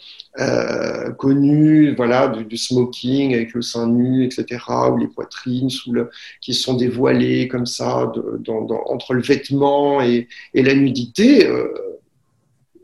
connues, 1.19 1.95
voilà, 1.95 2.29
du, 2.29 2.57
smoking 2.57 3.35
avec 3.35 3.53
le 3.53 3.61
sein 3.61 3.87
nu, 3.87 4.25
etc., 4.25 4.47
ou 4.91 4.97
les 4.97 5.09
poitrines 5.09 5.69
qui 6.41 6.55
sont 6.55 6.75
dévoilées 6.75 7.49
comme 7.49 7.67
ça 7.67 8.11
entre 8.89 9.13
le 9.13 9.21
vêtement 9.21 10.01
et, 10.01 10.29
la 10.55 10.75
nudité. 10.75 11.47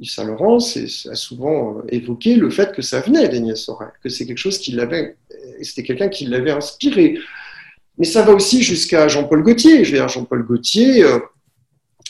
Yves 0.01 0.11
Saint 0.11 0.24
Laurent 0.24 0.59
a 0.59 1.14
souvent 1.14 1.82
évoqué 1.88 2.36
le 2.36 2.51
fait 2.51 2.72
que 2.72 2.82
ça 2.82 3.01
venait 3.01 3.28
d'Agnès 3.28 3.59
Sorel, 3.59 3.90
que 4.03 4.09
c'est 4.09 4.26
quelque 4.26 4.38
chose 4.38 4.59
qui 4.59 4.72
l'avait, 4.72 5.16
c'était 5.62 5.82
quelqu'un 5.82 6.09
qui 6.09 6.26
l'avait 6.26 6.51
inspiré. 6.51 7.18
Mais 7.99 8.05
ça 8.05 8.22
va 8.22 8.32
aussi 8.32 8.62
jusqu'à 8.62 9.09
Jean-Paul 9.09 9.42
Gaultier. 9.42 9.84
Je 9.84 9.90
veux 9.90 9.99
dire, 9.99 10.09
Jean-Paul 10.09 10.44
Gaultier 10.44 11.03
euh, 11.03 11.18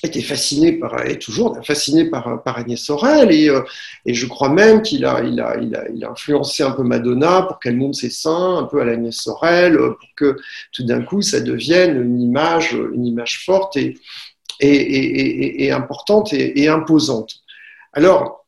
était 0.04 0.22
fasciné 0.22 0.72
par, 0.72 1.04
est 1.04 1.20
toujours 1.20 1.58
fasciné 1.64 2.04
par, 2.04 2.40
Agnès 2.44 2.80
Sorel 2.80 3.32
et, 3.32 3.48
euh, 3.48 3.62
et 4.06 4.14
je 4.14 4.26
crois 4.26 4.48
même 4.48 4.82
qu'il 4.82 5.04
a, 5.04 5.22
il 5.22 5.40
a, 5.40 5.56
il 5.60 5.74
a, 5.74 5.88
il 5.92 6.04
a, 6.04 6.10
influencé 6.10 6.62
un 6.62 6.70
peu 6.70 6.82
Madonna 6.82 7.42
pour 7.42 7.58
qu'elle 7.58 7.76
monte 7.76 7.94
ses 7.94 8.10
seins 8.10 8.58
un 8.58 8.64
peu 8.64 8.80
à 8.80 8.84
l'Agnès 8.84 9.14
Sorel, 9.14 9.76
euh, 9.76 9.90
pour 9.90 10.08
que 10.16 10.36
tout 10.72 10.84
d'un 10.84 11.02
coup 11.02 11.22
ça 11.22 11.40
devienne 11.40 12.00
une 12.00 12.20
image, 12.20 12.72
une 12.72 13.06
image 13.06 13.44
forte 13.44 13.76
et, 13.76 13.96
est, 14.60 15.70
importante 15.70 16.32
et, 16.32 16.68
imposante. 16.68 17.36
Alors, 17.92 18.44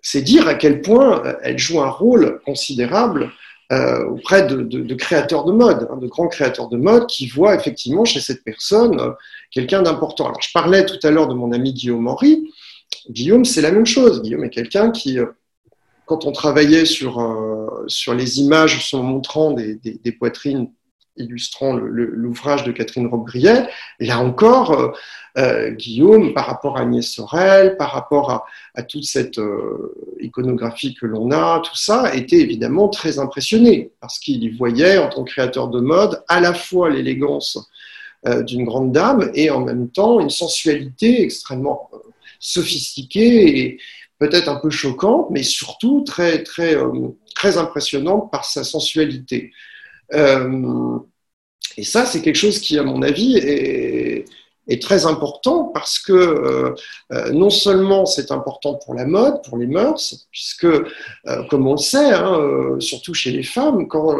c'est 0.00 0.22
dire 0.22 0.48
à 0.48 0.54
quel 0.54 0.80
point 0.80 1.22
elle 1.42 1.58
joue 1.58 1.80
un 1.80 1.90
rôle 1.90 2.40
considérable 2.44 3.30
euh, 3.72 4.04
auprès 4.10 4.46
de, 4.46 4.94
créateurs 4.94 5.44
de 5.44 5.52
mode, 5.52 5.88
hein, 5.90 5.96
de 5.96 6.06
grands 6.06 6.28
créateurs 6.28 6.68
de 6.68 6.76
mode 6.76 7.06
qui 7.06 7.26
voient 7.26 7.54
effectivement 7.54 8.04
chez 8.04 8.20
cette 8.20 8.44
personne 8.44 9.00
euh, 9.00 9.10
quelqu'un 9.50 9.80
d'important. 9.82 10.26
Alors, 10.26 10.42
je 10.42 10.52
parlais 10.52 10.84
tout 10.84 10.98
à 11.02 11.10
l'heure 11.10 11.28
de 11.28 11.34
mon 11.34 11.50
ami 11.50 11.72
Guillaume 11.72 12.06
Henry. 12.06 12.50
Guillaume, 13.08 13.46
c'est 13.46 13.62
la 13.62 13.72
même 13.72 13.86
chose. 13.86 14.20
Guillaume 14.20 14.44
est 14.44 14.50
quelqu'un 14.50 14.90
qui, 14.90 15.18
euh, 15.18 15.26
quand 16.04 16.26
on 16.26 16.32
travaillait 16.32 16.84
sur, 16.84 17.18
sur 17.86 18.12
les 18.12 18.38
images 18.38 18.86
se 18.86 18.96
montrant 18.96 19.52
des, 19.52 19.76
des 19.76 20.12
poitrines 20.12 20.70
illustrant 21.16 21.74
l'ouvrage 21.74 22.64
de 22.64 22.72
Catherine 22.72 23.06
Robbe-Griet. 23.06 23.66
Là 24.00 24.18
encore, 24.18 24.72
euh, 24.72 24.88
euh, 25.38 25.70
Guillaume, 25.70 26.34
par 26.34 26.46
rapport 26.46 26.76
à 26.76 26.80
Agnès 26.80 27.08
Sorel, 27.08 27.76
par 27.76 27.92
rapport 27.92 28.46
à, 28.74 28.82
toute 28.82 29.04
cette 29.04 29.38
euh, 29.38 29.94
iconographie 30.20 30.94
que 30.94 31.06
l'on 31.06 31.30
a, 31.30 31.60
tout 31.60 31.76
ça, 31.76 32.14
était 32.14 32.38
évidemment 32.38 32.88
très 32.88 33.18
impressionné 33.18 33.92
parce 34.00 34.18
qu'il 34.18 34.42
y 34.42 34.50
voyait, 34.50 34.98
en 34.98 35.08
tant 35.08 35.24
que 35.24 35.30
créateur 35.30 35.68
de 35.68 35.80
mode, 35.80 36.22
à 36.28 36.40
la 36.40 36.54
fois 36.54 36.90
l'élégance 36.90 37.70
d'une 38.46 38.64
grande 38.64 38.90
dame 38.90 39.30
et 39.34 39.50
en 39.50 39.60
même 39.60 39.90
temps 39.90 40.18
une 40.18 40.30
sensualité 40.30 41.22
extrêmement 41.22 41.90
sophistiquée 42.38 43.58
et 43.58 43.78
peut-être 44.18 44.48
un 44.48 44.56
peu 44.56 44.70
choquante, 44.70 45.26
mais 45.30 45.42
surtout 45.42 46.04
très 46.04 46.38
impressionnante 47.58 48.30
par 48.32 48.46
sa 48.46 48.64
sensualité. 48.64 49.52
Euh, 50.12 50.98
et 51.76 51.84
ça, 51.84 52.06
c'est 52.06 52.22
quelque 52.22 52.36
chose 52.36 52.58
qui, 52.58 52.78
à 52.78 52.82
mon 52.82 53.02
avis, 53.02 53.36
est, 53.36 54.24
très 54.80 55.06
important 55.06 55.64
parce 55.74 55.98
que 55.98 56.12
euh, 56.12 56.74
euh, 57.12 57.30
non 57.32 57.50
seulement 57.50 58.06
c'est 58.06 58.32
important 58.32 58.74
pour 58.74 58.94
la 58.94 59.04
mode, 59.06 59.42
pour 59.44 59.56
les 59.56 59.66
mœurs, 59.66 60.26
puisque, 60.32 60.66
comme 61.48 61.66
on 61.66 61.72
le 61.72 61.78
sait, 61.78 62.12
hein, 62.12 62.76
surtout 62.80 63.14
chez 63.14 63.30
les 63.30 63.42
femmes, 63.42 63.86
quand 63.88 64.16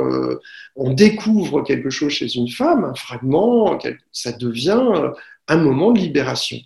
on 0.77 0.93
découvre 0.93 1.63
quelque 1.63 1.91
chose 1.91 2.13
chez 2.13 2.37
une 2.37 2.49
femme, 2.49 2.85
un 2.85 2.95
fragment, 2.95 3.79
ça 4.13 4.33
devient 4.33 5.13
un 5.49 5.57
moment 5.57 5.93
de 5.93 5.99
libération. 5.99 6.59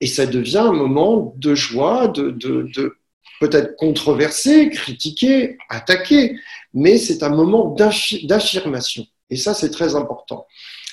Et 0.00 0.06
ça 0.06 0.24
devient 0.26 0.58
un 0.58 0.72
moment 0.72 1.34
de 1.36 1.54
joie, 1.54 2.08
de, 2.08 2.30
de 2.30 2.94
peut-être 3.40 3.74
controversé, 3.76 4.70
critiqué, 4.70 5.58
attaqué, 5.68 6.36
mais 6.72 6.98
c'est 6.98 7.24
un 7.24 7.30
moment 7.30 7.74
d'affirmation. 7.74 9.04
Et 9.30 9.36
ça, 9.36 9.54
c'est 9.54 9.70
très 9.70 9.96
important. 9.96 10.46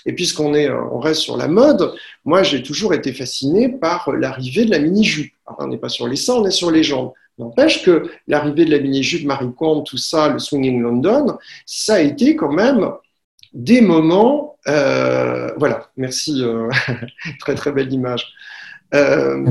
Et 0.05 0.13
puisqu'on 0.13 0.53
est, 0.53 0.69
euh, 0.69 0.81
on 0.91 0.99
reste 0.99 1.21
sur 1.21 1.37
la 1.37 1.47
mode, 1.47 1.93
moi, 2.23 2.41
j'ai 2.41 2.63
toujours 2.63 2.93
été 2.93 3.11
fasciné 3.13 3.69
par 3.69 4.11
l'arrivée 4.11 4.65
de 4.65 4.71
la 4.71 4.79
mini-jupe. 4.79 5.33
On 5.59 5.67
n'est 5.67 5.77
pas 5.77 5.89
sur 5.89 6.07
les 6.07 6.15
seins, 6.15 6.35
on 6.35 6.45
est 6.45 6.51
sur 6.51 6.71
les 6.71 6.83
jambes. 6.83 7.11
N'empêche 7.37 7.83
que 7.83 8.09
l'arrivée 8.27 8.65
de 8.65 8.71
la 8.71 8.79
mini-jupe, 8.79 9.25
Marie 9.25 9.53
Kondo, 9.55 9.81
tout 9.81 9.97
ça, 9.97 10.29
le 10.29 10.39
swinging 10.39 10.81
London, 10.81 11.37
ça 11.65 11.95
a 11.95 11.99
été 11.99 12.35
quand 12.35 12.51
même 12.51 12.89
des 13.53 13.81
moments. 13.81 14.55
Euh, 14.67 15.51
voilà, 15.57 15.89
merci, 15.97 16.41
euh, 16.43 16.69
très 17.39 17.55
très 17.55 17.71
belle 17.71 17.91
image. 17.93 18.25
Euh, 18.93 19.43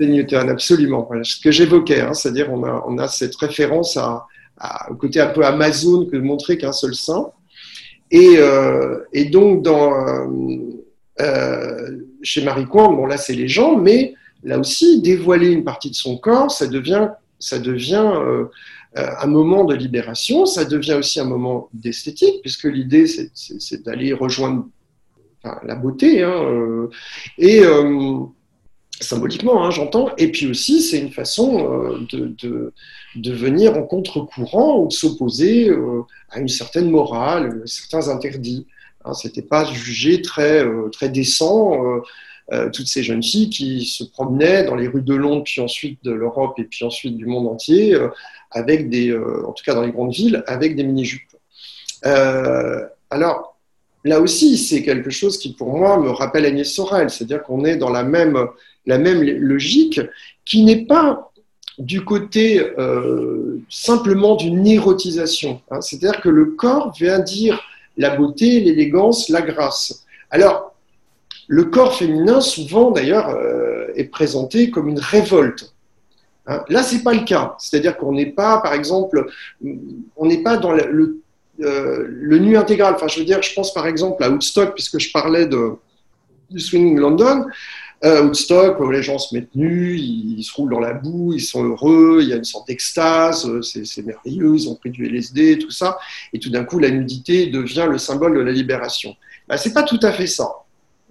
Newton, 0.00 0.48
absolument. 0.48 1.08
Ce 1.22 1.40
que 1.40 1.50
j'évoquais, 1.50 2.00
hein, 2.00 2.14
c'est-à-dire 2.14 2.50
on 2.52 2.98
a, 2.98 3.08
cette 3.08 3.36
référence 3.36 3.96
à, 3.96 4.26
au 4.90 4.94
côté 4.94 5.20
un 5.20 5.28
peu 5.28 5.44
Amazon 5.44 6.06
que 6.06 6.16
de 6.16 6.22
montrer 6.22 6.58
qu'un 6.58 6.72
seul 6.72 6.94
sein. 6.94 7.30
Et, 8.10 8.36
euh, 8.38 9.00
et 9.12 9.26
donc, 9.26 9.66
euh, 9.66 10.26
euh 11.20 11.98
chez 12.22 12.42
Marie 12.42 12.64
Kondo, 12.64 12.96
bon 12.96 13.06
là 13.06 13.18
c'est 13.18 13.34
les 13.34 13.48
jambes, 13.48 13.82
mais 13.82 14.14
là 14.42 14.58
aussi, 14.58 15.02
dévoiler 15.02 15.50
une 15.50 15.62
partie 15.62 15.90
de 15.90 15.94
son 15.94 16.16
corps, 16.16 16.50
ça 16.50 16.66
devient, 16.66 17.08
ça 17.38 17.58
devient 17.58 18.10
un 18.94 19.26
moment 19.26 19.64
de 19.64 19.74
libération, 19.74 20.46
ça 20.46 20.64
devient 20.64 20.94
aussi 20.94 21.20
un 21.20 21.24
moment 21.24 21.68
d'esthétique, 21.74 22.40
puisque 22.40 22.64
l'idée 22.64 23.06
c'est 23.34 23.82
d'aller 23.84 24.14
rejoindre 24.14 24.66
la 25.64 25.74
beauté. 25.74 26.22
Hein, 26.22 26.88
et 27.36 27.62
symboliquement, 29.00 29.64
hein, 29.64 29.70
j'entends. 29.70 30.10
Et 30.18 30.30
puis 30.30 30.46
aussi, 30.48 30.82
c'est 30.82 30.98
une 30.98 31.10
façon 31.10 31.58
euh, 31.58 31.98
de, 32.12 32.72
de, 33.16 33.32
venir 33.32 33.76
en 33.76 33.82
contre-courant 33.82 34.80
ou 34.80 34.88
de 34.88 34.92
s'opposer 34.92 35.68
euh, 35.68 36.02
à 36.30 36.40
une 36.40 36.48
certaine 36.48 36.90
morale, 36.90 37.62
certains 37.66 38.08
interdits. 38.08 38.66
Hein, 39.04 39.14
C'était 39.14 39.42
pas 39.42 39.64
jugé 39.64 40.22
très, 40.22 40.64
euh, 40.64 40.88
très 40.90 41.08
décent. 41.08 41.78
toutes 42.74 42.88
ces 42.88 43.02
jeunes 43.02 43.22
filles 43.22 43.48
qui 43.48 43.86
se 43.86 44.04
promenaient 44.04 44.64
dans 44.64 44.74
les 44.74 44.86
rues 44.86 45.02
de 45.02 45.14
Londres, 45.14 45.44
puis 45.44 45.62
ensuite 45.62 45.98
de 46.04 46.12
l'Europe 46.12 46.58
et 46.58 46.64
puis 46.64 46.84
ensuite 46.84 47.16
du 47.16 47.24
monde 47.24 47.46
entier, 47.46 47.96
avec 48.50 48.90
des, 48.90 49.16
en 49.16 49.52
tout 49.52 49.64
cas 49.64 49.74
dans 49.74 49.80
les 49.80 49.90
grandes 49.90 50.12
villes, 50.12 50.44
avec 50.46 50.76
des 50.76 50.84
mini-jupes. 50.84 51.34
alors, 53.10 53.56
là 54.04 54.20
aussi, 54.20 54.58
c'est 54.58 54.82
quelque 54.82 55.08
chose 55.08 55.38
qui, 55.38 55.54
pour 55.54 55.74
moi, 55.74 55.98
me 55.98 56.10
rappelle 56.10 56.44
Agnès 56.44 56.70
Sorel, 56.70 57.08
c'est-à-dire 57.08 57.42
qu'on 57.42 57.64
est 57.64 57.78
dans 57.78 57.88
la 57.88 58.04
même 58.04 58.36
la 58.86 58.98
même 58.98 59.22
logique, 59.22 60.00
qui 60.44 60.62
n'est 60.62 60.84
pas 60.84 61.30
du 61.78 62.04
côté 62.04 62.60
euh, 62.78 63.58
simplement 63.68 64.36
d'une 64.36 64.66
érotisation. 64.66 65.60
Hein. 65.70 65.80
C'est-à-dire 65.80 66.20
que 66.20 66.28
le 66.28 66.46
corps 66.46 66.92
vient 66.92 67.18
dire 67.18 67.60
la 67.96 68.14
beauté, 68.14 68.60
l'élégance, 68.60 69.28
la 69.28 69.42
grâce. 69.42 70.04
Alors, 70.30 70.74
le 71.46 71.64
corps 71.64 71.96
féminin, 71.96 72.40
souvent 72.40 72.90
d'ailleurs, 72.90 73.28
euh, 73.28 73.86
est 73.96 74.04
présenté 74.04 74.70
comme 74.70 74.88
une 74.88 74.98
révolte. 74.98 75.74
Hein. 76.46 76.62
Là, 76.68 76.82
c'est 76.82 77.02
pas 77.02 77.14
le 77.14 77.24
cas. 77.24 77.54
C'est-à-dire 77.58 77.96
qu'on 77.96 78.12
n'est 78.12 78.32
pas, 78.32 78.58
par 78.58 78.74
exemple, 78.74 79.26
on 80.16 80.26
n'est 80.26 80.42
pas 80.42 80.56
dans 80.56 80.72
le, 80.72 81.20
euh, 81.60 82.04
le, 82.08 82.38
nu 82.38 82.56
intégral. 82.56 82.94
Enfin, 82.94 83.08
je 83.08 83.18
veux 83.18 83.24
dire, 83.24 83.42
je 83.42 83.52
pense 83.54 83.72
par 83.72 83.86
exemple 83.86 84.22
à 84.22 84.30
Woodstock, 84.30 84.74
puisque 84.74 84.98
je 84.98 85.10
parlais 85.12 85.46
de, 85.46 85.72
du 86.50 86.60
Swing 86.60 86.98
London. 86.98 87.46
Euh, 88.02 88.24
Woodstock, 88.24 88.80
où 88.80 88.90
les 88.90 89.02
gens 89.02 89.18
se 89.18 89.34
mettent 89.34 89.54
nus, 89.54 89.96
ils, 89.98 90.42
se 90.42 90.52
roulent 90.52 90.70
dans 90.70 90.80
la 90.80 90.94
boue, 90.94 91.32
ils 91.34 91.40
sont 91.40 91.64
heureux, 91.64 92.18
il 92.20 92.28
y 92.28 92.32
a 92.32 92.36
une 92.36 92.44
sorte 92.44 92.66
d'extase, 92.66 93.46
euh, 93.46 93.62
c'est 93.62 94.04
merveilleux, 94.04 94.54
ils 94.54 94.68
ont 94.68 94.74
pris 94.74 94.90
du 94.90 95.06
LSD, 95.06 95.58
tout 95.58 95.70
ça, 95.70 95.98
et 96.32 96.38
tout 96.38 96.50
d'un 96.50 96.64
coup, 96.64 96.78
la 96.78 96.90
nudité 96.90 97.46
devient 97.46 97.86
le 97.88 97.98
symbole 97.98 98.34
de 98.36 98.40
la 98.40 98.52
libération. 98.52 99.16
Ben, 99.48 99.56
c'est 99.56 99.72
pas 99.72 99.82
tout 99.82 100.00
à 100.02 100.12
fait 100.12 100.26
ça. 100.26 100.63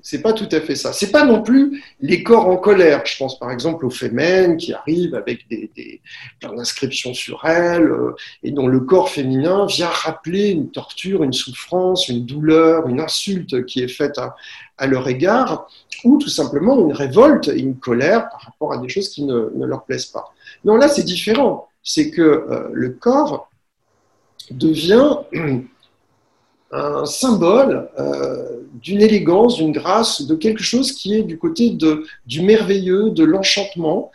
C'est 0.06 0.22
pas 0.22 0.34
tout 0.34 0.50
à 0.52 0.60
fait 0.60 0.76
ça. 0.76 0.92
C'est 0.92 1.12
pas 1.12 1.24
non 1.24 1.42
plus 1.42 1.82
les 2.02 2.24
corps 2.24 2.50
en 2.50 2.58
colère. 2.58 3.04
Je 3.06 3.18
pense 3.18 3.40
par 3.40 3.52
exemple 3.52 3.86
aux 3.86 3.90
femmes 3.90 4.58
qui 4.58 4.74
arrivent 4.74 5.16
avec 5.16 5.48
des, 5.50 5.72
des 5.78 6.02
plein 6.42 6.54
d'inscriptions 6.54 7.14
sur 7.14 7.46
elles 7.46 7.90
euh, 7.90 8.14
et 8.44 8.52
dont 8.52 8.68
le 8.68 8.82
corps 8.82 9.10
féminin 9.10 9.66
vient 9.66 9.88
rappeler 9.88 10.50
une 10.50 10.70
torture, 10.72 11.24
une 11.24 11.32
souffrance, 11.32 12.10
une 12.10 12.26
douleur, 12.26 12.90
une 12.90 13.00
insulte 13.00 13.66
qui 13.66 13.82
est 13.82 13.88
faite 13.88 14.18
à, 14.18 14.36
leur 14.86 15.08
égard, 15.08 15.68
ou 16.04 16.18
tout 16.18 16.28
simplement 16.28 16.78
une 16.82 16.92
révolte 16.92 17.48
et 17.48 17.60
une 17.60 17.78
colère 17.78 18.30
par 18.30 18.42
rapport 18.42 18.74
à 18.74 18.78
des 18.80 18.90
choses 18.90 19.08
qui 19.08 19.24
ne, 19.24 19.52
ne 19.56 19.66
leur 19.66 19.86
plaisent 19.86 20.08
pas. 20.08 20.34
Non, 20.66 20.76
là 20.76 20.90
c'est 20.90 21.04
différent. 21.04 21.70
C'est 21.82 22.12
que 22.12 22.22
euh, 22.22 22.70
le 22.74 22.90
corps 22.90 23.50
devient 24.52 25.20
un 26.74 27.06
symbole 27.06 27.88
euh, 28.00 28.62
d'une 28.82 29.02
élégance, 29.02 29.58
d'une 29.58 29.72
grâce, 29.72 30.24
de 30.24 30.36
quelque 30.36 30.64
chose 30.64 30.92
qui 30.92 31.16
est 31.16 31.24
du 31.24 31.38
côté 31.38 31.78
du 32.26 32.42
merveilleux, 32.42 33.12
de 33.12 33.24
l'enchantement. 33.24 34.12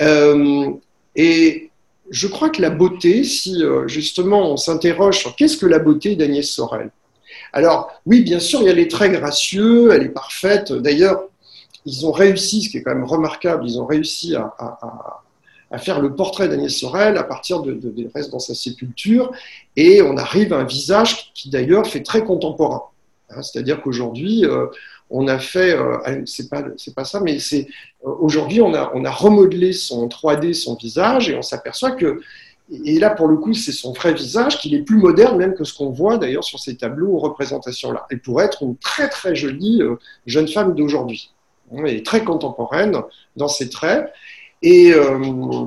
Euh, 0.00 0.70
et 1.16 1.70
je 2.10 2.26
crois 2.26 2.50
que 2.50 2.60
la 2.60 2.70
beauté, 2.70 3.24
si 3.24 3.64
euh, 3.64 3.88
justement 3.88 4.52
on 4.52 4.56
s'interroge 4.56 5.18
sur 5.18 5.34
qu'est-ce 5.34 5.56
que 5.56 5.66
la 5.66 5.78
beauté 5.78 6.14
d'Agnès 6.14 6.48
Sorel, 6.48 6.90
alors 7.54 7.90
oui, 8.06 8.22
bien 8.22 8.40
sûr, 8.40 8.60
il 8.60 8.66
y 8.66 8.70
a 8.70 8.74
les 8.74 8.88
traits 8.88 9.12
gracieux, 9.12 9.90
elle 9.92 10.02
est 10.02 10.10
parfaite. 10.10 10.72
D'ailleurs, 10.72 11.24
ils 11.86 12.06
ont 12.06 12.12
réussi, 12.12 12.62
ce 12.62 12.68
qui 12.68 12.78
est 12.78 12.82
quand 12.82 12.94
même 12.94 13.04
remarquable, 13.04 13.64
ils 13.66 13.80
ont 13.80 13.86
réussi 13.86 14.36
à 14.36 15.21
faire 15.78 16.00
le 16.00 16.14
portrait 16.14 16.48
d'Agnès 16.48 16.74
Sorel 16.76 17.16
à 17.16 17.24
partir 17.24 17.62
de, 17.62 17.72
des 17.72 18.10
restes 18.14 18.30
dans 18.30 18.38
sa 18.38 18.54
sépulture, 18.54 19.32
et 19.76 20.02
on 20.02 20.16
arrive 20.16 20.52
à 20.52 20.58
un 20.58 20.64
visage 20.64 21.32
qui 21.34 21.50
d'ailleurs 21.50 21.86
fait 21.86 22.02
très 22.02 22.24
contemporain. 22.24 22.82
Hein, 23.36 23.42
c'est-à-dire 23.42 23.80
qu'aujourd'hui, 23.80 24.44
euh, 24.44 24.66
on 25.10 25.28
a 25.28 25.38
fait, 25.38 25.72
euh, 25.72 26.22
c'est 26.26 26.48
pas 26.48 26.64
pas 26.94 27.04
ça, 27.04 27.20
mais 27.20 27.38
c'est 27.38 27.68
euh, 28.04 28.10
aujourd'hui 28.20 28.60
on 28.60 28.74
a 28.74 28.90
on 28.94 29.04
a 29.04 29.10
remodelé 29.10 29.72
son 29.72 30.08
3D 30.08 30.54
son 30.54 30.74
visage 30.76 31.28
et 31.28 31.36
on 31.36 31.42
s'aperçoit 31.42 31.92
que 31.92 32.20
et 32.84 32.98
là 32.98 33.10
pour 33.10 33.28
le 33.28 33.36
coup 33.36 33.52
c'est 33.52 33.72
son 33.72 33.92
vrai 33.92 34.14
visage 34.14 34.58
qu'il 34.58 34.74
est 34.74 34.82
plus 34.82 34.96
moderne 34.96 35.36
même 35.36 35.54
que 35.54 35.64
ce 35.64 35.74
qu'on 35.76 35.90
voit 35.90 36.16
d'ailleurs 36.16 36.44
sur 36.44 36.58
ces 36.58 36.76
tableaux 36.76 37.08
ou 37.08 37.18
représentations 37.18 37.92
là. 37.92 38.06
Et 38.10 38.16
pour 38.16 38.40
être 38.40 38.62
une 38.62 38.76
très 38.76 39.08
très 39.08 39.34
jolie 39.34 39.82
jeune 40.26 40.48
femme 40.48 40.74
d'aujourd'hui. 40.74 41.30
Elle 41.74 41.86
est 41.86 42.06
très 42.06 42.22
contemporaine 42.22 42.98
dans 43.36 43.48
ses 43.48 43.70
traits 43.70 44.12
et 44.62 44.92
euh, 44.94 45.64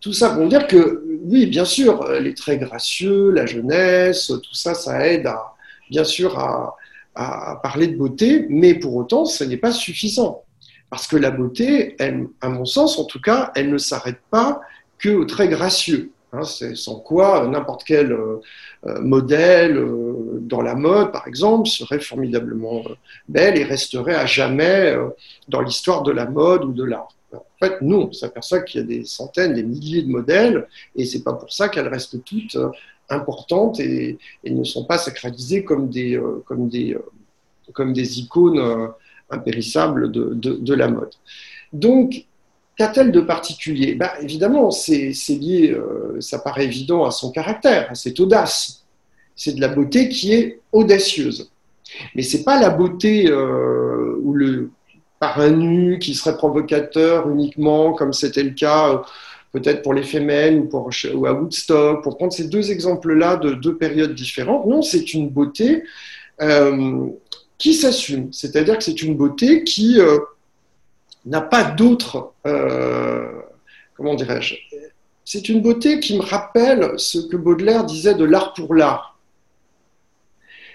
tout 0.00 0.12
ça 0.12 0.30
pour 0.30 0.46
dire 0.46 0.66
que, 0.66 1.04
oui, 1.24 1.46
bien 1.46 1.64
sûr, 1.64 2.08
les 2.20 2.34
traits 2.34 2.60
gracieux, 2.60 3.30
la 3.30 3.46
jeunesse, 3.46 4.28
tout 4.28 4.54
ça, 4.54 4.74
ça 4.74 5.06
aide 5.06 5.26
à, 5.26 5.54
bien 5.90 6.04
sûr 6.04 6.38
à, 6.38 6.76
parler 7.62 7.88
de 7.88 7.96
beauté, 7.96 8.46
mais 8.48 8.72
pour 8.72 8.96
autant, 8.96 9.26
ce 9.26 9.44
n'est 9.44 9.58
pas 9.58 9.72
suffisant. 9.72 10.44
Parce 10.88 11.06
que 11.06 11.16
la 11.16 11.30
beauté, 11.30 11.96
à 12.40 12.48
mon 12.48 12.64
sens 12.64 12.98
en 12.98 13.04
tout 13.04 13.20
cas, 13.20 13.52
elle 13.54 13.70
ne 13.70 13.76
s'arrête 13.76 14.20
pas 14.30 14.62
qu'au 15.02 15.26
très 15.26 15.48
gracieux. 15.48 16.10
Hein, 16.32 16.44
sans 16.44 17.00
quoi 17.00 17.46
n'importe 17.46 17.84
quel 17.84 18.10
euh, 18.10 18.40
euh, 18.86 19.02
modèle 19.02 19.78
dans 20.40 20.62
la 20.62 20.74
mode, 20.74 21.12
par 21.12 21.28
exemple, 21.28 21.68
serait 21.68 22.00
formidablement 22.00 22.82
belle 23.28 23.58
et 23.58 23.64
resterait 23.64 24.14
à 24.14 24.24
jamais 24.24 24.96
dans 25.48 25.60
l'histoire 25.60 26.02
de 26.02 26.10
la 26.10 26.24
mode 26.24 26.64
ou 26.64 26.72
de 26.72 26.84
l'art. 26.84 27.08
En 27.34 27.66
fait, 27.66 27.80
non, 27.80 28.08
on 28.08 28.12
s'aperçoit 28.12 28.60
qu'il 28.62 28.80
y 28.80 28.84
a 28.84 28.86
des 28.86 29.04
centaines, 29.04 29.54
des 29.54 29.62
milliers 29.62 30.02
de 30.02 30.08
modèles, 30.08 30.68
et 30.96 31.04
c'est 31.04 31.22
pas 31.22 31.32
pour 31.32 31.52
ça 31.52 31.68
qu'elles 31.68 31.88
restent 31.88 32.22
toutes 32.24 32.56
importantes 33.08 33.80
et, 33.80 34.18
ne 34.44 34.64
sont 34.64 34.84
pas 34.84 34.98
sacralisées 34.98 35.64
comme 35.64 35.88
des, 35.88 36.20
comme 36.46 36.68
des 36.68 38.18
icônes 38.18 38.90
impérissables 39.30 40.10
de, 40.10 40.74
la 40.74 40.88
mode. 40.88 41.12
Donc, 41.72 42.26
Qu'a-t-elle 42.76 43.12
de 43.12 43.20
particulier? 43.20 43.94
Ben, 43.94 44.10
Évidemment, 44.22 44.70
c'est 44.70 45.12
lié, 45.28 45.72
euh, 45.72 46.20
ça 46.20 46.38
paraît 46.38 46.64
évident 46.64 47.04
à 47.04 47.10
son 47.10 47.30
caractère, 47.30 47.90
à 47.90 47.94
cette 47.94 48.18
audace. 48.18 48.84
C'est 49.36 49.52
de 49.52 49.60
la 49.60 49.68
beauté 49.68 50.08
qui 50.08 50.32
est 50.32 50.60
audacieuse. 50.72 51.50
Mais 52.14 52.22
ce 52.22 52.38
n'est 52.38 52.44
pas 52.44 52.58
la 52.58 52.70
beauté 52.70 53.28
euh, 53.28 54.16
où 54.22 54.32
le, 54.32 54.70
par 55.22 55.38
un 55.38 55.50
nu 55.50 56.00
qui 56.00 56.16
serait 56.16 56.36
provocateur 56.36 57.30
uniquement, 57.30 57.92
comme 57.92 58.12
c'était 58.12 58.42
le 58.42 58.50
cas 58.50 58.88
euh, 58.88 58.98
peut-être 59.52 59.82
pour 59.82 59.94
les 59.94 60.02
femelles 60.02 60.58
ou, 60.58 60.64
pour, 60.64 60.90
ou 61.14 61.26
à 61.26 61.32
Woodstock, 61.32 62.02
pour 62.02 62.16
prendre 62.16 62.32
ces 62.32 62.48
deux 62.48 62.72
exemples-là 62.72 63.36
de 63.36 63.52
deux 63.52 63.76
périodes 63.76 64.16
différentes. 64.16 64.66
Non, 64.66 64.82
c'est 64.82 65.14
une 65.14 65.30
beauté 65.30 65.84
qui 67.56 67.74
s'assume. 67.74 68.32
C'est-à-dire 68.32 68.76
que 68.76 68.82
c'est 68.82 69.00
une 69.00 69.14
beauté 69.14 69.62
qui 69.62 70.00
n'a 71.24 71.40
pas 71.40 71.62
d'autre, 71.62 72.32
euh, 72.46 73.30
comment 73.96 74.16
dirais-je, 74.16 74.56
c'est 75.24 75.48
une 75.48 75.60
beauté 75.62 76.00
qui 76.00 76.16
me 76.16 76.22
rappelle 76.22 76.94
ce 76.96 77.18
que 77.18 77.36
Baudelaire 77.36 77.84
disait 77.84 78.16
de 78.16 78.24
l'art 78.24 78.54
pour 78.54 78.74
l'art. 78.74 79.16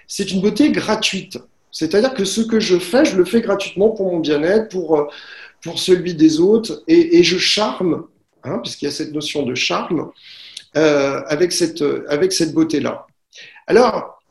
C'est 0.06 0.32
une 0.32 0.40
beauté 0.40 0.72
gratuite. 0.72 1.38
C'est-à-dire 1.70 2.14
que 2.14 2.24
ce 2.24 2.40
que 2.40 2.60
je 2.60 2.78
fais, 2.78 3.04
je 3.04 3.16
le 3.16 3.24
fais 3.24 3.40
gratuitement 3.40 3.90
pour 3.90 4.12
mon 4.12 4.20
bien-être, 4.20 4.68
pour, 4.68 4.98
euh, 4.98 5.06
pour 5.62 5.78
celui 5.78 6.14
des 6.14 6.40
autres, 6.40 6.82
et, 6.88 7.22
je 7.22 7.38
charme, 7.38 8.06
hein, 8.44 8.58
puisqu'il 8.62 8.86
y 8.86 8.88
a 8.88 8.92
cette 8.92 9.12
notion 9.12 9.44
de 9.44 9.54
charme, 9.54 10.10
euh, 10.76 11.22
avec 11.26 11.52
cette, 11.52 11.84
avec 12.08 12.32
cette 12.32 12.52
beauté-là. 12.54 13.06
Alors, 13.66 14.22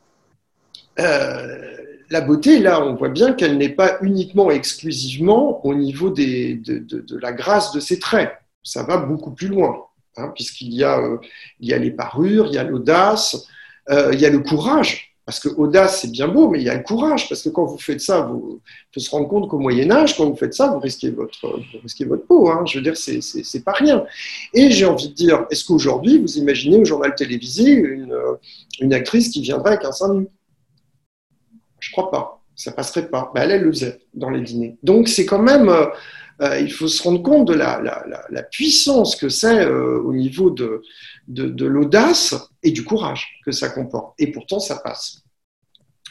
la 2.10 2.20
beauté, 2.20 2.58
là, 2.58 2.82
on 2.82 2.94
voit 2.94 3.08
bien 3.08 3.34
qu'elle 3.34 3.58
n'est 3.58 3.68
pas 3.68 3.98
uniquement 4.00 4.50
exclusivement 4.50 5.64
au 5.66 5.74
niveau 5.74 6.10
de, 6.10 7.20
la 7.20 7.32
grâce 7.32 7.72
de 7.72 7.80
ses 7.80 7.98
traits. 7.98 8.32
Ça 8.62 8.82
va 8.82 8.96
beaucoup 8.96 9.32
plus 9.32 9.48
loin, 9.48 9.84
hein, 10.16 10.32
puisqu'il 10.34 10.72
y, 10.72 10.84
euh, 10.84 11.16
y 11.60 11.72
a 11.72 11.78
les 11.78 11.90
parures, 11.90 12.46
il 12.46 12.54
y 12.54 12.58
a 12.58 12.64
l'audace, 12.64 13.46
euh, 13.90 14.10
il 14.12 14.20
y 14.20 14.26
a 14.26 14.30
le 14.30 14.40
courage. 14.40 15.07
Parce 15.28 15.40
que 15.40 15.50
audace, 15.50 16.00
c'est 16.00 16.10
bien 16.10 16.26
beau, 16.26 16.48
mais 16.48 16.58
il 16.58 16.64
y 16.64 16.70
a 16.70 16.74
le 16.74 16.82
courage. 16.82 17.28
Parce 17.28 17.42
que 17.42 17.50
quand 17.50 17.66
vous 17.66 17.76
faites 17.76 18.00
ça, 18.00 18.22
vous 18.22 18.62
faut 18.94 19.00
se 19.00 19.10
rendre 19.10 19.28
compte 19.28 19.46
qu'au 19.46 19.58
Moyen 19.58 19.90
Âge, 19.90 20.16
quand 20.16 20.24
vous 20.24 20.36
faites 20.36 20.54
ça, 20.54 20.68
vous 20.68 20.78
risquez 20.78 21.10
votre, 21.10 21.46
vous 21.46 21.80
risquez 21.82 22.06
votre 22.06 22.24
peau. 22.24 22.48
Hein. 22.48 22.64
Je 22.64 22.78
veux 22.78 22.82
dire, 22.82 22.96
c'est, 22.96 23.20
c'est, 23.20 23.62
pas 23.62 23.72
rien. 23.72 24.06
Et 24.54 24.70
j'ai 24.70 24.86
envie 24.86 25.10
de 25.10 25.12
dire, 25.12 25.44
est-ce 25.50 25.66
qu'aujourd'hui, 25.66 26.18
vous 26.18 26.38
imaginez 26.38 26.78
au 26.78 26.84
journal 26.86 27.14
télévisé 27.14 27.72
une, 27.72 28.16
une 28.80 28.94
actrice 28.94 29.28
qui 29.28 29.42
viendrait 29.42 29.72
avec 29.72 29.84
un 29.84 29.92
sein 29.92 30.14
nu? 30.14 30.28
Je 31.78 31.92
crois 31.92 32.10
pas. 32.10 32.42
Ça 32.56 32.72
passerait 32.72 33.10
pas. 33.10 33.30
Ben, 33.34 33.50
elle, 33.50 33.64
le 33.64 33.70
faisait 33.70 33.98
dans 34.14 34.30
les 34.30 34.40
dîners. 34.40 34.78
Donc, 34.82 35.08
c'est 35.08 35.26
quand 35.26 35.42
même. 35.42 35.68
Euh, 35.68 35.84
euh, 36.40 36.58
il 36.60 36.72
faut 36.72 36.88
se 36.88 37.02
rendre 37.02 37.22
compte 37.22 37.48
de 37.48 37.54
la, 37.54 37.82
la, 38.30 38.42
puissance 38.44 39.16
que 39.16 39.28
c'est 39.28 39.66
euh, 39.66 40.00
au 40.00 40.12
niveau 40.12 40.50
de, 40.50 40.82
de, 41.28 41.66
l'audace 41.66 42.34
et 42.62 42.70
du 42.70 42.84
courage 42.84 43.40
que 43.44 43.52
ça 43.52 43.68
comporte. 43.68 44.14
Et 44.18 44.32
pourtant, 44.32 44.58
ça 44.58 44.76
passe. 44.76 45.22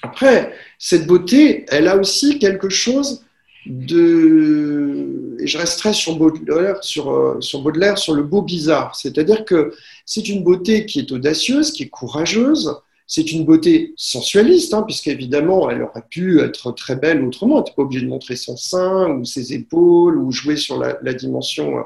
Après, 0.04 0.54
cette 0.80 1.08
beauté, 1.08 1.66
elle 1.70 1.88
a 1.88 1.98
aussi 1.98 2.40
quelque 2.40 2.70
chose 2.70 3.26
de. 3.66 5.36
Et 5.40 5.48
je 5.48 5.58
resterai 5.58 5.94
sur 5.94 6.16
Baudelaire, 6.18 6.84
sur, 6.84 7.38
sur 7.42 7.62
Baudelaire, 7.62 7.98
sur 7.98 8.14
le 8.14 8.24
beau 8.24 8.42
bizarre. 8.42 8.96
C'est-à-dire 8.96 9.44
que 9.44 9.74
c'est 10.06 10.30
une 10.30 10.44
beauté 10.44 10.86
qui 10.86 11.00
est 11.00 11.12
audacieuse, 11.12 11.72
qui 11.72 11.84
est 11.84 11.90
courageuse, 11.90 12.76
c'est 13.10 13.32
une 13.32 13.46
beauté 13.46 13.94
sensualiste, 13.96 14.74
hein, 14.74 14.84
puisqu'évidemment, 14.84 15.70
elle 15.70 15.82
aurait 15.82 16.04
pu 16.10 16.42
être 16.42 16.74
très 16.74 16.98
belle 16.98 17.24
autrement. 17.24 17.64
Tu 17.64 17.72
n'es 17.72 17.76
pas 17.76 17.82
obligé 17.84 18.06
de 18.06 18.10
montrer 18.10 18.36
son 18.36 18.58
sein 18.58 19.10
ou 19.12 19.24
ses 19.24 19.54
épaules 19.54 20.18
ou 20.18 20.32
jouer 20.34 20.58
sur 20.58 20.78
la, 20.78 21.14
dimension 21.14 21.78
euh, 21.78 21.82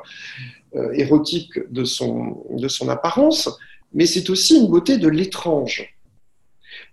érotique 0.94 1.60
de 1.72 1.84
son, 1.84 2.46
de 2.50 2.68
son 2.68 2.90
apparence. 2.90 3.50
Mais 3.94 4.06
c'est 4.06 4.30
aussi 4.30 4.58
une 4.58 4.68
beauté 4.68 4.98
de 4.98 5.08
l'étrange. 5.08 5.96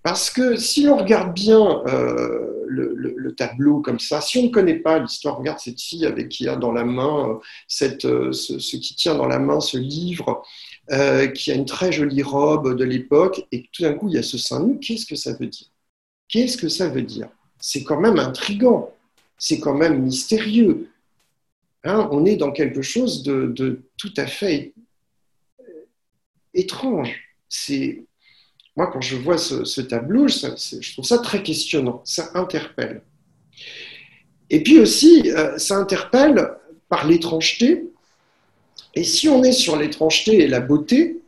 Parce 0.03 0.31
que 0.31 0.57
si 0.57 0.87
on 0.89 0.97
regarde 0.97 1.35
bien 1.35 1.83
euh, 1.87 2.64
le, 2.66 3.35
tableau 3.37 3.81
comme 3.81 4.01
ça, 4.01 4.20
si 4.20 4.39
on 4.39 4.45
ne 4.45 4.49
connaît 4.49 4.79
pas 4.79 4.99
l'histoire, 4.99 5.39
regarde 5.39 5.59
cette 5.59 5.81
fille 5.81 6.07
avec 6.07 6.29
qui 6.29 6.49
a 6.49 6.57
dans 6.57 6.72
la 6.72 6.85
main, 6.85 7.31
euh, 7.31 7.35
cette, 7.68 8.03
ce, 8.03 8.76
qui 8.76 8.97
tient 8.97 9.14
dans 9.14 9.26
la 9.26 9.39
main 9.39 9.61
ce 9.61 9.76
livre, 9.76 10.43
euh, 10.91 11.29
qui 11.29 11.53
a 11.53 11.55
une 11.55 11.66
très 11.66 11.93
jolie 11.93 12.22
robe 12.22 12.76
de 12.76 12.85
l'époque, 12.85 13.47
et 13.53 13.68
tout 13.72 13.83
d'un 13.83 13.95
coup, 13.95 14.09
il 14.09 14.14
y 14.14 14.18
a 14.18 14.22
ce 14.22 14.39
sein 14.39 14.64
nu. 14.64 14.79
Qu'est-ce 14.79 15.07
que 15.07 15.14
ça 15.14 15.35
veut 15.35 15.47
dire? 15.47 15.68
Qu'est-ce 16.29 16.57
que 16.57 16.68
ça 16.68 16.89
veut 16.89 17.03
dire? 17.03 17.29
C'est 17.61 17.85
quand 17.85 18.01
même 18.01 18.18
intrigant, 18.18 18.93
c'est 19.37 19.61
quand 19.61 19.74
même 19.74 20.03
mystérieux. 20.03 20.89
Hein, 21.85 22.09
on 22.11 22.24
est 22.24 22.37
dans 22.37 22.51
quelque 22.51 22.83
chose 22.83 23.22
de, 23.22 23.83
tout 23.97 24.12
à 24.16 24.26
fait 24.26 24.72
étrange. 26.55 27.20
C'est 27.49 28.05
moi, 28.76 28.89
quand 28.93 29.01
je 29.01 29.16
vois 29.16 29.39
ce, 29.39 29.81
tableau, 29.81 30.29
je 30.29 30.93
trouve 30.93 31.05
ça 31.05 31.18
très 31.18 31.43
questionnant, 31.43 32.01
ça 32.05 32.31
interpelle. 32.35 33.03
Et 34.51 34.62
puis 34.62 34.79
aussi, 34.79 35.31
euh, 35.33 35.59
ça 35.59 35.76
interpelle 35.76 36.49
par 36.89 37.07
l'étrangeté, 37.07 37.89
et 38.95 39.05
si 39.05 39.29
on 39.29 39.43
est 39.43 39.53
sur 39.53 39.76
l'étrangeté 39.76 40.43
et 40.45 40.47
la 40.47 40.61
beauté, 40.61 41.18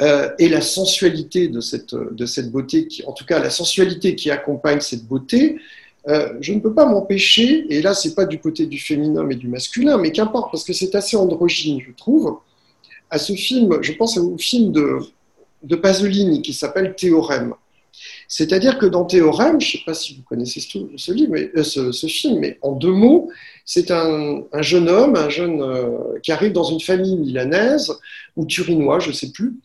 euh, 0.00 0.30
et 0.38 0.48
la 0.48 0.60
sensualité 0.60 1.48
de 1.48 1.60
cette, 1.60 1.94
de 1.94 2.26
cette 2.26 2.52
beauté, 2.52 2.86
qui, 2.86 3.04
en 3.04 3.12
tout 3.12 3.24
cas 3.24 3.40
la 3.40 3.50
sensualité 3.50 4.14
qui 4.14 4.30
accompagne 4.30 4.80
cette 4.80 5.04
beauté, 5.04 5.58
euh, 6.08 6.32
je 6.40 6.52
ne 6.54 6.60
peux 6.60 6.72
pas 6.72 6.86
m'empêcher, 6.86 7.66
et 7.68 7.82
là 7.82 7.92
c'est 7.92 8.14
pas 8.14 8.24
du 8.24 8.38
côté 8.38 8.66
du 8.66 8.78
féminin 8.78 9.24
mais 9.24 9.34
du 9.34 9.48
masculin, 9.48 9.98
mais 9.98 10.10
qu'importe, 10.10 10.50
parce 10.50 10.64
que 10.64 10.72
c'est 10.72 10.94
assez 10.94 11.16
androgyne, 11.16 11.80
je 11.80 11.92
trouve, 11.92 12.38
à 13.10 13.18
ce 13.18 13.34
film, 13.34 13.78
je 13.82 13.92
pense 13.92 14.16
au 14.16 14.38
film 14.38 14.72
de, 14.72 15.76
Pasolini 15.76 16.40
qui 16.40 16.54
s'appelle 16.54 16.94
Théorème. 16.96 17.54
C'est-à-dire 18.28 18.78
que 18.78 18.86
dans 18.86 19.04
Théorème, 19.04 19.60
je 19.60 19.66
ne 19.66 19.72
sais 19.72 19.84
pas 19.84 19.94
si 19.94 20.14
vous 20.14 20.22
connaissez 20.22 20.60
ce, 20.60 21.12
livre, 21.12 21.34
euh, 21.56 21.92
ce, 21.92 22.06
film, 22.06 22.38
mais 22.38 22.58
en 22.62 22.72
deux 22.72 22.92
mots, 22.92 23.30
c'est 23.64 23.90
un, 23.90 24.44
jeune 24.60 24.88
homme, 24.88 25.16
un 25.16 25.28
jeune 25.28 25.60
euh, 25.60 26.18
qui 26.22 26.30
arrive 26.30 26.52
dans 26.52 26.64
une 26.64 26.80
famille 26.80 27.16
milanaise 27.16 27.92
ou 28.36 28.46
turinois, 28.46 29.00
je 29.00 29.08
ne 29.08 29.14
sais 29.14 29.32
plus, 29.32 29.56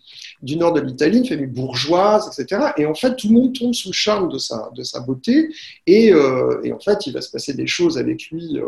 du 0.44 0.58
nord 0.58 0.74
de 0.74 0.82
l'Italie, 0.82 1.18
une 1.18 1.26
famille 1.26 1.48
bourgeoise, 1.48 2.28
etc. 2.28 2.74
Et 2.78 2.86
en 2.86 2.94
fait, 2.94 3.16
tout 3.16 3.30
le 3.30 3.34
monde 3.34 3.58
tombe 3.58 3.74
sous 3.74 3.90
le 3.90 3.94
charme 3.94 4.32
de 4.32 4.38
sa, 4.38 5.00
beauté. 5.00 5.50
Et, 5.88 6.14
euh, 6.14 6.62
et 6.64 6.72
en 6.72 6.80
fait, 6.80 7.08
il 7.08 7.14
va 7.14 7.22
se 7.22 7.32
passer 7.32 7.54
des 7.54 7.68
choses 7.68 7.98
avec 7.98 8.30
lui. 8.30 8.60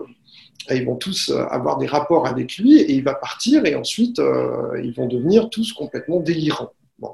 ils 0.72 0.86
vont 0.86 0.96
tous 0.96 1.32
avoir 1.52 1.78
des 1.78 1.86
rapports 1.86 2.26
avec 2.26 2.58
lui 2.58 2.80
et 2.80 2.94
il 2.94 3.04
va 3.04 3.14
partir 3.14 3.66
et 3.66 3.76
ensuite 3.76 4.20
ils 4.82 4.94
vont 4.96 5.08
devenir 5.08 5.50
tous 5.50 5.74
complètement 5.74 6.20
délirants. 6.20 6.74
Bon. 6.98 7.12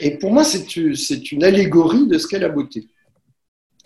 Et 0.00 0.16
pour 0.18 0.32
moi, 0.32 0.44
c'est 0.44 1.32
une 1.32 1.44
allégorie 1.44 2.06
de 2.06 2.16
ce 2.16 2.26
qu'est 2.26 2.38
la 2.38 2.48
beauté. 2.48 2.88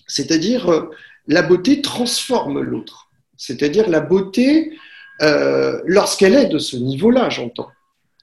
C'est-à-dire, 0.06 0.70
euh, 0.70 0.90
la 1.26 1.42
beauté 1.42 1.82
transforme 1.82 2.60
l'autre. 2.60 3.10
C'est-à-dire, 3.36 3.88
la 3.88 4.00
beauté, 4.00 4.72
euh, 5.22 5.80
lorsqu'elle 5.84 6.34
est 6.34 6.46
de 6.46 6.58
ce 6.58 6.76
niveau-là, 6.76 7.30
j'entends, 7.30 7.68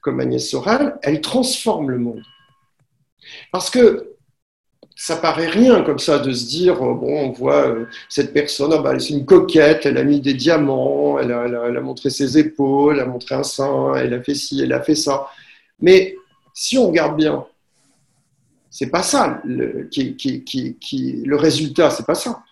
comme 0.02 0.20
Agnès 0.20 0.50
Sorel, 0.50 0.96
elle 1.02 1.20
transforme 1.22 1.90
le 1.90 1.98
monde. 1.98 2.22
Parce 3.50 3.70
que 3.70 4.12
ça 4.94 5.16
paraît 5.16 5.48
rien 5.48 5.82
comme 5.82 5.98
ça 5.98 6.18
de 6.18 6.32
se 6.32 6.46
dire, 6.46 6.74
euh, 6.74 6.94
bon, 6.94 7.28
on 7.28 7.30
voit 7.30 7.74
cette 8.08 8.32
personne, 8.32 8.72
ah 8.74 8.78
bah, 8.78 8.98
c'est 8.98 9.14
une 9.14 9.24
coquette, 9.24 9.86
elle 9.86 9.96
a 9.96 10.04
mis 10.04 10.20
des 10.20 10.34
diamants, 10.34 11.18
elle 11.18 11.32
a, 11.32 11.80
montré 11.80 12.10
ses 12.10 12.36
épaules, 12.36 12.96
elle 12.96 13.02
a 13.02 13.06
montré 13.06 13.34
un 13.34 13.42
sein, 13.42 13.94
elle 13.94 14.12
a 14.12 14.22
fait 14.22 14.34
ci, 14.34 14.60
elle 14.60 14.72
a 14.72 14.82
fait 14.82 14.94
ça. 14.94 15.28
Mais 15.80 16.16
si 16.52 16.76
on 16.76 16.88
regarde 16.88 17.16
bien, 17.16 17.46
c'est 18.70 18.90
pas 18.90 19.02
ça 19.02 19.40
le, 19.44 19.88
qui, 19.90 21.22
le 21.24 21.36
résultat, 21.36 21.90
c'est 21.90 22.06
pas 22.06 22.14
ça 22.14 22.44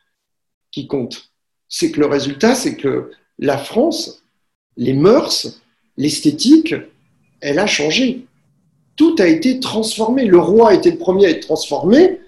qui 0.70 0.86
compte. 0.86 1.30
C'est 1.68 1.90
que 1.90 2.00
le 2.00 2.06
résultat, 2.06 2.54
c'est 2.54 2.76
que 2.76 3.10
la 3.38 3.58
France, 3.58 4.22
les 4.76 4.92
mœurs, 4.92 5.60
l'esthétique, 5.96 6.74
elle 7.40 7.58
a 7.58 7.66
changé. 7.66 8.26
Tout 8.96 9.16
a 9.18 9.26
été 9.26 9.60
transformé. 9.60 10.24
Le 10.24 10.38
roi 10.38 10.74
était 10.74 10.90
le 10.90 10.98
premier 10.98 11.26
à 11.26 11.30
être 11.30 11.46
transformé, 11.46 12.20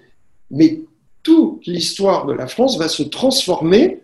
mais 0.51 0.79
toute 1.21 1.65
l'histoire 1.65 2.25
de 2.25 2.33
la 2.33 2.47
France 2.47 2.77
va 2.77 2.87
se 2.87 3.03
transformer 3.03 4.01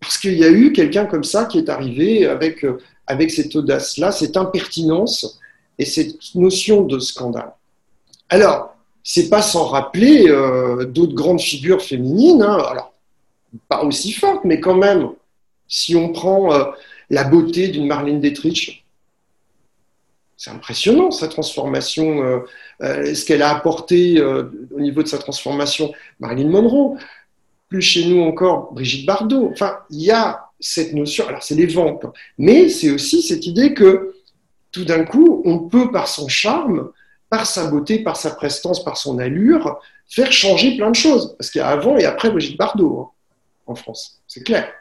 parce 0.00 0.16
qu'il 0.16 0.38
y 0.38 0.44
a 0.44 0.50
eu 0.50 0.72
quelqu'un 0.72 1.04
comme 1.04 1.24
ça 1.24 1.44
qui 1.44 1.58
est 1.58 1.68
arrivé 1.68 2.26
avec, 2.26 2.64
euh, 2.64 2.78
avec 3.06 3.30
cette 3.30 3.54
audace-là, 3.54 4.12
cette 4.12 4.36
impertinence 4.36 5.38
et 5.78 5.84
cette 5.84 6.34
notion 6.34 6.82
de 6.82 6.98
scandale. 6.98 7.52
Alors, 8.28 8.74
c'est 9.02 9.28
pas 9.28 9.42
sans 9.42 9.66
rappeler 9.66 10.28
euh, 10.28 10.86
d'autres 10.86 11.14
grandes 11.14 11.40
figures 11.40 11.82
féminines, 11.82 12.42
hein. 12.42 12.58
alors 12.70 12.92
pas 13.68 13.82
aussi 13.84 14.12
fortes, 14.12 14.44
mais 14.44 14.60
quand 14.60 14.76
même, 14.76 15.10
si 15.68 15.96
on 15.96 16.12
prend 16.12 16.52
euh, 16.52 16.64
la 17.10 17.24
beauté 17.24 17.68
d'une 17.68 17.86
Marlène 17.86 18.20
Dietrich, 18.20 18.79
c'est 20.40 20.50
impressionnant 20.50 21.10
sa 21.10 21.28
transformation, 21.28 22.42
ce 22.80 23.24
qu'elle 23.26 23.42
a 23.42 23.50
apporté 23.50 24.22
au 24.22 24.80
niveau 24.80 25.02
de 25.02 25.08
sa 25.08 25.18
transformation. 25.18 25.92
Marilyn 26.18 26.48
Monroe, 26.48 26.96
plus 27.68 27.82
chez 27.82 28.06
nous 28.06 28.22
encore 28.22 28.72
Brigitte 28.72 29.04
Bardot. 29.04 29.50
Enfin, 29.52 29.80
il 29.90 30.00
y 30.00 30.10
a 30.10 30.46
cette 30.58 30.94
notion, 30.94 31.28
alors 31.28 31.42
c'est 31.42 31.54
les 31.54 31.66
ventes, 31.66 32.06
mais 32.38 32.70
c'est 32.70 32.90
aussi 32.90 33.20
cette 33.20 33.46
idée 33.46 33.74
que 33.74 34.14
tout 34.72 34.86
d'un 34.86 35.04
coup, 35.04 35.42
on 35.44 35.58
peut, 35.58 35.90
par 35.92 36.08
son 36.08 36.26
charme, 36.26 36.90
par 37.28 37.44
sa 37.44 37.66
beauté, 37.66 37.98
par 37.98 38.16
sa 38.16 38.30
prestance, 38.30 38.82
par 38.82 38.96
son 38.96 39.18
allure, 39.18 39.78
faire 40.08 40.32
changer 40.32 40.74
plein 40.74 40.90
de 40.90 40.96
choses. 40.96 41.36
Parce 41.36 41.50
qu'il 41.50 41.60
y 41.60 41.62
a 41.62 41.68
avant 41.68 41.98
et 41.98 42.06
après 42.06 42.30
Brigitte 42.30 42.56
Bardot 42.56 42.98
hein, 42.98 43.10
en 43.66 43.74
France, 43.74 44.22
c'est 44.26 44.42
clair. 44.42 44.72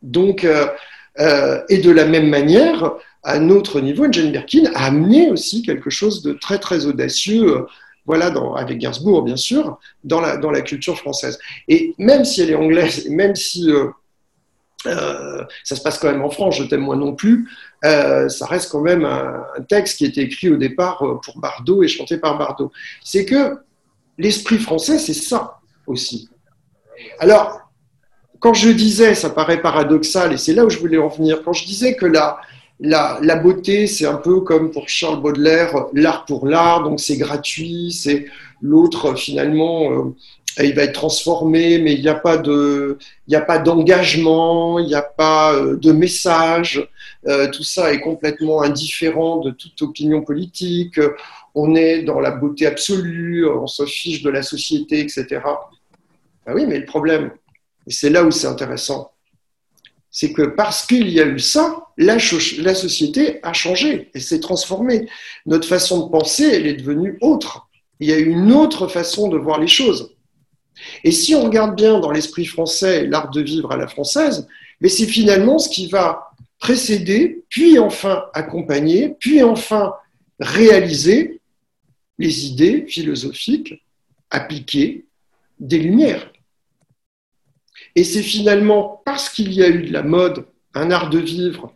Donc, 0.00 0.46
euh, 1.18 1.24
euh, 1.24 1.62
et 1.68 1.78
de 1.78 1.90
la 1.90 2.06
même 2.06 2.28
manière, 2.28 2.92
à 3.24 3.34
un 3.34 3.50
autre 3.50 3.80
niveau, 3.80 4.06
Jane 4.10 4.32
Birkin 4.32 4.70
a 4.74 4.86
amené 4.86 5.30
aussi 5.30 5.62
quelque 5.62 5.90
chose 5.90 6.22
de 6.22 6.32
très 6.32 6.58
très 6.58 6.86
audacieux 6.86 7.66
voilà, 8.08 8.30
dans, 8.30 8.54
avec 8.54 8.78
Gainsbourg, 8.78 9.22
bien 9.22 9.36
sûr, 9.36 9.78
dans 10.02 10.22
la, 10.22 10.38
dans 10.38 10.50
la 10.50 10.62
culture 10.62 10.96
française. 10.96 11.38
Et 11.68 11.94
même 11.98 12.24
si 12.24 12.40
elle 12.40 12.50
est 12.50 12.54
anglaise, 12.54 13.06
même 13.10 13.36
si 13.36 13.70
euh, 13.70 13.90
euh, 14.86 15.44
ça 15.62 15.76
se 15.76 15.82
passe 15.82 15.98
quand 15.98 16.10
même 16.10 16.22
en 16.22 16.30
France, 16.30 16.56
je 16.56 16.64
t'aime 16.64 16.80
moi 16.80 16.96
non 16.96 17.14
plus, 17.14 17.50
euh, 17.84 18.30
ça 18.30 18.46
reste 18.46 18.72
quand 18.72 18.80
même 18.80 19.04
un, 19.04 19.44
texte 19.68 19.98
qui 19.98 20.06
était 20.06 20.22
écrit 20.22 20.48
au 20.48 20.56
départ 20.56 21.04
pour 21.22 21.38
Bardot 21.38 21.82
et 21.82 21.88
chanté 21.88 22.16
par 22.16 22.38
Bardot. 22.38 22.72
C'est 23.04 23.26
que 23.26 23.58
l'esprit 24.16 24.58
français, 24.58 24.98
c'est 24.98 25.12
ça 25.12 25.58
aussi. 25.86 26.30
Alors, 27.18 27.67
quand 28.40 28.54
je 28.54 28.70
disais, 28.70 29.14
ça 29.14 29.30
paraît 29.30 29.60
paradoxal, 29.60 30.32
et 30.32 30.36
c'est 30.36 30.54
là 30.54 30.64
où 30.64 30.70
je 30.70 30.78
voulais 30.78 30.98
en 30.98 31.08
venir, 31.08 31.42
quand 31.44 31.52
je 31.52 31.66
disais 31.66 31.94
que 31.94 32.06
la, 32.06 32.38
la, 32.80 33.36
beauté, 33.36 33.86
c'est 33.86 34.06
un 34.06 34.16
peu 34.16 34.40
comme 34.40 34.70
pour 34.70 34.88
Charles 34.88 35.20
Baudelaire, 35.20 35.86
l'art 35.92 36.24
pour 36.24 36.46
l'art, 36.46 36.84
donc 36.84 37.00
c'est 37.00 37.16
gratuit, 37.16 37.92
c'est 37.92 38.26
l'autre 38.62 39.14
finalement, 39.14 39.90
euh, 39.92 40.14
il 40.64 40.74
va 40.74 40.82
être 40.84 40.92
transformé, 40.92 41.78
mais 41.78 41.94
il 41.94 42.00
n'y 42.00 42.08
a 42.08 42.14
pas 42.14 42.36
de, 42.36 42.98
il 43.26 43.36
a 43.36 43.40
pas 43.40 43.58
d'engagement, 43.58 44.78
il 44.78 44.86
n'y 44.86 44.94
a 44.94 45.02
pas 45.02 45.54
euh, 45.54 45.76
de 45.76 45.92
message, 45.92 46.88
euh, 47.26 47.48
tout 47.50 47.62
ça 47.64 47.92
est 47.92 48.00
complètement 48.00 48.62
indifférent 48.62 49.38
de 49.38 49.50
toute 49.50 49.80
opinion 49.82 50.22
politique. 50.22 51.00
On 51.54 51.74
est 51.74 52.02
dans 52.02 52.20
la 52.20 52.30
beauté 52.30 52.66
absolue, 52.66 53.48
on 53.48 53.66
se 53.66 53.84
fiche 53.84 54.22
de 54.22 54.30
la 54.30 54.42
société, 54.42 55.00
etc. 55.00 55.26
Ben 56.46 56.54
oui, 56.54 56.64
mais 56.66 56.78
le 56.78 56.86
problème, 56.86 57.30
et 57.88 57.92
c'est 57.92 58.10
là 58.10 58.22
où 58.22 58.30
c'est 58.30 58.46
intéressant, 58.46 59.12
c'est 60.10 60.32
que 60.32 60.42
parce 60.42 60.86
qu'il 60.86 61.08
y 61.08 61.20
a 61.20 61.26
eu 61.26 61.38
ça, 61.38 61.86
la, 61.96 62.18
société 62.18 63.40
a 63.42 63.54
changé 63.54 64.10
et 64.14 64.20
s'est 64.20 64.40
transformée. 64.40 65.08
Notre 65.46 65.66
façon 65.66 66.06
de 66.06 66.10
penser, 66.10 66.44
elle 66.44 66.66
est 66.66 66.74
devenue 66.74 67.16
autre. 67.22 67.66
Il 67.98 68.08
y 68.08 68.12
a 68.12 68.18
une 68.18 68.52
autre 68.52 68.88
façon 68.88 69.28
de 69.28 69.38
voir 69.38 69.58
les 69.58 69.66
choses. 69.66 70.14
Et 71.02 71.12
si 71.12 71.34
on 71.34 71.44
regarde 71.44 71.76
bien 71.76 71.98
dans 71.98 72.10
l'esprit 72.10 72.44
français 72.44 73.06
l'art 73.06 73.30
de 73.30 73.40
vivre 73.40 73.72
à 73.72 73.76
la 73.76 73.88
française, 73.88 74.46
c'est 74.86 75.06
finalement 75.06 75.58
ce 75.58 75.70
qui 75.70 75.88
va 75.88 76.30
précéder, 76.58 77.42
puis 77.48 77.78
enfin 77.78 78.24
accompagner, 78.34 79.16
puis 79.18 79.42
enfin 79.42 79.94
réaliser 80.38 81.40
les 82.18 82.46
idées 82.46 82.84
philosophiques 82.86 83.82
appliquées 84.30 85.06
des 85.58 85.78
Lumières. 85.78 86.30
Et 87.98 88.04
c'est 88.04 88.22
finalement 88.22 89.02
parce 89.04 89.28
qu'il 89.28 89.52
y 89.52 89.60
a 89.60 89.68
eu 89.68 89.82
de 89.82 89.92
la 89.92 90.04
mode, 90.04 90.46
un 90.72 90.92
art 90.92 91.10
de 91.10 91.18
vivre, 91.18 91.74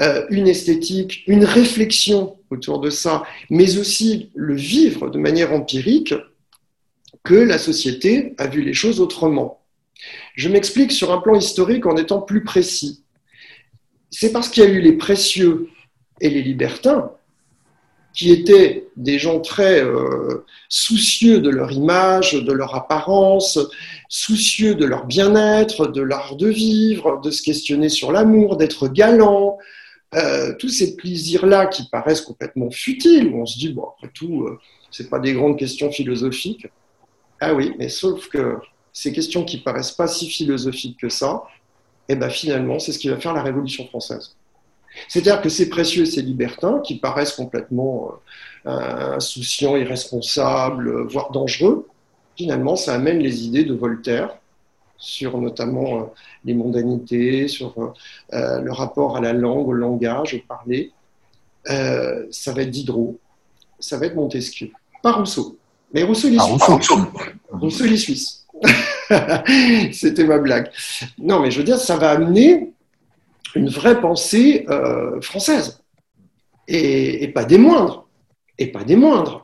euh, 0.00 0.26
une 0.28 0.48
esthétique, 0.48 1.22
une 1.28 1.44
réflexion 1.44 2.36
autour 2.50 2.80
de 2.80 2.90
ça, 2.90 3.22
mais 3.48 3.78
aussi 3.78 4.32
le 4.34 4.56
vivre 4.56 5.08
de 5.08 5.20
manière 5.20 5.52
empirique, 5.52 6.16
que 7.22 7.36
la 7.36 7.58
société 7.58 8.34
a 8.38 8.48
vu 8.48 8.62
les 8.62 8.74
choses 8.74 9.00
autrement. 9.00 9.62
Je 10.34 10.48
m'explique 10.48 10.90
sur 10.90 11.12
un 11.12 11.20
plan 11.20 11.36
historique 11.36 11.86
en 11.86 11.96
étant 11.96 12.20
plus 12.20 12.42
précis. 12.42 13.04
C'est 14.10 14.32
parce 14.32 14.48
qu'il 14.48 14.64
y 14.64 14.66
a 14.66 14.70
eu 14.70 14.80
les 14.80 14.94
précieux 14.94 15.68
et 16.20 16.28
les 16.28 16.42
libertins 16.42 17.12
qui 18.14 18.32
étaient 18.32 18.88
des 18.96 19.20
gens 19.20 19.40
très 19.40 19.80
euh, 19.80 20.44
soucieux 20.68 21.40
de 21.40 21.50
leur 21.50 21.70
image, 21.70 22.32
de 22.34 22.52
leur 22.52 22.74
apparence, 22.74 23.58
soucieux 24.14 24.74
de 24.74 24.84
leur 24.84 25.06
bien-être, 25.06 25.86
de 25.86 26.02
l'art 26.02 26.36
de 26.36 26.46
vivre, 26.46 27.18
de 27.22 27.30
se 27.30 27.40
questionner 27.40 27.88
sur 27.88 28.12
l'amour, 28.12 28.58
d'être 28.58 28.88
galant, 28.88 29.56
euh, 30.14 30.52
tous 30.58 30.68
ces 30.68 30.96
plaisirs-là 30.96 31.64
qui 31.64 31.88
paraissent 31.88 32.20
complètement 32.20 32.70
futiles, 32.70 33.28
où 33.28 33.40
on 33.40 33.46
se 33.46 33.58
dit, 33.58 33.70
bon, 33.70 33.84
après 33.84 34.10
tout, 34.12 34.42
euh, 34.42 34.60
ce 34.90 35.02
pas 35.02 35.18
des 35.18 35.32
grandes 35.32 35.58
questions 35.58 35.90
philosophiques. 35.90 36.66
Ah 37.40 37.54
oui, 37.54 37.72
mais 37.78 37.88
sauf 37.88 38.28
que 38.28 38.58
ces 38.92 39.14
questions 39.14 39.44
qui 39.44 39.56
paraissent 39.56 39.92
pas 39.92 40.08
si 40.08 40.28
philosophiques 40.28 41.00
que 41.00 41.08
ça, 41.08 41.44
eh 42.10 42.14
ben 42.14 42.28
finalement, 42.28 42.78
c'est 42.78 42.92
ce 42.92 42.98
qui 42.98 43.08
va 43.08 43.16
faire 43.16 43.32
la 43.32 43.42
Révolution 43.42 43.86
française. 43.86 44.36
C'est-à-dire 45.08 45.40
que 45.40 45.48
ces 45.48 45.70
précieux, 45.70 46.04
ces 46.04 46.20
libertins, 46.20 46.80
qui 46.80 46.98
paraissent 46.98 47.32
complètement 47.32 48.12
euh, 48.66 49.14
insouciants, 49.14 49.74
irresponsables, 49.74 51.06
voire 51.08 51.30
dangereux, 51.30 51.88
finalement, 52.36 52.76
ça 52.76 52.94
amène 52.94 53.18
les 53.18 53.44
idées 53.44 53.64
de 53.64 53.74
Voltaire 53.74 54.36
sur 54.96 55.38
notamment 55.38 56.00
euh, 56.00 56.04
les 56.44 56.54
mondanités, 56.54 57.48
sur 57.48 57.94
euh, 58.32 58.60
le 58.60 58.72
rapport 58.72 59.16
à 59.16 59.20
la 59.20 59.32
langue, 59.32 59.68
au 59.68 59.72
langage, 59.72 60.34
au 60.34 60.38
parler. 60.46 60.92
ça 61.64 62.52
va 62.52 62.62
être 62.62 62.70
Diderot, 62.70 63.18
ça 63.80 63.98
va 63.98 64.06
être 64.06 64.14
Montesquieu, 64.14 64.70
pas 65.02 65.12
Rousseau. 65.12 65.56
Mais 65.92 66.04
Rousseau, 66.04 66.28
il 66.28 66.36
est 66.36 66.40
Rousseau. 66.40 66.80
Rousseau, 67.50 67.84
il 67.84 67.92
est 67.92 67.96
suisse. 67.96 68.46
C'était 69.92 70.24
ma 70.24 70.38
blague. 70.38 70.70
Non, 71.18 71.40
mais 71.40 71.50
je 71.50 71.58
veux 71.58 71.64
dire, 71.64 71.78
ça 71.78 71.96
va 71.96 72.10
amener 72.10 72.72
une 73.54 73.68
vraie 73.68 74.00
pensée 74.00 74.64
euh, 74.68 75.20
française. 75.20 75.82
Et, 76.68 77.28
pas 77.28 77.44
des 77.44 77.58
moindres. 77.58 78.06
Et 78.58 78.68
pas 78.68 78.84
des 78.84 78.96
moindres. 78.96 79.41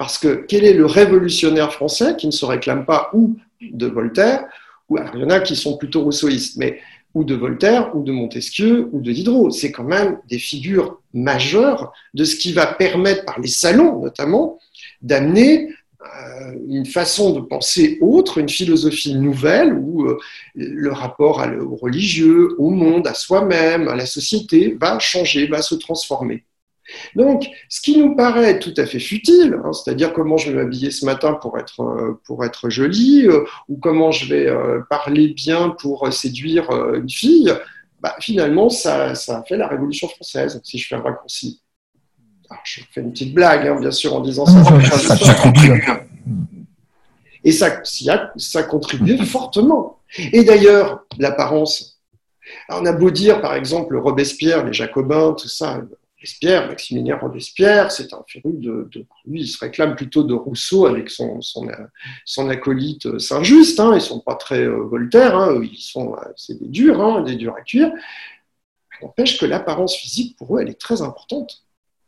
Parce 0.00 0.16
que 0.16 0.46
quel 0.48 0.64
est 0.64 0.72
le 0.72 0.86
révolutionnaire 0.86 1.74
français 1.74 2.16
qui 2.16 2.26
ne 2.26 2.32
se 2.32 2.46
réclame 2.46 2.86
pas 2.86 3.10
ou 3.12 3.36
de 3.60 3.86
Voltaire, 3.86 4.46
ou 4.88 4.96
il 4.96 5.20
y 5.20 5.24
en 5.24 5.28
a 5.28 5.40
qui 5.40 5.54
sont 5.54 5.76
plutôt 5.76 6.00
rousseauistes, 6.00 6.56
mais 6.56 6.80
ou 7.12 7.22
de 7.22 7.34
Voltaire, 7.34 7.94
ou 7.94 8.02
de 8.02 8.10
Montesquieu, 8.10 8.88
ou 8.92 9.02
de 9.02 9.12
Diderot. 9.12 9.50
C'est 9.50 9.72
quand 9.72 9.84
même 9.84 10.18
des 10.26 10.38
figures 10.38 11.02
majeures 11.12 11.92
de 12.14 12.24
ce 12.24 12.36
qui 12.36 12.54
va 12.54 12.64
permettre, 12.64 13.26
par 13.26 13.40
les 13.40 13.48
salons 13.48 14.00
notamment, 14.00 14.58
d'amener 15.02 15.68
euh, 16.00 16.54
une 16.66 16.86
façon 16.86 17.34
de 17.34 17.40
penser 17.40 17.98
autre, 18.00 18.38
une 18.38 18.48
philosophie 18.48 19.14
nouvelle 19.16 19.74
où 19.74 20.06
euh, 20.06 20.16
le 20.54 20.92
rapport 20.92 21.46
au 21.60 21.76
religieux, 21.76 22.54
au 22.56 22.70
monde, 22.70 23.06
à 23.06 23.12
soi-même, 23.12 23.86
à 23.86 23.96
la 23.96 24.06
société 24.06 24.78
va 24.80 24.98
changer, 24.98 25.46
va 25.46 25.60
se 25.60 25.74
transformer. 25.74 26.44
Donc, 27.14 27.48
ce 27.68 27.80
qui 27.80 27.98
nous 27.98 28.14
paraît 28.16 28.58
tout 28.58 28.74
à 28.76 28.86
fait 28.86 28.98
futile, 28.98 29.56
hein, 29.64 29.72
c'est-à-dire 29.72 30.12
comment 30.12 30.36
je 30.36 30.50
vais 30.50 30.62
m'habiller 30.62 30.90
ce 30.90 31.04
matin 31.04 31.34
pour 31.34 31.58
être, 31.58 31.80
euh, 31.82 32.20
pour 32.24 32.44
être 32.44 32.68
jolie, 32.68 33.26
ou 33.68 33.76
comment 33.76 34.12
je 34.12 34.32
vais 34.32 34.52
parler 34.88 35.28
bien 35.28 35.70
pour 35.70 36.12
séduire 36.12 36.70
une 36.94 37.10
fille, 37.10 37.52
bah, 38.00 38.16
finalement, 38.20 38.68
ça, 38.70 39.14
ça 39.14 39.38
a 39.38 39.42
fait 39.42 39.56
la 39.56 39.68
Révolution 39.68 40.08
française, 40.08 40.60
si 40.64 40.78
je 40.78 40.88
fais 40.88 40.94
un 40.94 41.02
raccourci 41.02 41.62
je 42.64 42.80
fais 42.90 43.00
une 43.00 43.12
petite 43.12 43.34
blague, 43.34 43.66
hein, 43.66 43.78
bien 43.80 43.90
sûr, 43.90 44.14
en 44.14 44.20
disant 44.20 44.46
ça. 44.46 44.62
ça, 44.90 45.16
Et 47.44 47.52
ça, 47.52 47.82
ça 48.36 48.62
contribue 48.64 49.18
fortement. 49.24 49.98
Et 50.32 50.44
d'ailleurs, 50.44 51.04
l'apparence. 51.18 52.00
On 52.68 52.84
a 52.84 52.92
beau 52.92 53.10
dire, 53.10 53.40
par 53.40 53.54
exemple, 53.54 53.96
Robespierre, 53.96 54.64
les 54.64 54.72
Jacobins, 54.72 55.34
tout 55.38 55.48
ça. 55.48 55.80
Robespierre, 56.20 56.68
Maximilien 56.68 57.16
Robespierre, 57.16 57.90
c'est 57.90 58.12
un 58.12 58.22
féru 58.28 58.52
de, 58.52 58.90
Lui, 59.24 59.40
il 59.40 59.48
se 59.48 59.58
réclame 59.58 59.96
plutôt 59.96 60.22
de 60.22 60.34
Rousseau 60.34 60.84
avec 60.84 61.08
son, 61.08 61.40
son, 61.40 62.50
acolyte 62.50 63.18
Saint-Just. 63.18 63.80
Hein, 63.80 63.92
ils 63.94 64.02
sont 64.02 64.20
pas 64.20 64.34
très 64.34 64.66
euh, 64.66 64.82
Voltaire, 64.82 65.34
hein, 65.34 65.58
ils 65.62 65.78
sont, 65.78 66.14
euh, 66.14 66.18
c'est 66.36 66.60
des 66.60 66.68
durs, 66.68 67.00
hein, 67.00 67.22
des 67.22 67.36
durs 67.36 67.54
à 67.56 67.62
cuire. 67.62 67.90
N'empêche 69.00 69.38
que 69.38 69.46
l'apparence 69.46 69.96
physique, 69.96 70.36
pour 70.36 70.58
eux, 70.58 70.60
elle 70.60 70.68
est 70.68 70.78
très 70.78 71.00
importante. 71.00 71.62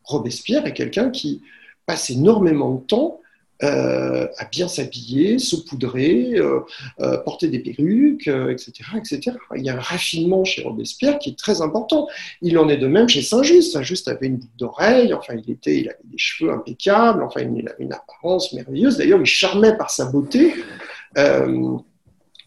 Robespierre 0.05 0.67
est 0.67 0.75
quelqu'un 0.75 1.09
qui 1.09 1.41
passe 1.87 2.11
énormément 2.11 2.75
de 2.75 2.83
temps 2.83 3.22
euh, 3.63 4.27
à 4.39 4.45
bien 4.47 4.67
s'habiller, 4.67 5.39
saupoudrer, 5.39 6.33
euh, 6.35 6.61
euh, 7.01 7.19
porter 7.19 7.47
des 7.47 7.61
perruques, 7.61 8.27
etc., 8.27 8.73
etc. 8.97 9.37
Il 9.55 9.63
y 9.63 9.71
a 9.71 9.77
un 9.77 9.81
raffinement 9.81 10.45
chez 10.45 10.63
Robespierre 10.63 11.21
qui 11.21 11.31
est 11.31 11.39
très 11.39 11.63
important. 11.63 12.09
Il 12.41 12.59
en 12.59 12.69
est 12.69 12.77
de 12.77 12.89
même 12.89 13.09
chez 13.09 13.23
Saint-Just. 13.23 13.73
Saint-Just 13.73 14.09
avait 14.09 14.27
une 14.27 14.39
boucle 14.39 14.57
d'oreille, 14.59 15.15
enfin, 15.15 15.35
il, 15.35 15.49
était, 15.49 15.79
il 15.79 15.89
avait 15.89 15.99
des 16.05 16.19
cheveux 16.19 16.51
impeccables, 16.51 17.23
enfin, 17.23 17.43
il 17.43 17.69
avait 17.69 17.85
une 17.85 17.93
apparence 17.93 18.53
merveilleuse. 18.53 18.97
D'ailleurs, 18.97 19.21
il 19.21 19.27
charmait 19.27 19.77
par 19.77 19.91
sa 19.91 20.07
beauté 20.07 20.55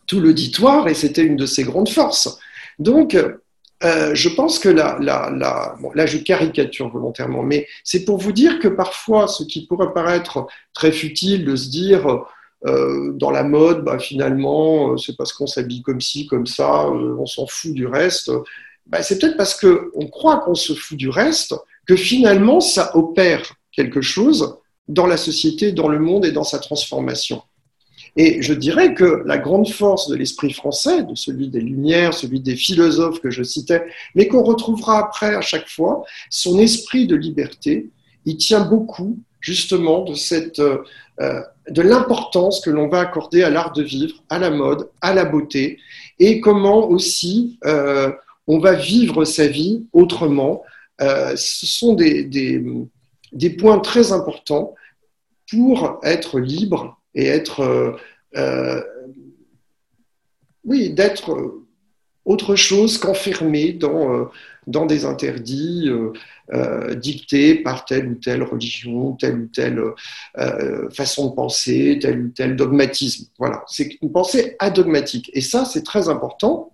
tout 0.07 0.19
l'auditoire 0.19 0.87
et 0.87 0.93
c'était 0.93 1.23
une 1.23 1.37
de 1.37 1.45
ses 1.45 1.63
grandes 1.63 1.89
forces. 1.89 2.39
Donc, 2.77 3.15
euh, 3.85 4.15
je 4.15 4.29
pense 4.29 4.59
que 4.59 4.69
là, 4.69 4.97
là, 4.99 6.05
je 6.05 6.17
caricature 6.17 6.89
volontairement, 6.89 7.43
mais 7.43 7.67
c'est 7.83 8.05
pour 8.05 8.17
vous 8.17 8.31
dire 8.31 8.59
que 8.59 8.67
parfois, 8.67 9.27
ce 9.27 9.43
qui 9.43 9.67
pourrait 9.67 9.93
paraître 9.93 10.47
très 10.73 10.91
futile 10.91 11.45
de 11.45 11.55
se 11.55 11.69
dire 11.69 12.25
euh, 12.65 13.11
dans 13.13 13.31
la 13.31 13.43
mode, 13.43 13.83
bah, 13.83 13.99
finalement, 13.99 14.93
euh, 14.93 14.97
c'est 14.97 15.15
parce 15.15 15.33
qu'on 15.33 15.47
s'habille 15.47 15.81
comme 15.81 16.01
ci, 16.01 16.25
comme 16.25 16.47
ça, 16.47 16.89
on 16.89 17.25
s'en 17.25 17.45
fout 17.47 17.73
du 17.73 17.85
reste. 17.85 18.31
Bah, 18.87 19.03
c'est 19.03 19.19
peut-être 19.19 19.37
parce 19.37 19.59
qu'on 19.59 20.07
croit 20.07 20.39
qu'on 20.39 20.55
se 20.55 20.73
fout 20.73 20.97
du 20.97 21.09
reste 21.09 21.55
que 21.85 21.95
finalement, 21.95 22.61
ça 22.61 22.95
opère 22.95 23.53
quelque 23.71 24.01
chose 24.01 24.57
dans 24.87 25.07
la 25.07 25.17
société, 25.17 25.71
dans 25.71 25.87
le 25.87 25.99
monde 25.99 26.25
et 26.25 26.31
dans 26.31 26.43
sa 26.43 26.59
transformation. 26.59 27.41
Et 28.17 28.41
je 28.41 28.53
dirais 28.53 28.93
que 28.93 29.23
la 29.25 29.37
grande 29.37 29.67
force 29.67 30.09
de 30.09 30.15
l'esprit 30.15 30.53
français, 30.53 31.03
de 31.03 31.15
celui 31.15 31.49
des 31.49 31.59
Lumières, 31.59 32.13
celui 32.13 32.39
des 32.39 32.55
philosophes 32.55 33.19
que 33.19 33.29
je 33.29 33.43
citais, 33.43 33.85
mais 34.15 34.27
qu'on 34.27 34.43
retrouvera 34.43 34.99
après 34.99 35.35
à 35.35 35.41
chaque 35.41 35.67
fois, 35.67 36.03
son 36.29 36.57
esprit 36.59 37.07
de 37.07 37.15
liberté, 37.15 37.89
il 38.25 38.37
tient 38.37 38.61
beaucoup 38.61 39.17
justement 39.41 40.03
de 40.03 40.15
cette 40.15 40.61
euh, 41.21 41.41
de 41.69 41.81
l'importance 41.81 42.61
que 42.61 42.69
l'on 42.69 42.89
va 42.89 42.99
accorder 42.99 43.41
à 43.41 43.49
l'art 43.49 43.71
de 43.71 43.81
vivre, 43.81 44.15
à 44.29 44.37
la 44.37 44.51
mode, 44.51 44.89
à 45.01 45.13
la 45.13 45.25
beauté, 45.25 45.79
et 46.19 46.39
comment 46.39 46.87
aussi 46.89 47.57
euh, 47.65 48.11
on 48.47 48.59
va 48.59 48.73
vivre 48.73 49.25
sa 49.25 49.47
vie 49.47 49.85
autrement. 49.93 50.61
Euh, 51.01 51.35
ce 51.35 51.65
sont 51.65 51.93
des, 51.93 52.23
des, 52.23 53.49
points 53.49 53.79
très 53.79 54.11
importants 54.11 54.75
pour 55.49 55.99
être 56.03 56.39
libre 56.39 56.99
et 57.15 57.25
être, 57.25 57.61
euh, 57.61 57.91
euh, 58.35 58.81
oui, 60.63 60.91
d'être 60.91 61.61
autre 62.25 62.55
chose 62.55 62.97
qu'enfermé 62.97 63.71
dans, 63.71 64.13
euh, 64.13 64.25
dans 64.67 64.85
des 64.85 65.05
interdits 65.05 65.89
dictés 66.95 67.55
par 67.55 67.85
telle 67.85 68.07
ou 68.07 68.15
telle 68.15 68.43
religion, 68.43 69.13
telle 69.13 69.41
ou 69.41 69.47
telle 69.47 69.81
façon 70.91 71.29
de 71.29 71.35
penser, 71.35 71.99
tel 72.01 72.25
ou 72.25 72.29
tel 72.29 72.55
dogmatisme. 72.55 73.27
Voilà, 73.37 73.63
c'est 73.67 73.97
une 74.01 74.11
pensée 74.11 74.55
adogmatique. 74.57 75.29
Et 75.33 75.41
ça, 75.41 75.65
c'est 75.65 75.83
très 75.83 76.09
important. 76.09 76.71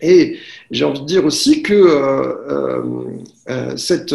Et 0.00 0.38
j'ai 0.70 0.86
envie 0.86 1.00
de 1.00 1.06
dire 1.06 1.26
aussi 1.26 1.62
que 1.62 3.20
cette 3.76 4.14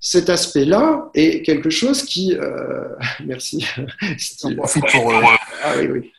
cet 0.00 0.30
aspect-là 0.30 1.10
est 1.14 1.42
quelque 1.42 1.68
chose 1.68 2.02
qui, 2.02 2.34
euh, 2.34 2.84
merci, 3.26 3.64
pour, 4.40 5.12
euh, 5.12 5.20
ah, 5.62 5.74
oui, 5.78 5.86
oui. 5.92 6.10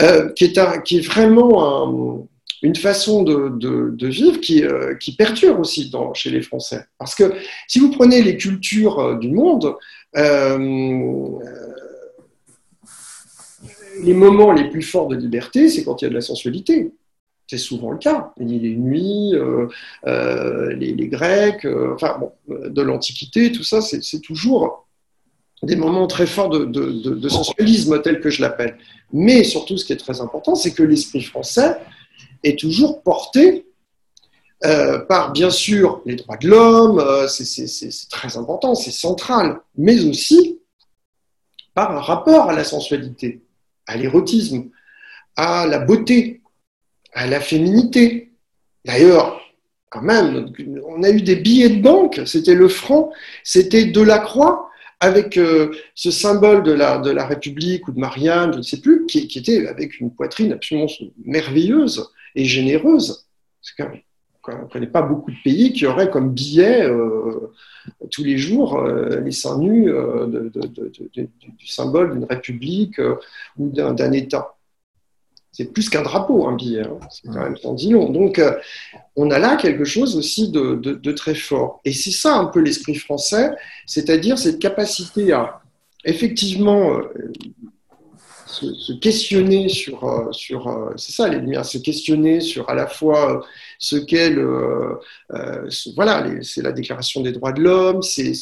Euh, 0.00 0.30
qui, 0.30 0.44
est 0.44 0.58
un, 0.58 0.80
qui 0.80 0.98
est 0.98 1.06
vraiment 1.06 2.28
une 2.62 2.74
façon 2.74 3.22
de, 3.22 3.50
de, 3.50 4.08
vivre 4.08 4.40
qui, 4.40 4.64
qui, 4.98 5.14
perturbe 5.14 5.60
aussi 5.60 5.90
dans, 5.90 6.12
chez 6.12 6.30
les 6.30 6.42
Français. 6.42 6.84
Parce 6.98 7.14
que 7.14 7.34
si 7.68 7.78
vous 7.78 7.90
prenez 7.90 8.20
les 8.20 8.36
cultures 8.36 9.16
du 9.18 9.30
monde, 9.30 9.76
les 14.02 14.14
moments 14.14 14.52
les 14.52 14.70
plus 14.70 14.82
forts 14.82 15.08
de 15.08 15.16
liberté, 15.16 15.68
c'est 15.68 15.84
quand 15.84 16.02
il 16.02 16.06
y 16.06 16.08
a 16.08 16.10
de 16.10 16.14
la 16.14 16.20
sensualité. 16.20 16.90
C'est 17.46 17.58
souvent 17.58 17.90
le 17.90 17.98
cas. 17.98 18.32
Les 18.38 18.74
nuits, 18.74 19.34
euh, 19.34 19.68
euh, 20.06 20.72
les, 20.74 21.08
Grecs, 21.08 21.66
euh, 21.66 21.94
enfin 21.94 22.18
de 22.48 22.82
l'Antiquité, 22.82 23.52
tout 23.52 23.64
ça, 23.64 23.80
c'est 23.82 24.20
toujours 24.20 24.86
des 25.62 25.76
moments 25.76 26.06
très 26.06 26.26
forts 26.26 26.48
de, 26.50 27.28
sensualisme 27.28 28.00
tel 28.02 28.20
que 28.20 28.30
je 28.30 28.40
l'appelle. 28.40 28.78
Mais 29.12 29.44
surtout, 29.44 29.76
ce 29.76 29.84
qui 29.84 29.92
est 29.92 29.98
très 29.98 30.20
important, 30.20 30.54
c'est 30.54 30.72
que 30.72 30.82
l'esprit 30.82 31.22
français 31.22 31.78
est 32.42 32.58
toujours 32.58 33.02
porté 33.02 33.66
par, 35.08 35.32
bien 35.32 35.50
sûr, 35.50 36.00
les 36.06 36.16
droits 36.16 36.38
de 36.38 36.48
l'homme, 36.48 37.26
c'est 37.28 38.08
très 38.08 38.38
important, 38.38 38.74
c'est 38.74 38.90
central, 38.90 39.60
mais 39.76 40.02
aussi 40.06 40.58
par 41.74 41.94
un 41.94 42.00
rapport 42.00 42.48
à 42.48 42.54
la 42.54 42.64
sensualité, 42.64 43.42
à 43.86 43.96
l'érotisme, 43.96 44.70
à 45.36 45.66
la 45.66 45.78
beauté, 45.78 46.40
à 47.14 47.26
la 47.26 47.40
féminité. 47.40 48.32
D'ailleurs, 48.84 49.40
quand 49.88 50.02
même, 50.02 50.52
on 50.86 51.02
a 51.02 51.10
eu 51.10 51.22
des 51.22 51.36
billets 51.36 51.70
de 51.70 51.80
banque, 51.80 52.20
c'était 52.26 52.54
le 52.54 52.68
franc, 52.68 53.12
c'était 53.44 53.86
de 53.86 54.00
la 54.00 54.18
croix 54.18 54.68
avec 55.00 55.36
euh, 55.36 55.70
ce 55.94 56.10
symbole 56.10 56.62
de 56.62 56.72
la, 56.72 57.26
République 57.26 57.86
ou 57.88 57.92
de 57.92 58.00
Marianne, 58.00 58.52
je 58.54 58.58
ne 58.58 58.62
sais 58.62 58.80
plus, 58.80 59.06
qui, 59.06 59.28
était 59.36 59.66
avec 59.68 60.00
une 60.00 60.10
poitrine 60.10 60.52
absolument 60.52 60.88
merveilleuse 61.24 62.10
et 62.34 62.44
généreuse. 62.44 63.26
on 63.78 63.84
ne 63.84 64.68
connaît 64.68 64.86
pas 64.86 65.02
beaucoup 65.02 65.30
de 65.30 65.36
pays 65.44 65.72
qui 65.72 65.86
auraient 65.86 66.10
comme 66.10 66.32
billet 66.32 66.84
euh, 66.84 67.52
tous 68.10 68.24
les 68.24 68.38
jours 68.38 68.78
euh, 68.78 69.20
les 69.20 69.32
seins 69.32 69.58
nus 69.58 69.92
du 71.12 71.66
symbole 71.66 72.14
d'une 72.14 72.24
république 72.24 72.98
ou 73.58 73.68
d'un 73.68 74.12
État 74.12 74.56
c'est 75.56 75.72
plus 75.72 75.88
qu'un 75.88 76.02
drapeau, 76.02 76.48
un 76.48 76.56
billet. 76.56 76.82
Hein. 76.82 76.98
C'est 77.10 77.28
quand 77.28 77.40
même 77.40 77.56
sans 77.56 77.76
long. 77.90 78.10
Donc, 78.10 78.40
euh, 78.40 78.52
on 79.14 79.30
a 79.30 79.38
là 79.38 79.56
quelque 79.56 79.84
chose 79.84 80.16
aussi 80.16 80.50
de, 80.50 81.12
très 81.12 81.36
fort. 81.36 81.80
Et 81.84 81.92
c'est 81.92 82.10
ça 82.10 82.36
un 82.36 82.46
peu 82.46 82.60
l'esprit 82.60 82.96
français, 82.96 83.52
c'est-à-dire 83.86 84.36
cette 84.36 84.58
capacité 84.58 85.32
à 85.32 85.60
effectivement 86.04 86.98
euh, 88.62 88.74
se, 88.74 88.92
questionner 88.92 89.68
sur, 89.68 90.04
euh, 90.04 90.32
sur 90.32 90.92
c'est 90.96 91.12
ça 91.12 91.28
les 91.28 91.38
lumières, 91.38 91.64
se 91.64 91.78
questionner 91.78 92.40
sur 92.40 92.68
à 92.68 92.74
la 92.74 92.86
fois 92.86 93.44
ce 93.78 93.96
qu'est 93.96 94.30
le, 94.30 94.98
voilà, 95.96 96.26
c'est 96.42 96.62
la 96.62 96.72
déclaration 96.72 97.20
des 97.20 97.32
droits 97.32 97.52
de 97.52 97.60
l'homme, 97.60 98.02
c'est 98.02 98.32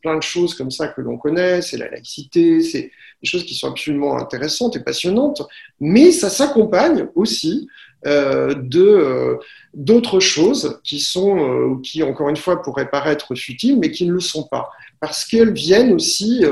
plein 0.00 0.16
de 0.16 0.22
choses 0.22 0.54
comme 0.54 0.70
ça 0.70 0.88
que 0.88 1.00
l'on 1.00 1.16
connaît, 1.16 1.62
c'est 1.62 1.76
la 1.76 1.90
laïcité, 1.90 2.60
c'est 2.62 2.90
des 3.22 3.28
choses 3.28 3.44
qui 3.44 3.54
sont 3.54 3.68
absolument 3.68 4.18
intéressantes 4.18 4.76
et 4.76 4.80
passionnantes, 4.80 5.42
mais 5.80 6.10
ça 6.10 6.28
s'accompagne 6.28 7.06
aussi 7.14 7.68
euh, 8.04 8.54
de 8.56 8.84
euh, 8.84 9.36
d'autres 9.74 10.18
choses 10.18 10.80
qui 10.82 10.98
sont 10.98 11.38
euh, 11.38 11.80
qui 11.84 12.02
encore 12.02 12.28
une 12.28 12.36
fois 12.36 12.60
pourraient 12.60 12.90
paraître 12.90 13.36
futiles, 13.36 13.78
mais 13.78 13.92
qui 13.92 14.06
ne 14.06 14.12
le 14.12 14.18
sont 14.18 14.42
pas, 14.42 14.70
parce 14.98 15.24
qu'elles 15.24 15.52
viennent 15.52 15.92
aussi 15.92 16.44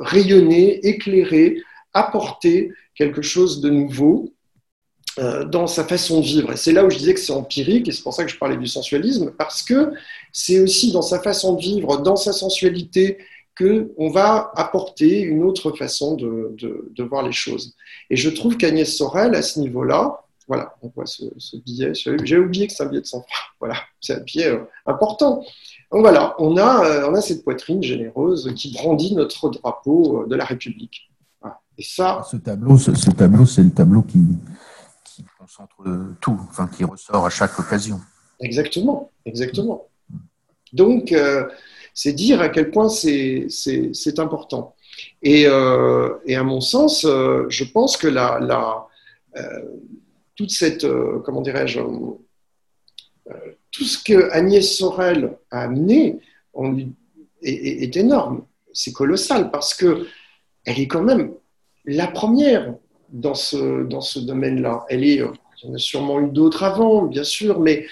rayonner, 0.00 0.86
éclairer, 0.86 1.62
apporter 1.98 2.72
quelque 2.94 3.22
chose 3.22 3.60
de 3.60 3.70
nouveau 3.70 4.32
dans 5.46 5.66
sa 5.66 5.82
façon 5.82 6.20
de 6.20 6.24
vivre. 6.24 6.52
Et 6.52 6.56
c'est 6.56 6.70
là 6.70 6.84
où 6.84 6.90
je 6.90 6.96
disais 6.96 7.12
que 7.12 7.18
c'est 7.18 7.32
empirique, 7.32 7.88
et 7.88 7.92
c'est 7.92 8.04
pour 8.04 8.14
ça 8.14 8.24
que 8.24 8.30
je 8.30 8.38
parlais 8.38 8.56
du 8.56 8.68
sensualisme, 8.68 9.32
parce 9.36 9.64
que 9.64 9.92
c'est 10.32 10.60
aussi 10.60 10.92
dans 10.92 11.02
sa 11.02 11.18
façon 11.18 11.54
de 11.54 11.60
vivre, 11.60 12.00
dans 12.00 12.14
sa 12.14 12.32
sensualité, 12.32 13.18
qu'on 13.58 14.10
va 14.10 14.52
apporter 14.54 15.20
une 15.20 15.42
autre 15.42 15.72
façon 15.72 16.14
de, 16.14 17.02
voir 17.02 17.22
les 17.22 17.32
choses. 17.32 17.74
Et 18.10 18.16
je 18.16 18.30
trouve 18.30 18.56
qu'Agnès 18.56 18.96
Sorel, 18.96 19.34
à 19.34 19.42
ce 19.42 19.60
niveau-là, 19.60 20.24
voilà, 20.46 20.74
on 20.80 20.88
voit 20.88 21.04
ce, 21.06 21.56
billet. 21.56 21.92
J'ai 21.94 22.38
oublié 22.38 22.68
que 22.68 22.72
c'est 22.72 22.82
un 22.82 22.86
billet 22.86 23.02
de 23.02 23.06
100 23.06 23.20
francs. 23.20 23.32
Voilà, 23.60 23.74
c'est 24.00 24.14
un 24.14 24.20
billet 24.20 24.46
euh, 24.46 24.60
important. 24.86 25.44
Donc 25.90 26.00
voilà, 26.02 26.36
on 26.38 26.56
a, 26.56 26.86
euh, 26.86 27.10
on 27.10 27.14
a 27.14 27.20
cette 27.20 27.42
poitrine 27.42 27.82
généreuse 27.82 28.52
qui 28.54 28.72
brandit 28.72 29.14
notre 29.14 29.50
drapeau 29.50 30.22
euh, 30.22 30.26
de 30.26 30.36
la 30.36 30.44
République. 30.44 31.07
Et 31.78 31.82
ça. 31.82 32.22
Ce 32.28 32.36
tableau, 32.36 32.76
ce, 32.76 33.10
tableau, 33.10 33.46
c'est 33.46 33.62
le 33.62 33.70
tableau 33.70 34.02
qui, 34.02 34.20
qui 35.04 35.24
concentre 35.38 35.76
tout, 36.20 36.38
enfin 36.48 36.68
qui 36.68 36.84
ressort 36.84 37.24
à 37.24 37.30
chaque 37.30 37.58
occasion. 37.58 38.00
Exactement, 38.40 39.10
exactement. 39.24 39.86
Donc, 40.72 41.14
c'est 41.94 42.12
dire 42.12 42.40
à 42.40 42.48
quel 42.48 42.70
point 42.70 42.88
c'est 42.88 43.48
important. 44.18 44.76
Et, 45.20 45.46
euh, 45.46 46.14
et, 46.26 46.36
à 46.36 46.44
mon 46.44 46.60
sens, 46.60 47.04
euh, 47.04 47.46
je 47.48 47.64
pense 47.64 47.96
que 47.96 48.06
la, 48.06 48.38
la 48.38 48.86
euh, 49.36 49.62
toute 50.36 50.52
cette, 50.52 50.86
comment 51.24 51.40
dirais-je, 51.40 51.80
tout 53.72 53.84
ce 53.84 54.02
que 54.02 54.30
Agnès 54.30 54.78
Sorel 54.78 55.36
a 55.50 55.62
amené 55.62 56.20
est, 57.42 57.82
est, 57.82 57.96
énorme. 57.96 58.44
C'est 58.72 58.92
colossal 58.92 59.50
parce 59.50 59.74
que 59.74 60.06
elle 60.64 60.78
est 60.78 60.86
quand 60.86 61.02
même 61.02 61.32
la 61.88 62.06
première 62.06 62.74
dans 63.10 63.34
ce, 63.34 63.84
dans 63.84 64.02
ce 64.02 64.18
domaine-là. 64.18 64.84
Elle 64.88 65.04
est, 65.04 65.16
il 65.16 65.68
y 65.68 65.70
en 65.70 65.74
a 65.74 65.78
sûrement 65.78 66.20
eu 66.20 66.28
d'autres 66.28 66.62
avant, 66.62 67.02
bien 67.02 67.24
sûr, 67.24 67.60
mais 67.60 67.86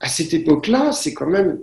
à 0.00 0.08
cette 0.08 0.34
époque-là, 0.34 0.92
c'est 0.92 1.14
quand 1.14 1.26
même 1.26 1.60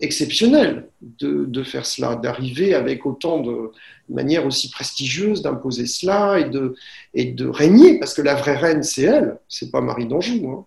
exceptionnel 0.00 0.88
de, 1.00 1.62
faire 1.62 1.86
cela, 1.86 2.16
d'arriver 2.16 2.74
avec 2.74 3.06
autant 3.06 3.40
de 3.40 3.70
manière 4.08 4.46
aussi 4.46 4.70
prestigieuse 4.70 5.42
d'imposer 5.42 5.86
cela 5.86 6.40
et 6.40 6.44
de, 6.44 6.74
et 7.14 7.26
de 7.26 7.46
régner, 7.46 7.98
parce 7.98 8.14
que 8.14 8.22
la 8.22 8.34
vraie 8.34 8.56
reine, 8.56 8.82
c'est 8.82 9.02
elle, 9.02 9.38
c'est 9.48 9.70
pas 9.70 9.80
Marie 9.80 10.06
d'Anjou. 10.06 10.48
Hein. 10.48 10.66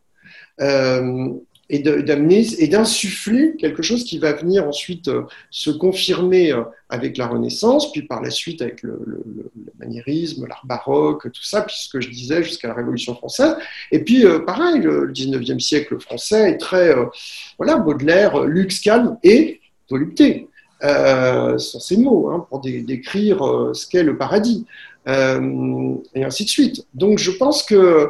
Euh, 0.62 1.30
et 1.70 1.80
d'amener 1.80 2.46
et 2.60 2.68
d'insuffler 2.68 3.56
quelque 3.58 3.82
chose 3.82 4.04
qui 4.04 4.20
va 4.20 4.34
venir 4.34 4.68
ensuite 4.68 5.08
euh, 5.08 5.24
se 5.50 5.72
confirmer 5.72 6.52
euh, 6.52 6.62
avec 6.90 7.18
la 7.18 7.28
Renaissance, 7.28 7.92
puis 7.92 8.04
par 8.04 8.22
la 8.22 8.30
suite 8.30 8.62
avec 8.62 8.84
le, 8.84 9.24
maniérisme, 9.80 10.46
l'art 10.48 10.62
baroque, 10.66 11.24
tout 11.32 11.44
ça, 11.44 11.64
puisque 11.64 12.00
je 12.00 12.10
disais 12.10 12.44
jusqu'à 12.44 12.68
la 12.68 12.76
Révolution 12.76 13.16
française. 13.16 13.56
Et 13.92 14.00
puis 14.00 14.26
euh, 14.26 14.40
pareil, 14.40 14.80
le, 14.80 15.12
19e 15.12 15.60
siècle 15.60 16.00
français 16.00 16.52
est 16.52 16.58
très 16.58 16.94
voilà 17.58 17.78
Baudelaire, 17.78 18.44
luxe, 18.44 18.80
calme 18.80 19.18
et 19.24 19.60
volupté. 19.90 20.48
Euh, 20.84 21.58
sont 21.58 21.80
ces 21.80 21.98
mots 21.98 22.30
hein, 22.30 22.46
pour 22.48 22.60
décrire 22.60 23.72
ce 23.74 23.88
qu'est 23.88 24.04
le 24.04 24.18
paradis 24.18 24.66
et 25.08 26.24
ainsi 26.24 26.46
de 26.46 26.50
suite. 26.50 26.86
Donc 26.94 27.18
je 27.18 27.32
pense 27.32 27.64
que 27.64 28.10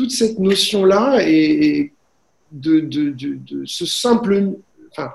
toute 0.00 0.12
cette 0.12 0.38
notion-là 0.38 1.28
et 1.28 1.92
de, 2.52 2.88
ce 3.66 3.84
simple, 3.84 4.54
enfin, 4.92 5.12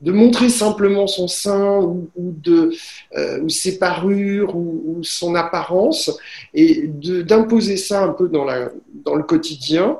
de 0.00 0.10
montrer 0.10 0.48
simplement 0.48 1.06
son 1.06 1.28
sein 1.28 1.80
ou, 1.82 2.08
de, 2.16 2.72
euh, 3.14 3.42
ou 3.42 3.50
ses 3.50 3.78
parures 3.78 4.56
ou, 4.56 5.00
son 5.02 5.34
apparence 5.34 6.18
et 6.54 6.86
d'imposer 6.86 7.76
ça 7.76 8.04
un 8.04 8.14
peu 8.14 8.28
dans, 8.28 8.44
la, 8.44 8.70
dans 9.04 9.16
le 9.16 9.22
quotidien, 9.22 9.98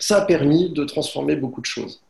ça 0.00 0.16
a 0.16 0.22
permis 0.22 0.70
de 0.70 0.82
transformer 0.82 1.36
beaucoup 1.36 1.60
de 1.60 1.66
choses. 1.66 2.02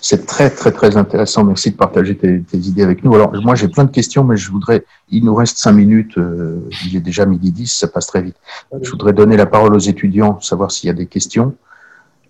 C'est 0.00 0.26
très, 0.26 0.50
très, 0.50 0.72
très 0.72 0.96
intéressant. 0.96 1.44
Merci 1.44 1.70
de 1.70 1.76
partager 1.76 2.16
tes, 2.16 2.42
idées 2.52 2.82
avec 2.82 3.04
nous. 3.04 3.14
Alors, 3.14 3.32
moi, 3.42 3.54
j'ai 3.54 3.68
plein 3.68 3.84
de 3.84 3.90
questions, 3.90 4.24
mais 4.24 4.36
je 4.36 4.50
voudrais, 4.50 4.84
il 5.10 5.24
nous 5.24 5.34
reste 5.34 5.58
cinq 5.58 5.72
minutes, 5.72 6.16
euh, 6.18 6.68
il 6.86 6.96
est 6.96 7.00
déjà 7.00 7.26
midi 7.26 7.52
10, 7.52 7.72
ça 7.72 7.88
passe 7.88 8.06
très 8.06 8.22
vite. 8.22 8.36
Je 8.80 8.90
voudrais 8.90 9.12
donner 9.12 9.36
la 9.36 9.46
parole 9.46 9.74
aux 9.74 9.80
étudiants, 9.80 10.40
savoir 10.40 10.70
s'il 10.70 10.88
y 10.88 10.90
a 10.90 10.94
des 10.94 11.06
questions. 11.06 11.54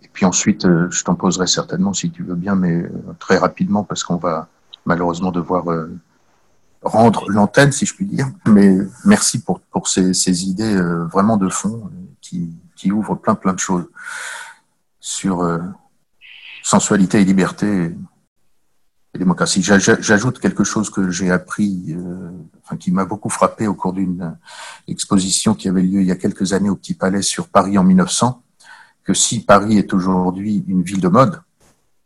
Et 0.03 0.09
puis 0.12 0.26
ensuite, 0.26 0.64
euh, 0.64 0.88
je 0.90 1.05
t'en 1.05 1.14
poserai 1.14 1.46
certainement 1.46 1.92
si 1.92 2.11
tu 2.11 2.22
veux 2.24 2.34
bien, 2.34 2.55
mais 2.55 2.74
euh, 2.74 2.90
très 3.18 3.38
rapidement, 3.38 3.84
parce 3.84 4.03
qu'on 4.03 4.16
va 4.16 4.48
malheureusement 4.86 5.30
devoir 5.30 5.64
rendre 6.82 7.24
l'antenne, 7.28 7.70
si 7.70 7.86
je 7.86 7.94
puis 7.94 8.07
dire. 8.07 8.26
Mais 8.46 8.76
merci 9.05 9.40
pour, 9.40 9.61
pour 9.61 9.88
ces, 9.88 10.14
ces 10.14 10.44
idées 10.44 10.80
vraiment 11.12 11.36
de 11.36 11.48
fond 11.48 11.90
qui, 12.20 12.51
qui 12.74 12.90
ouvrent 12.90 13.14
plein, 13.14 13.34
plein 13.34 13.53
de 13.53 13.59
choses 13.59 13.86
sur 15.01 15.42
sensualité 16.71 17.21
et 17.21 17.25
liberté 17.25 17.66
et 19.12 19.18
démocratie. 19.18 19.61
J'ajoute 19.61 20.39
quelque 20.39 20.62
chose 20.62 20.89
que 20.89 21.11
j'ai 21.11 21.33
appris, 21.33 21.87
euh, 21.89 22.31
enfin, 22.62 22.77
qui 22.77 22.93
m'a 22.93 23.05
beaucoup 23.05 23.29
frappé 23.29 23.66
au 23.66 23.75
cours 23.75 23.93
d'une 23.93 24.37
exposition 24.87 25.55
qui 25.55 25.68
avait 25.68 25.83
lieu 25.83 26.01
il 26.01 26.07
y 26.07 26.12
a 26.12 26.16
quelques 26.16 26.53
années 26.53 26.71
au 26.71 26.77
Petit 26.77 26.95
Palais 26.95 27.23
sur 27.23 27.49
Paris 27.49 27.77
en 27.77 27.83
1900, 27.83 28.41
que 29.03 29.14
si 29.14 29.45
Paris 29.45 29.79
est 29.79 29.93
aujourd'hui 29.93 30.64
une 30.68 30.83
ville 30.83 31.01
de 31.01 31.09
mode, 31.09 31.43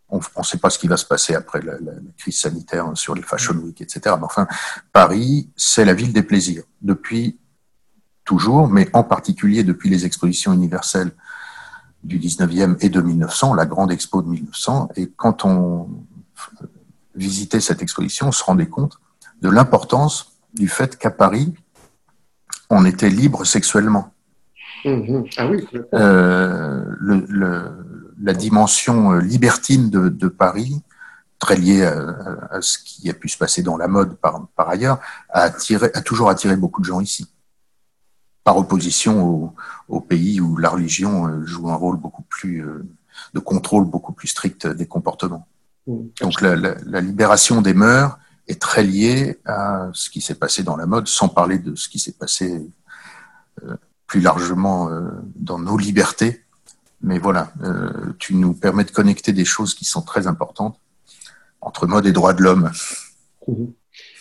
on 0.08 0.20
ne 0.38 0.44
sait 0.44 0.58
pas 0.58 0.70
ce 0.70 0.78
qui 0.78 0.88
va 0.88 0.96
se 0.96 1.04
passer 1.04 1.34
après 1.34 1.60
la, 1.60 1.74
la, 1.80 1.92
crise 2.16 2.38
sanitaire 2.40 2.90
sur 2.94 3.14
les 3.14 3.22
Fashion 3.22 3.56
Week, 3.56 3.78
etc. 3.82 4.16
Mais 4.18 4.24
enfin, 4.24 4.46
Paris, 4.92 5.50
c'est 5.56 5.84
la 5.84 5.92
ville 5.92 6.12
des 6.14 6.22
plaisirs 6.22 6.64
depuis 6.80 7.38
toujours, 8.24 8.68
mais 8.68 8.88
en 8.94 9.04
particulier 9.04 9.62
depuis 9.62 9.90
les 9.90 10.06
expositions 10.06 10.54
universelles 10.54 11.12
du 12.04 12.18
19e 12.18 12.76
et 12.80 12.88
de 12.88 13.00
1900, 13.00 13.54
la 13.54 13.66
grande 13.66 13.90
expo 13.90 14.22
de 14.22 14.28
1900. 14.28 14.90
Et 14.96 15.10
quand 15.16 15.44
on 15.44 15.88
visitait 17.14 17.60
cette 17.60 17.82
exposition, 17.82 18.28
on 18.28 18.32
se 18.32 18.44
rendait 18.44 18.66
compte 18.66 18.98
de 19.40 19.48
l'importance 19.48 20.32
du 20.52 20.68
fait 20.68 20.96
qu'à 20.96 21.10
Paris, 21.10 21.54
on 22.70 22.84
était 22.84 23.08
libre 23.08 23.44
sexuellement. 23.44 24.12
Mmh 24.84 25.22
ah 25.38 25.46
oui. 25.46 25.66
Euh, 25.94 26.84
la 28.22 28.34
dimension 28.34 29.12
libertine 29.12 29.88
de, 29.88 30.28
Paris, 30.28 30.82
très 31.38 31.56
liée 31.56 31.84
à, 31.84 32.60
ce 32.60 32.78
qui 32.78 33.08
a 33.08 33.14
pu 33.14 33.28
se 33.28 33.38
passer 33.38 33.62
dans 33.62 33.78
la 33.78 33.88
mode 33.88 34.16
par, 34.16 34.46
par 34.56 34.68
ailleurs, 34.68 34.98
a, 35.30 35.42
attiré, 35.42 35.90
a 35.94 36.02
toujours 36.02 36.28
attiré 36.28 36.56
beaucoup 36.56 36.82
de 36.82 36.86
gens 36.86 37.00
ici 37.00 37.28
par 38.44 38.58
opposition 38.58 39.54
au, 39.88 40.00
pays 40.00 40.40
où 40.40 40.56
la 40.56 40.68
religion 40.68 41.26
euh, 41.26 41.44
joue 41.44 41.70
un 41.70 41.74
rôle 41.74 41.96
beaucoup 41.96 42.22
plus 42.22 42.64
euh, 42.64 42.86
de 43.32 43.40
contrôle 43.40 43.86
beaucoup 43.86 44.12
plus 44.12 44.28
strict 44.28 44.66
des 44.66 44.86
comportements. 44.86 45.48
Mmh. 45.86 45.98
Donc 46.20 46.40
la, 46.40 47.00
libération 47.00 47.62
des 47.62 47.74
mœurs 47.74 48.18
est 48.46 48.60
très 48.60 48.82
liée 48.82 49.40
à 49.46 49.88
ce 49.94 50.10
qui 50.10 50.20
s'est 50.20 50.34
passé 50.34 50.62
dans 50.62 50.76
la 50.76 50.86
mode, 50.86 51.08
sans 51.08 51.28
parler 51.28 51.58
de 51.58 51.74
ce 51.74 51.88
qui 51.88 51.98
s'est 51.98 52.12
passé 52.12 52.66
euh, 53.64 53.76
plus 54.06 54.20
largement 54.20 54.90
dans 55.34 55.58
nos 55.58 55.78
libertés. 55.78 56.44
Mais 57.00 57.18
voilà, 57.18 57.52
tu 58.18 58.34
nous 58.34 58.52
permets 58.52 58.84
de 58.84 58.90
connecter 58.90 59.32
des 59.32 59.44
choses 59.44 59.74
qui 59.74 59.84
sont 59.84 60.02
très 60.02 60.26
importantes 60.26 60.78
entre 61.60 61.86
mode 61.86 62.06
et 62.06 62.12
droits 62.12 62.34
de 62.34 62.42
l'homme. 62.42 62.70
Mmh. 63.48 63.64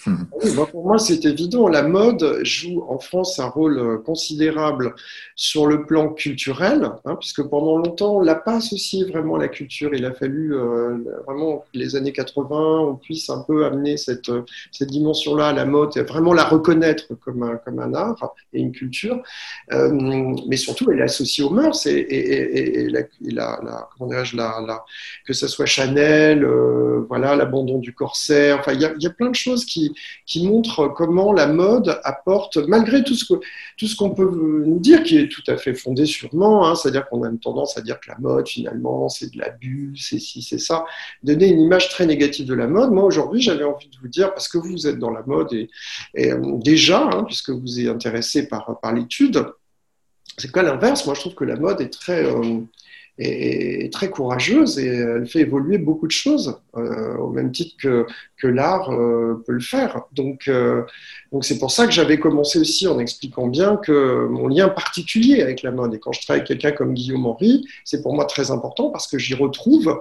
Hmm. 0.06 0.26
pour 0.72 0.86
moi, 0.86 1.00
c'est 1.00 1.24
évident. 1.26 1.70
La 1.70 1.84
mode 1.84 2.40
joue 2.44 2.84
en 2.90 3.00
France 3.00 3.40
un 3.40 3.48
rôle 3.48 3.80
euh, 3.80 3.98
considérable 3.98 4.96
sur 5.36 5.66
le 5.66 5.86
plan 5.86 6.10
culturel, 6.10 6.90
hein, 7.06 7.16
puisque 7.16 7.44
pendant 7.44 7.78
longtemps, 7.78 8.18
on 8.18 8.20
l'a 8.20 8.36
pas 8.36 8.56
associé 8.56 9.06
vraiment 9.06 9.36
à 9.36 9.40
la 9.40 9.48
culture. 9.48 9.94
Il 9.94 10.06
a 10.06 10.14
fallu 10.14 10.56
euh, 10.56 10.98
vraiment 11.26 11.64
les 11.74 11.96
années 11.96 12.12
80, 12.12 12.80
on 12.80 12.96
puisse 12.96 13.30
un 13.30 13.40
peu 13.48 13.66
amener 13.66 13.96
cette, 13.96 14.28
euh, 14.30 14.42
cette 14.72 14.90
dimension-là 14.90 15.50
à 15.50 15.54
la 15.54 15.66
mode, 15.66 15.96
et 15.96 16.02
vraiment 16.02 16.34
la 16.34 16.44
reconnaître 16.44 17.14
comme 17.24 17.44
un, 17.44 17.56
comme 17.58 17.80
un 17.80 17.94
art 17.94 18.34
et 18.52 18.60
une 18.60 18.72
culture. 18.72 19.22
mais 19.72 20.58
surtout, 20.58 20.92
elle 20.92 21.00
est 21.00 21.04
associée 21.04 21.44
aux 21.44 21.50
mœurs 21.50 21.86
et, 21.86 21.94
et, 21.94 22.86
et, 22.86 22.90
la, 22.90 23.02
la, 23.22 23.60
la, 24.34 24.86
que 25.26 25.34
ce 25.34 25.48
soit 25.48 25.66
Chanel, 25.66 26.46
voilà, 27.08 27.36
l'abandon 27.36 27.80
du 27.80 27.94
corsaire. 27.94 28.60
Enfin, 28.60 28.74
il 28.74 28.82
y 28.82 29.08
a 29.08 29.10
plein 29.10 29.30
de 29.30 29.36
choses 29.36 29.66
qui 29.66 29.93
qui, 30.26 30.48
montre 30.48 30.88
comment 30.88 31.32
la 31.32 31.48
mode 31.48 32.00
apporte, 32.04 32.58
malgré 32.58 33.04
tout 33.04 33.16
ce 33.16 33.26
que 33.26 33.40
tout 33.78 33.88
ce 33.88 33.96
qu'on 33.96 34.12
peut 34.12 34.30
nous 34.30 34.80
dire, 34.80 35.04
qui 35.04 35.18
est 35.18 35.30
tout 35.30 35.44
à 35.48 35.58
fait 35.58 35.74
fondé 35.74 36.06
sûrement, 36.06 36.68
hein, 36.68 36.76
c'est-à-dire 36.76 37.08
qu'on 37.08 37.24
a 37.24 37.30
une 37.30 37.40
tendance 37.40 37.78
à 37.78 37.82
dire 37.82 38.00
que 38.00 38.10
la 38.10 38.18
mode, 38.20 38.48
finalement, 38.48 39.10
c'est 39.10 39.34
de 39.34 39.40
l'abus, 39.40 39.94
c'est 39.98 40.20
ci, 40.20 40.42
c'est 40.42 40.60
ça, 40.60 40.86
donner 41.24 41.48
une 41.48 41.62
image 41.62 41.90
très 41.90 42.06
négative 42.06 42.46
de 42.46 42.54
la 42.54 42.68
mode. 42.68 42.92
Moi, 42.92 43.04
aujourd'hui, 43.04 43.42
j'avais 43.42 43.64
envie 43.64 43.90
de 43.90 43.98
vous 44.02 44.08
dire, 44.08 44.34
parce 44.34 44.48
que 44.48 44.58
vous 44.58 44.88
êtes 44.88 45.00
dans 45.00 45.12
la 45.12 45.24
mode 45.24 45.54
et, 45.54 45.70
euh, 46.18 46.58
déjà, 46.58 47.04
hein, 47.04 47.24
puisque 47.24 47.50
vous 47.50 47.80
êtes 47.80 47.88
intéressé 47.88 48.48
par, 48.48 48.80
par 48.82 48.94
l'étude, 48.94 49.46
c'est 50.38 50.52
quoi 50.52 50.64
l'inverse 50.64 51.06
Moi, 51.06 51.16
je 51.16 51.20
trouve 51.22 51.36
que 51.36 51.46
la 51.46 51.56
mode 51.56 51.82
est 51.82 51.94
très... 51.94 52.26
Euh, 52.26 52.62
est, 53.20 53.94
très 53.94 54.10
courageuse 54.10 54.80
et 54.80 54.88
elle 54.88 55.28
fait 55.28 55.42
évoluer 55.42 55.78
beaucoup 55.78 56.08
de 56.08 56.12
choses, 56.12 56.58
euh, 56.76 57.16
au 57.18 57.30
même 57.30 57.52
titre 57.52 57.76
que, 57.80 58.08
que 58.38 58.48
l'art 58.48 58.92
euh, 58.92 59.44
peut 59.46 59.54
le 59.54 59.60
faire. 59.60 60.02
Donc, 60.14 60.48
euh, 60.48 60.84
donc 61.32 61.46
c'est 61.46 61.60
pour 61.60 61.72
ça 61.72 61.86
que 61.86 61.92
j'avais 61.92 62.20
commencé 62.20 62.60
aussi 62.60 62.88
en 62.88 63.00
expliquant 63.00 63.48
bien 63.48 63.78
que 63.78 64.28
mon 64.28 64.48
lien 64.48 64.70
particulier 64.70 65.42
avec 65.42 65.62
la 65.62 65.72
mode, 65.72 65.94
et 65.94 66.00
quand 66.00 66.12
je 66.12 66.22
travaille 66.22 66.42
avec 66.42 66.48
quelqu'un 66.48 66.72
comme 66.72 66.94
Guillaume 66.94 67.26
Henry, 67.26 67.66
c'est 67.84 68.02
pour 68.02 68.16
moi 68.16 68.26
très 68.26 68.50
important 68.52 68.90
parce 68.90 69.08
que 69.08 69.18
j'y 69.18 69.36
retrouve 69.36 70.00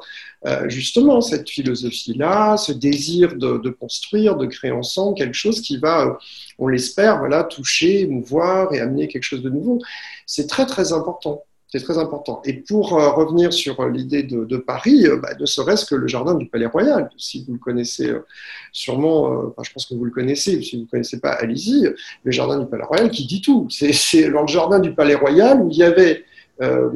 justement 0.66 1.20
cette 1.20 1.48
philosophie-là, 1.48 2.56
ce 2.56 2.72
désir 2.72 3.36
de, 3.36 3.58
de, 3.58 3.70
construire, 3.70 4.36
de 4.36 4.46
créer 4.46 4.72
ensemble 4.72 5.16
quelque 5.16 5.34
chose 5.34 5.60
qui 5.60 5.76
va, 5.76 6.18
on 6.58 6.66
l'espère, 6.66 7.18
voilà, 7.18 7.44
toucher, 7.44 8.00
émouvoir 8.00 8.74
et 8.74 8.80
amener 8.80 9.06
quelque 9.06 9.22
chose 9.22 9.42
de 9.42 9.50
nouveau. 9.50 9.78
C'est 10.26 10.48
très 10.48 10.66
très 10.66 10.92
important. 10.92 11.44
C'est 11.72 11.80
très 11.80 11.96
important. 11.96 12.42
Et 12.44 12.52
pour 12.52 12.98
euh, 12.98 13.12
revenir 13.12 13.50
sur 13.50 13.80
euh, 13.80 13.88
l'idée 13.88 14.22
de, 14.22 14.56
Paris, 14.58 15.06
euh, 15.06 15.16
bah, 15.16 15.30
ne 15.40 15.46
serait-ce 15.46 15.86
que 15.86 15.94
le 15.94 16.06
jardin 16.06 16.34
du 16.34 16.46
Palais 16.46 16.66
Royal, 16.66 17.08
si 17.16 17.46
vous 17.46 17.54
le 17.54 17.58
connaissez 17.58 18.12
sûrement, 18.72 19.54
je 19.62 19.72
pense 19.72 19.86
que 19.86 19.94
vous 19.94 20.04
le 20.04 20.10
connaissez, 20.10 20.60
si 20.60 20.76
vous 20.76 20.82
ne 20.82 20.86
connaissez 20.86 21.18
pas, 21.18 21.30
allez-y, 21.30 21.88
le 22.24 22.30
jardin 22.30 22.58
du 22.58 22.66
Palais 22.66 22.84
Royal 22.84 23.10
qui 23.10 23.24
dit 23.26 23.40
tout. 23.40 23.68
C'est 23.70 24.28
le 24.28 24.46
jardin 24.46 24.80
du 24.80 24.94
Palais 24.94 25.14
Royal 25.14 25.62
où 25.62 25.70
il 25.70 25.78
y 25.78 25.82
avait 25.82 26.24
euh, 26.62 26.88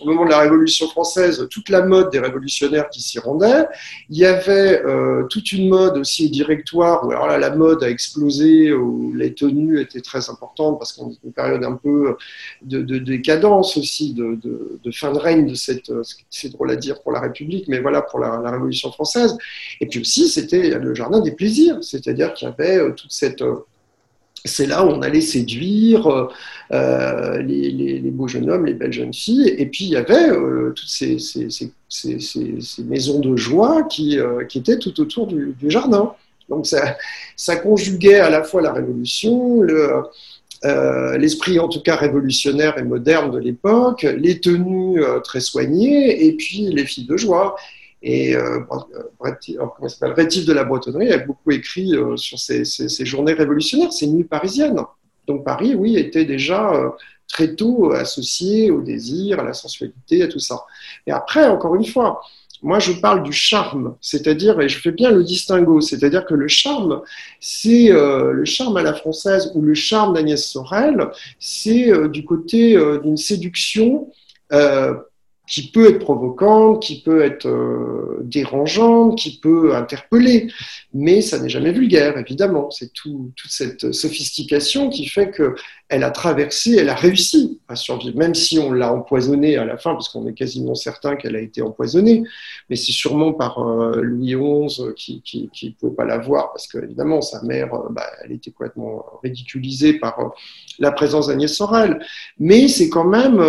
au 0.00 0.04
moment 0.06 0.24
de 0.24 0.30
la 0.30 0.40
Révolution 0.40 0.88
française, 0.88 1.46
toute 1.50 1.68
la 1.68 1.82
mode 1.82 2.10
des 2.10 2.18
révolutionnaires 2.18 2.88
qui 2.90 3.00
s'y 3.00 3.18
rendaient. 3.18 3.66
Il 4.10 4.16
y 4.16 4.26
avait 4.26 4.82
euh, 4.84 5.24
toute 5.24 5.52
une 5.52 5.68
mode 5.68 5.96
aussi 5.96 6.26
au 6.26 6.28
directoire, 6.28 7.06
où 7.06 7.12
alors 7.12 7.28
là, 7.28 7.38
la 7.38 7.54
mode 7.54 7.82
a 7.84 7.90
explosé, 7.90 8.72
où 8.72 9.12
les 9.14 9.34
tenues 9.34 9.80
étaient 9.80 10.00
très 10.00 10.28
importantes, 10.28 10.78
parce 10.78 10.92
qu'on 10.92 11.10
est 11.10 11.18
une 11.24 11.32
période 11.32 11.64
un 11.64 11.74
peu 11.74 12.16
de, 12.62 12.98
décadence 12.98 13.76
aussi, 13.76 14.14
de, 14.14 14.38
fin 14.92 15.12
de 15.12 15.18
règne 15.18 15.46
de 15.46 15.54
cette, 15.54 15.92
c'est 16.28 16.50
drôle 16.50 16.70
à 16.70 16.76
dire 16.76 17.00
pour 17.02 17.12
la 17.12 17.20
République, 17.20 17.68
mais 17.68 17.80
voilà, 17.80 18.02
pour 18.02 18.18
la, 18.18 18.40
Révolution 18.52 18.92
française. 18.92 19.36
Et 19.80 19.86
puis 19.86 20.00
aussi, 20.00 20.28
c'était 20.28 20.78
le 20.78 20.94
jardin 20.94 21.20
des 21.20 21.32
plaisirs, 21.32 21.78
c'est-à-dire 21.80 22.34
qu'il 22.34 22.48
y 22.48 22.50
avait 22.50 22.78
euh, 22.78 22.90
toute 22.92 23.12
cette 23.12 23.42
c'est 24.44 24.66
là 24.66 24.84
où 24.84 24.88
on 24.88 25.02
allait 25.02 25.20
séduire 25.20 26.28
les, 26.70 28.00
beaux 28.12 28.28
jeunes 28.28 28.50
hommes, 28.50 28.66
les 28.66 28.74
belles 28.74 28.92
jeunes 28.92 29.14
filles. 29.14 29.54
Et 29.56 29.66
puis 29.66 29.84
il 29.84 29.90
y 29.90 29.96
avait 29.96 30.28
toutes 30.74 30.88
ces, 30.88 31.16
maisons 32.84 33.20
de 33.20 33.36
joie 33.36 33.84
qui, 33.84 34.18
étaient 34.54 34.78
tout 34.78 35.00
autour 35.00 35.26
du, 35.26 35.54
jardin. 35.68 36.12
Donc 36.48 36.66
ça, 36.66 36.96
ça, 37.36 37.56
conjuguait 37.56 38.20
à 38.20 38.30
la 38.30 38.42
fois 38.42 38.62
la 38.62 38.72
révolution, 38.72 39.62
l'esprit 41.18 41.58
en 41.60 41.68
tout 41.68 41.80
cas 41.80 41.96
révolutionnaire 41.96 42.78
et 42.78 42.82
moderne 42.82 43.30
de 43.30 43.38
l'époque, 43.38 44.02
les 44.02 44.40
tenues 44.40 45.00
très 45.22 45.40
soignées 45.40 46.26
et 46.26 46.32
puis 46.32 46.68
les 46.72 46.84
filles 46.84 47.06
de 47.06 47.16
joie. 47.16 47.56
Et 48.02 48.34
euh, 48.34 48.60
Rétif 49.20 50.44
de 50.44 50.52
la 50.52 50.64
Bretonnerie 50.64 51.12
a 51.12 51.18
beaucoup 51.18 51.52
écrit 51.52 51.94
euh, 51.94 52.16
sur 52.16 52.38
ces, 52.38 52.64
journées 53.04 53.32
révolutionnaires, 53.32 53.92
ces 53.92 54.08
nuits 54.08 54.24
parisiennes. 54.24 54.80
Donc 55.28 55.44
Paris, 55.44 55.74
oui, 55.76 55.96
était 55.96 56.24
déjà 56.24 56.72
euh, 56.72 56.90
très 57.28 57.54
tôt 57.54 57.92
associé 57.92 58.72
au 58.72 58.82
désir, 58.82 59.38
à 59.38 59.44
la 59.44 59.52
sensualité, 59.52 60.22
à 60.22 60.28
tout 60.28 60.40
ça. 60.40 60.64
Et 61.06 61.12
après, 61.12 61.46
encore 61.46 61.76
une 61.76 61.86
fois, 61.86 62.20
moi 62.60 62.80
je 62.80 62.92
parle 62.92 63.22
du 63.22 63.32
charme, 63.32 63.96
c'est-à-dire, 64.00 64.60
et 64.60 64.68
je 64.68 64.80
fais 64.80 64.90
bien 64.90 65.12
le 65.12 65.22
distinguo, 65.22 65.80
c'est-à-dire 65.80 66.26
que 66.26 66.34
le 66.34 66.48
charme, 66.48 67.02
c'est 67.40 67.88
le 67.88 68.44
charme 68.44 68.76
à 68.76 68.82
la 68.82 68.94
française 68.94 69.50
ou 69.54 69.62
le 69.62 69.74
charme 69.74 70.14
d'Agnès 70.14 70.44
Sorel, 70.44 71.08
c'est 71.40 71.90
du 72.08 72.24
côté 72.24 72.76
d'une 73.02 73.16
séduction 73.16 74.08
qui 75.48 75.70
peut 75.70 75.90
être 75.90 75.98
provocante, 75.98 76.82
qui 76.82 77.02
peut 77.02 77.22
être 77.22 77.46
euh, 77.46 78.20
dérangeante, 78.22 79.18
qui 79.18 79.40
peut 79.40 79.74
interpeller, 79.74 80.52
mais 80.94 81.20
ça 81.20 81.38
n'est 81.40 81.48
jamais 81.48 81.72
vulgaire, 81.72 82.16
évidemment. 82.16 82.70
C'est 82.70 82.92
tout, 82.92 83.32
toute 83.34 83.50
cette 83.50 83.92
sophistication 83.92 84.88
qui 84.88 85.06
fait 85.06 85.32
qu'elle 85.32 86.04
a 86.04 86.10
traversé, 86.10 86.76
elle 86.76 86.88
a 86.88 86.94
réussi 86.94 87.60
à 87.66 87.74
survivre, 87.74 88.16
même 88.16 88.36
si 88.36 88.60
on 88.60 88.72
l'a 88.72 88.92
empoisonnée 88.94 89.56
à 89.56 89.64
la 89.64 89.76
fin, 89.76 89.92
parce 89.94 90.08
qu'on 90.08 90.26
est 90.28 90.34
quasiment 90.34 90.76
certain 90.76 91.16
qu'elle 91.16 91.34
a 91.34 91.40
été 91.40 91.60
empoisonnée, 91.60 92.22
mais 92.70 92.76
c'est 92.76 92.92
sûrement 92.92 93.32
par 93.32 93.58
euh, 93.58 94.00
Louis 94.00 94.36
XI 94.36 94.92
qui 94.94 95.50
ne 95.64 95.70
pouvait 95.72 95.96
pas 95.96 96.04
la 96.04 96.18
voir, 96.18 96.52
parce 96.52 96.68
qu'évidemment, 96.68 97.20
sa 97.20 97.42
mère, 97.42 97.74
euh, 97.74 97.88
bah, 97.90 98.06
elle 98.24 98.32
était 98.32 98.52
complètement 98.52 99.04
ridiculisée 99.24 99.94
par 99.94 100.34
la 100.78 100.92
présence 100.92 101.26
d'Agnès 101.26 101.52
Sorel. 101.52 102.00
Mais 102.38 102.68
c'est 102.68 102.88
quand 102.88 103.04
même 103.04 103.40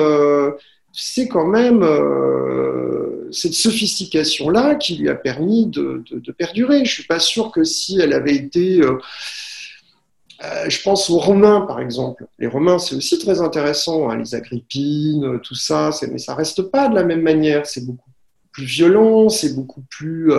c'est 0.95 1.27
quand 1.27 1.47
même 1.47 1.81
euh, 1.81 3.27
cette 3.31 3.55
sophistication-là 3.55 4.75
qui 4.75 4.95
lui 4.95 5.09
a 5.09 5.15
permis 5.15 5.65
de, 5.65 6.03
perdurer. 6.37 6.77
Je 6.77 6.81
ne 6.81 6.87
suis 6.87 7.03
pas 7.03 7.19
sûr 7.19 7.51
que 7.51 7.63
si 7.63 7.99
elle 7.99 8.13
avait 8.13 8.35
été... 8.35 8.79
Euh, 8.79 8.99
euh, 10.43 10.69
je 10.69 10.81
pense 10.83 11.09
aux 11.09 11.17
Romains, 11.17 11.61
par 11.61 11.79
exemple. 11.79 12.27
Les 12.37 12.47
Romains, 12.47 12.77
c'est 12.77 12.95
aussi 12.95 13.17
très 13.17 13.41
intéressant, 13.41 14.09
hein, 14.09 14.17
les 14.17 14.35
Agrippines, 14.35 15.39
tout 15.41 15.55
ça, 15.55 15.89
mais 16.11 16.17
ça 16.19 16.35
reste 16.35 16.61
pas 16.63 16.89
de 16.89 16.95
la 16.95 17.03
même 17.03 17.21
manière. 17.21 17.65
C'est 17.65 17.85
beaucoup 17.85 18.09
plus 18.51 18.65
violent, 18.65 19.29
c'est 19.29 19.55
beaucoup 19.55 19.83
plus... 19.89 20.31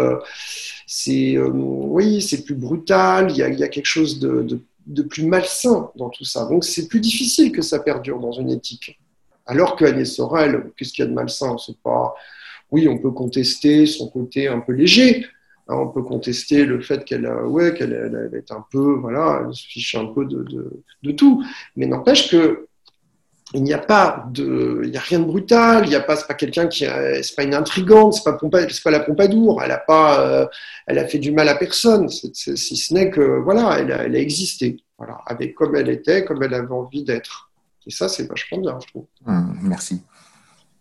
oui, 1.05 2.23
c'est 2.23 2.45
plus 2.45 2.55
brutal, 2.55 3.31
il 3.31 3.37
y 3.39 3.43
a, 3.43 3.69
quelque 3.69 3.87
chose 3.87 4.21
de 4.21 5.03
plus 5.03 5.27
malsain 5.27 5.91
dans 5.97 6.11
tout 6.11 6.25
ça. 6.25 6.45
Donc 6.45 6.65
c'est 6.65 6.87
plus 6.87 7.01
difficile 7.01 7.51
que 7.51 7.63
ça 7.63 7.81
perdure 7.81 8.21
dans 8.21 8.33
une 8.33 8.51
éthique. 8.51 9.01
Alors 9.47 9.77
qu'Agnès 9.77 10.15
Sorel, 10.15 10.71
qu'est-ce 10.77 10.93
qu'il 10.93 11.05
y 11.05 11.07
a 11.07 11.11
de 11.11 11.15
malsain? 11.15 11.57
C'est 11.59 11.79
pas. 11.79 12.15
Oui, 12.71 12.89
on 12.89 12.99
peut 12.99 13.11
contester 13.11 13.87
son 13.87 14.09
côté 14.09 14.49
un 14.49 14.61
peu 14.61 14.73
léger. 14.73 15.27
Hein, 15.69 15.77
on 15.77 15.89
peut 15.89 16.03
contester 16.03 16.65
le 16.65 16.81
fait 16.81 17.05
qu'elle 17.05 17.27
ouais, 17.27 17.73
qu'elle 17.75 17.93
est 18.35 18.51
un 18.53 18.65
peu, 18.71 18.97
voilà, 18.97 19.43
elle 19.47 19.55
se 19.55 19.67
fiche 19.67 19.95
un 19.95 20.07
peu 20.07 20.27
de, 20.27 21.13
tout. 21.13 21.43
Mais 21.77 21.87
n'empêche 21.87 22.31
que 22.31 22.69
il 23.55 23.63
n'y 23.63 23.73
a 23.73 23.79
pas 23.79 24.27
de, 24.33 24.83
il 24.85 24.91
y 24.91 24.97
a 24.97 25.01
rien 25.01 25.21
de 25.21 25.25
brutal. 25.25 25.85
Il 25.85 25.91
n'y 25.91 25.95
a 25.95 26.01
pas, 26.01 26.17
c'est 26.17 26.27
pas 26.27 26.35
quelqu'un 26.35 26.67
qui, 26.67 26.87
c'est 26.87 27.37
pas 27.37 27.45
une 27.45 27.55
intrigante, 27.55 28.15
c'est 28.15 28.25
pas 28.25 28.37
pas 28.37 28.91
la 28.91 29.01
Pompadour. 29.01 29.63
Elle 29.63 29.71
a 29.71 29.79
pas, 29.79 30.27
euh, 30.27 30.47
elle 30.87 30.99
a 30.99 31.07
fait 31.07 31.19
du 31.19 31.31
mal 31.31 31.49
à 31.49 31.55
personne. 31.55 32.09
si 32.09 32.77
ce 32.77 32.95
n'est 32.95 33.11
que, 33.11 33.21
voilà, 33.21 33.79
elle 33.79 33.93
a, 33.93 34.05
elle 34.05 34.17
a 34.17 34.19
existé, 34.19 34.79
voilà, 34.99 35.21
avec 35.27 35.55
comme 35.55 35.77
elle 35.77 35.89
était, 35.89 36.25
comme 36.25 36.43
elle 36.43 36.55
avait 36.55 36.73
envie 36.73 37.05
d'être. 37.05 37.51
Et 37.87 37.91
ça, 37.91 38.09
c'est 38.09 38.27
vachement 38.27 38.59
bien, 38.59 38.79
je 38.81 38.87
trouve. 38.89 39.07
Hum, 39.27 39.59
merci. 39.63 40.01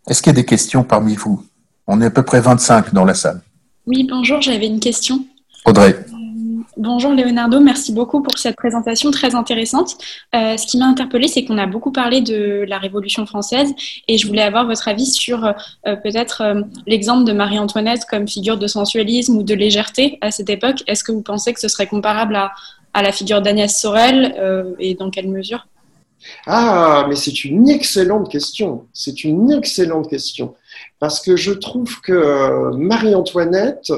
Est-ce 0.08 0.22
qu'il 0.22 0.32
y 0.32 0.36
a 0.36 0.40
des 0.40 0.44
questions 0.44 0.84
parmi 0.84 1.14
vous? 1.14 1.44
On 1.86 2.00
est 2.00 2.06
à 2.06 2.10
peu 2.10 2.22
près 2.22 2.40
25 2.40 2.92
dans 2.92 3.04
la 3.04 3.14
salle. 3.14 3.42
Oui, 3.86 4.06
bonjour, 4.08 4.40
j'avais 4.40 4.66
une 4.66 4.80
question. 4.80 5.26
Audrey. 5.66 5.90
Euh, 5.90 6.62
bonjour 6.78 7.12
Leonardo, 7.12 7.60
merci 7.60 7.92
beaucoup 7.92 8.22
pour 8.22 8.38
cette 8.38 8.56
présentation 8.56 9.10
très 9.10 9.34
intéressante. 9.34 9.96
Euh, 10.34 10.56
ce 10.56 10.66
qui 10.66 10.78
m'a 10.78 10.86
interpellée, 10.86 11.28
c'est 11.28 11.44
qu'on 11.44 11.58
a 11.58 11.66
beaucoup 11.66 11.92
parlé 11.92 12.22
de 12.22 12.64
la 12.66 12.78
Révolution 12.78 13.26
française 13.26 13.74
et 14.08 14.16
je 14.16 14.26
voulais 14.26 14.42
avoir 14.42 14.66
votre 14.66 14.88
avis 14.88 15.06
sur 15.06 15.44
euh, 15.44 15.96
peut-être 15.96 16.42
l'exemple 16.86 17.24
de 17.24 17.32
Marie-Antoinette 17.32 18.06
comme 18.08 18.26
figure 18.26 18.58
de 18.58 18.66
sensualisme 18.66 19.36
ou 19.36 19.42
de 19.42 19.54
légèreté 19.54 20.18
à 20.22 20.30
cette 20.30 20.48
époque. 20.48 20.82
Est-ce 20.86 21.04
que 21.04 21.12
vous 21.12 21.22
pensez 21.22 21.52
que 21.52 21.60
ce 21.60 21.68
serait 21.68 21.86
comparable 21.86 22.36
à, 22.36 22.52
à 22.94 23.02
la 23.02 23.12
figure 23.12 23.42
d'Agnès 23.42 23.78
Sorel 23.78 24.34
et 24.78 24.94
dans 24.94 25.10
quelle 25.10 25.28
mesure? 25.28 25.66
Ah, 26.46 27.06
mais 27.08 27.16
c'est 27.16 27.44
une 27.44 27.68
excellente 27.68 28.30
question. 28.30 28.86
C'est 28.92 29.24
une 29.24 29.50
excellente 29.52 30.08
question. 30.08 30.54
Parce 30.98 31.20
que 31.20 31.36
je 31.36 31.52
trouve 31.52 32.00
que 32.00 32.12
euh, 32.12 32.72
Marie-Antoinette 32.72 33.92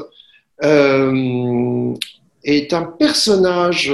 euh, 0.63 1.93
est 2.43 2.73
un 2.73 2.83
personnage 2.83 3.93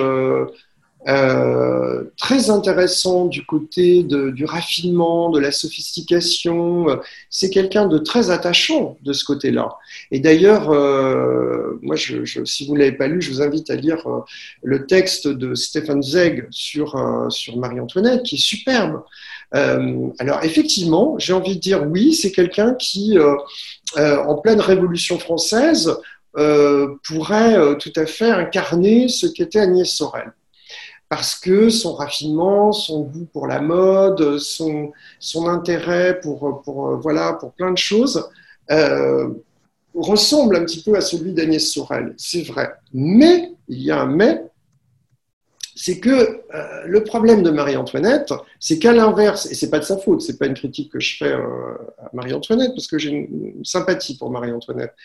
euh, 1.07 2.03
très 2.17 2.49
intéressant 2.49 3.25
du 3.25 3.45
côté 3.45 4.03
du 4.03 4.45
raffinement, 4.45 5.29
de 5.29 5.39
la 5.39 5.51
sophistication. 5.51 6.87
C'est 7.29 7.49
quelqu'un 7.49 7.87
de 7.87 7.97
très 7.97 8.31
attachant 8.31 8.97
de 9.01 9.11
ce 9.11 9.25
côté-là. 9.25 9.77
Et 10.11 10.19
d'ailleurs, 10.19 10.71
euh, 10.71 11.79
moi, 11.81 11.97
si 11.97 12.65
vous 12.65 12.73
ne 12.73 12.79
l'avez 12.79 12.93
pas 12.93 13.07
lu, 13.07 13.21
je 13.21 13.31
vous 13.31 13.41
invite 13.41 13.69
à 13.69 13.75
lire 13.75 14.07
euh, 14.07 14.19
le 14.63 14.85
texte 14.85 15.27
de 15.27 15.53
Zeg 15.55 16.47
sur, 16.51 16.95
sur 17.29 17.57
Marie-Antoinette, 17.57 18.23
qui 18.23 18.35
est 18.35 18.39
superbe. 18.39 19.03
alors, 19.51 20.43
effectivement, 20.43 21.15
j'ai 21.19 21.33
envie 21.33 21.55
de 21.55 21.61
dire 21.61 21.85
oui, 21.87 22.13
c'est 22.13 22.31
quelqu'un 22.31 22.73
qui, 22.75 23.17
en 23.97 24.35
pleine 24.35 24.61
Révolution 24.61 25.19
française, 25.19 25.95
pourrait 27.03 27.77
tout 27.77 27.93
à 27.95 28.05
fait 28.05 28.31
incarner 28.31 29.09
ce 29.09 29.27
qu'était 29.27 29.59
Agnès 29.59 29.89
Sorel 29.89 30.33
parce 31.15 31.35
que 31.35 31.69
son 31.69 31.93
raffinement, 31.93 32.71
son 32.71 33.01
goût 33.01 33.27
pour 33.31 33.45
la 33.45 33.61
mode, 33.61 34.39
son, 34.39 34.91
intérêt 35.47 36.19
pour, 36.19 36.63
pour, 36.63 36.97
voilà, 36.97 37.33
pour 37.33 37.51
plein 37.53 37.71
de 37.71 37.77
choses, 37.77 38.27
euh, 38.71 39.29
ressemble 39.93 40.55
un 40.55 40.65
petit 40.65 40.81
peu 40.81 40.95
à 40.95 41.01
celui 41.01 41.33
d'Agnès 41.33 41.71
Sorel, 41.71 42.15
c'est 42.17 42.41
vrai. 42.41 42.73
Mais, 42.95 43.51
il 43.67 43.83
y 43.83 43.91
a 43.91 44.01
un 44.01 44.07
mais, 44.07 44.41
c'est 45.75 45.99
que 45.99 46.09
euh, 46.09 46.83
le 46.87 47.03
problème 47.03 47.43
de 47.43 47.51
Marie-Antoinette, 47.51 48.33
c'est 48.59 48.79
qu'à 48.79 48.91
l'inverse, 48.91 49.45
et 49.51 49.53
c'est 49.53 49.69
pas 49.69 49.77
de 49.77 49.85
sa 49.85 49.99
faute, 49.99 50.23
c'est 50.23 50.39
pas 50.39 50.47
une 50.47 50.55
critique 50.55 50.91
que 50.91 50.99
je 50.99 51.17
fais 51.17 51.31
euh, 51.31 51.75
à 51.99 52.09
Marie-Antoinette, 52.13 52.71
parce 52.73 52.87
que 52.87 52.97
j'ai 52.97 53.11
une, 53.11 53.63
sympathie 53.63 54.17
pour 54.17 54.31
Marie-Antoinette, 54.31 54.95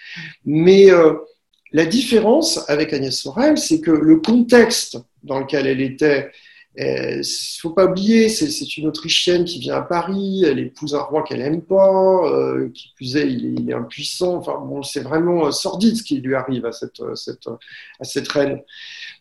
mais 0.47 0.89
la 1.71 1.85
différence 1.85 2.67
avec 2.71 2.95
Agnès 2.95 3.15
Sorel, 3.15 3.59
c'est 3.59 3.83
que 3.83 3.91
le 3.91 4.21
contexte 4.21 4.97
dans 5.23 5.41
lequel 5.41 5.67
elle 5.67 5.81
était, 5.81 6.31
il 6.81 7.19
ne 7.19 7.61
faut 7.61 7.71
pas 7.71 7.87
oublier, 7.87 8.29
c'est 8.29 8.77
une 8.77 8.87
Autrichienne 8.87 9.45
qui 9.45 9.59
vient 9.59 9.77
à 9.77 9.83
Paris, 9.83 10.45
elle 10.45 10.61
épouse 10.61 10.95
un 10.95 11.01
roi 11.01 11.25
qu'elle 11.25 11.41
n'aime 11.41 11.63
pas, 11.63 12.25
euh, 12.25 12.71
qui 12.73 12.93
plus 12.95 13.17
est, 13.17 13.29
il 13.33 13.69
est, 13.69 13.75
impuissant. 13.75 14.37
Enfin, 14.37 14.59
bon, 14.59 14.83
c'est 14.83 15.01
vraiment 15.01 15.47
euh, 15.47 15.51
sordide 15.51 15.97
ce 15.97 16.03
qui 16.05 16.21
lui 16.21 16.37
arrive 16.37 16.67
à 16.67 16.73
cette, 16.73 17.01
euh, 17.01 18.31
reine. 18.33 18.63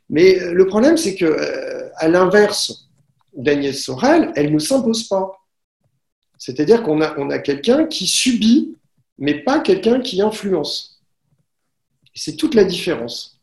Mais 0.09 0.53
le 0.53 0.67
problème, 0.67 0.97
c'est 0.97 1.15
que, 1.15 1.89
à 1.95 2.07
l'inverse 2.07 2.89
d'Agnès 3.35 3.83
Sorel, 3.83 4.31
elle 4.35 4.53
ne 4.53 4.59
s'impose 4.59 5.07
pas. 5.07 5.31
C'est-à-dire 6.37 6.83
qu'on 6.83 7.01
a, 7.01 7.17
on 7.17 7.29
a 7.31 7.39
quelqu'un 7.39 7.87
qui 7.87 8.05
subit, 8.05 8.75
mais 9.17 9.43
pas 9.43 9.59
quelqu'un 9.59 9.99
qui 9.99 10.21
influence. 10.21 11.01
C'est 12.13 12.35
toute 12.35 12.53
la 12.53 12.63
différence. 12.63 13.36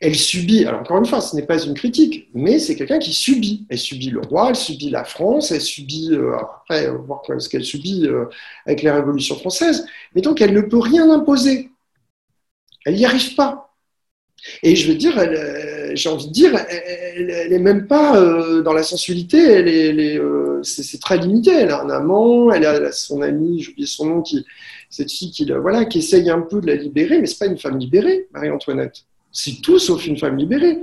Elle 0.00 0.14
subit, 0.14 0.64
alors 0.64 0.82
encore 0.82 0.98
une 0.98 1.06
fois, 1.06 1.20
ce 1.20 1.34
n'est 1.34 1.46
pas 1.46 1.60
une 1.60 1.74
critique, 1.74 2.28
mais 2.32 2.60
c'est 2.60 2.76
quelqu'un 2.76 3.00
qui 3.00 3.12
subit. 3.12 3.66
Elle 3.68 3.78
subit 3.78 4.10
le 4.10 4.20
roi, 4.20 4.50
elle 4.50 4.56
subit 4.56 4.90
la 4.90 5.04
France, 5.04 5.50
elle 5.50 5.60
subit, 5.60 6.10
euh, 6.12 6.36
après, 6.36 6.88
voir 6.88 7.22
ce 7.38 7.48
qu'elle 7.48 7.64
subit 7.64 8.06
euh, 8.06 8.26
avec 8.66 8.82
la 8.82 8.94
Révolution 8.94 9.36
française, 9.36 9.86
mais 10.14 10.20
donc 10.22 10.40
elle 10.40 10.52
ne 10.54 10.60
peut 10.60 10.78
rien 10.78 11.10
imposer. 11.10 11.70
Elle 12.86 12.94
n'y 12.94 13.04
arrive 13.04 13.34
pas. 13.34 13.74
Et 14.62 14.76
je 14.76 14.88
veux 14.88 14.96
dire, 14.96 15.18
euh, 15.18 15.90
j'ai 15.94 16.08
envie 16.08 16.28
de 16.28 16.32
dire, 16.32 16.54
elle 16.54 17.48
n'est 17.50 17.58
même 17.58 17.88
pas 17.88 18.12
dans 18.62 18.72
la 18.72 18.84
sensualité, 18.84 19.38
elle 19.42 19.68
est, 19.68 20.20
c'est 20.62 21.00
très 21.00 21.18
limité. 21.18 21.50
Elle 21.50 21.70
a 21.70 21.82
un 21.82 21.90
amant, 21.90 22.52
elle 22.52 22.66
a 22.66 22.92
son 22.92 23.20
ami, 23.20 23.62
j'ai 23.62 23.72
oublié 23.72 23.88
son 23.88 24.06
nom, 24.06 24.22
qui, 24.22 24.46
cette 24.90 25.10
fille 25.10 25.32
qui, 25.32 25.44
voilà, 25.50 25.86
qui 25.86 25.98
essaye 25.98 26.30
un 26.30 26.40
peu 26.40 26.60
de 26.60 26.68
la 26.68 26.76
libérer, 26.76 27.20
mais 27.20 27.26
c'est 27.26 27.38
pas 27.38 27.46
une 27.46 27.58
femme 27.58 27.78
libérée, 27.78 28.28
Marie-Antoinette. 28.32 29.07
C'est 29.32 29.60
tout 29.62 29.78
sauf 29.78 30.06
une 30.06 30.16
femme 30.16 30.36
libérée. 30.36 30.78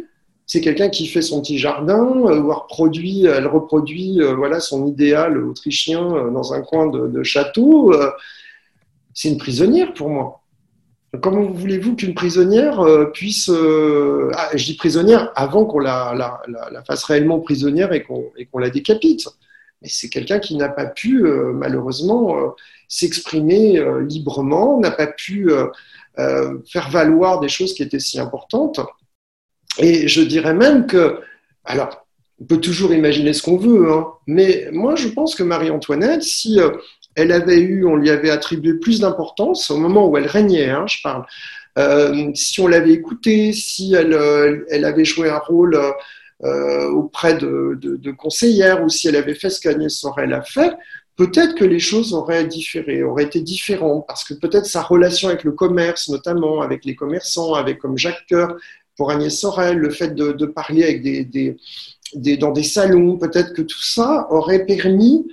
c'est 0.45 0.61
quelqu'un 0.61 0.89
qui 0.89 1.07
fait 1.07 1.21
son 1.21 1.41
petit 1.41 1.57
jardin, 1.57 2.03
ou 2.03 2.53
reproduit, 2.53 3.25
elle 3.25 3.47
reproduit 3.47 4.19
voilà, 4.35 4.59
son 4.59 4.85
idéal 4.85 5.37
autrichien 5.43 6.29
dans 6.31 6.53
un 6.53 6.61
coin 6.61 6.87
de, 6.87 7.23
château. 7.23 7.93
c'est 9.13 9.29
une 9.29 9.37
prisonnière 9.37 9.93
pour 9.93 10.09
moi. 10.09 10.41
Comment 11.21 11.43
voulez-vous 11.43 11.95
qu'une 11.95 12.13
prisonnière 12.13 12.83
puisse... 13.13 13.49
Ah, 13.49 14.49
je 14.53 14.65
dis 14.65 14.75
prisonnière 14.75 15.31
avant 15.35 15.65
qu'on 15.65 15.79
la, 15.79 16.37
fasse 16.85 17.03
réellement 17.05 17.39
prisonnière 17.39 17.91
et 17.93 18.03
qu'on 18.03 18.59
la 18.59 18.69
décapite. 18.69 19.27
Mais 19.81 19.89
c'est 19.89 20.09
quelqu'un 20.09 20.39
qui 20.39 20.55
n'a 20.55 20.69
pas 20.69 20.85
pu, 20.85 21.23
malheureusement, 21.53 22.55
s'exprimer 22.87 23.83
librement, 24.07 24.79
n'a 24.79 24.91
pas 24.91 25.07
pu 25.07 25.49
faire 26.17 26.89
valoir 26.89 27.39
des 27.39 27.49
choses 27.49 27.73
qui 27.73 27.83
étaient 27.83 27.99
si 27.99 28.19
importantes. 28.19 28.79
Et 29.77 30.07
je 30.07 30.21
dirais 30.21 30.53
même 30.53 30.87
que, 30.87 31.19
alors, 31.63 32.05
on 32.41 32.45
peut 32.45 32.59
toujours 32.59 32.93
imaginer 32.93 33.33
ce 33.33 33.41
qu'on 33.41 33.57
veut, 33.57 33.91
hein, 33.91 34.07
mais 34.27 34.67
moi 34.71 34.95
je 34.95 35.07
pense 35.07 35.35
que 35.35 35.43
Marie-Antoinette, 35.43 36.23
si 36.23 36.59
euh, 36.59 36.71
elle 37.15 37.31
avait 37.31 37.59
eu, 37.59 37.85
on 37.85 37.95
lui 37.95 38.09
avait 38.09 38.29
attribué 38.29 38.73
plus 38.73 38.99
d'importance 38.99 39.71
au 39.71 39.77
moment 39.77 40.07
où 40.07 40.17
elle 40.17 40.27
régnait, 40.27 40.69
hein, 40.69 40.85
je 40.87 40.97
parle, 41.01 41.25
euh, 41.77 42.31
si 42.33 42.59
on 42.59 42.67
l'avait 42.67 42.91
écoutée, 42.91 43.53
si 43.53 43.93
elle, 43.93 44.13
euh, 44.13 44.65
elle, 44.69 44.85
avait 44.85 45.05
joué 45.05 45.29
un 45.29 45.39
rôle 45.39 45.79
auprès 46.41 47.35
de, 47.35 47.79
de, 47.81 48.11
conseillères 48.11 48.83
ou 48.83 48.89
si 48.89 49.07
elle 49.07 49.15
avait 49.15 49.33
fait 49.33 49.49
ce 49.49 49.61
qu'Agnès 49.61 49.93
Sorel 49.93 50.33
a 50.33 50.41
fait, 50.41 50.73
peut-être 51.15 51.55
que 51.55 51.65
les 51.65 51.79
choses 51.79 52.13
auraient 52.13 52.45
différé, 52.45 53.03
auraient 53.03 53.23
été 53.23 53.41
différentes, 53.41 54.05
parce 54.07 54.23
que 54.23 54.33
peut-être 54.33 54.65
sa 54.65 54.81
relation 54.81 55.29
avec 55.29 55.43
le 55.43 55.51
commerce, 55.51 56.09
notamment 56.09 56.61
avec 56.61 56.85
les 56.85 56.95
commerçants, 56.95 57.53
avec 57.53 57.79
comme 57.79 57.97
Jacques 57.97 58.25
Coeur, 58.29 58.55
pour 58.97 59.11
Agnès 59.11 59.37
Sorel, 59.37 59.77
le 59.77 59.89
fait 59.89 60.15
de, 60.15 60.45
parler 60.45 60.83
avec 60.83 61.01
des, 61.01 61.57
dans 62.37 62.51
des 62.51 62.63
salons, 62.63 63.17
peut-être 63.17 63.53
que 63.53 63.61
tout 63.61 63.83
ça 63.83 64.27
aurait 64.29 64.65
permis, 64.65 65.27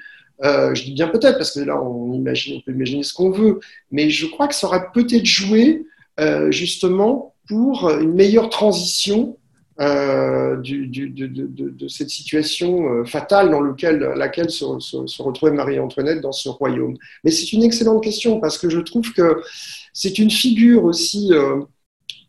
euh, 0.45 0.75
je 0.75 0.85
dis 0.85 0.93
bien 0.93 1.09
peut-être, 1.09 1.39
parce 1.39 1.53
que 1.53 1.61
là, 1.61 1.81
on, 1.81 2.13
imagine, 2.15 2.57
on 2.57 2.61
peut 2.61 2.73
imaginer 2.73 3.03
ce 3.03 3.15
qu'on 3.15 3.31
veut, 3.31 3.61
mais 3.91 4.11
je 4.11 4.27
crois 4.27 4.49
que 4.49 4.55
ça 4.55 4.67
aurait 4.67 4.87
peut-être 4.93 5.27
joué 5.27 5.87
euh, 6.19 6.51
justement 6.51 7.35
pour 7.49 7.91
une 7.91 8.15
meilleure 8.15 8.51
transition 8.51 9.37
euh, 9.83 10.57
de, 10.57 11.89
cette 11.89 12.11
situation 12.11 13.05
fatale 13.05 13.51
dans 13.51 13.61
laquelle 13.61 14.51
se, 14.51 15.23
retrouvait 15.23 15.53
Marie-Antoinette 15.53 16.21
dans 16.21 16.33
ce 16.33 16.49
royaume. 16.49 16.97
Mais 17.25 17.31
c'est 17.31 17.53
une 17.53 17.63
excellente 17.63 18.03
question 18.03 18.41
parce 18.41 18.59
que 18.59 18.71
je 18.71 18.81
trouve 18.81 19.13
que 19.13 19.43
c'est 19.93 20.19
une 20.19 20.31
figure 20.31 20.85
aussi 20.85 21.33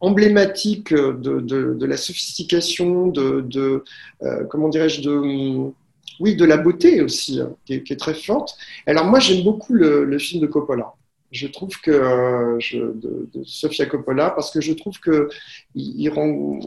emblématique 0.04 0.94
de, 0.94 1.86
la 1.86 1.96
sophistication, 1.96 3.08
de, 3.08 3.84
euh, 4.22 4.44
comment 4.50 4.68
dirais-je, 4.68 5.02
de, 5.02 5.72
oui, 6.20 6.36
de 6.36 6.44
la 6.44 6.58
beauté 6.58 7.02
aussi, 7.02 7.40
hein, 7.40 7.56
qui, 7.66 7.76
est, 7.76 8.00
très 8.00 8.14
forte. 8.14 8.58
Alors 8.86 9.06
moi, 9.06 9.20
j'aime 9.20 9.44
beaucoup 9.44 9.74
le, 9.74 10.20
film 10.20 10.42
de 10.42 10.48
Coppola. 10.48 10.94
Je 11.32 11.48
trouve 11.48 11.80
que 11.82 11.92
euh, 11.92 12.60
de, 12.74 13.44
Sofia 13.46 13.86
Coppola, 13.86 14.30
parce 14.32 14.52
que 14.52 14.60
je 14.60 14.74
trouve 14.74 15.00
que 15.00 15.30
il, 15.74 16.10
rend 16.10 16.60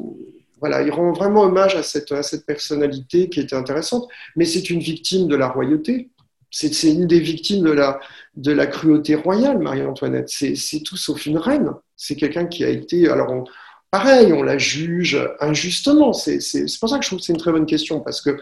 voilà, 0.61 0.83
il 0.83 0.91
rend 0.91 1.13
vraiment 1.13 1.43
hommage 1.43 1.77
à 1.77 1.83
cette, 1.83 2.47
personnalité 2.47 3.29
qui 3.29 3.41
était 3.41 3.57
intéressante, 3.57 4.09
mais 4.37 4.45
c'est 4.45 4.71
une 4.71 4.81
victime 4.81 5.29
de 5.29 5.37
la 5.37 5.49
royauté. 5.49 6.11
C'est 6.51 6.71
une 6.85 7.07
des 7.07 7.21
victimes 7.21 7.65
de 7.65 8.53
la, 8.53 8.67
cruauté 8.67 9.15
royale, 9.15 9.59
Marie-Antoinette. 9.59 10.31
C'est 10.31 10.83
tout 10.85 10.97
sauf 10.97 11.27
une 11.27 11.39
reine. 11.39 11.73
C'est 11.97 12.17
quelqu'un 12.17 12.47
qui 12.47 12.65
a 12.65 12.69
été. 12.69 13.09
Alors, 13.09 13.45
pareil, 13.91 14.33
on 14.33 14.43
la 14.43 14.57
juge 14.57 15.19
injustement. 15.41 16.13
C'est 16.15 16.39
pour 16.81 16.89
ça 16.89 16.99
que 16.99 17.05
je 17.05 17.09
trouve 17.11 17.19
que 17.19 17.25
c'est 17.27 17.35
une 17.35 17.39
très 17.39 17.53
bonne 17.53 17.67
question, 17.67 18.01
parce 18.01 18.23
que 18.23 18.39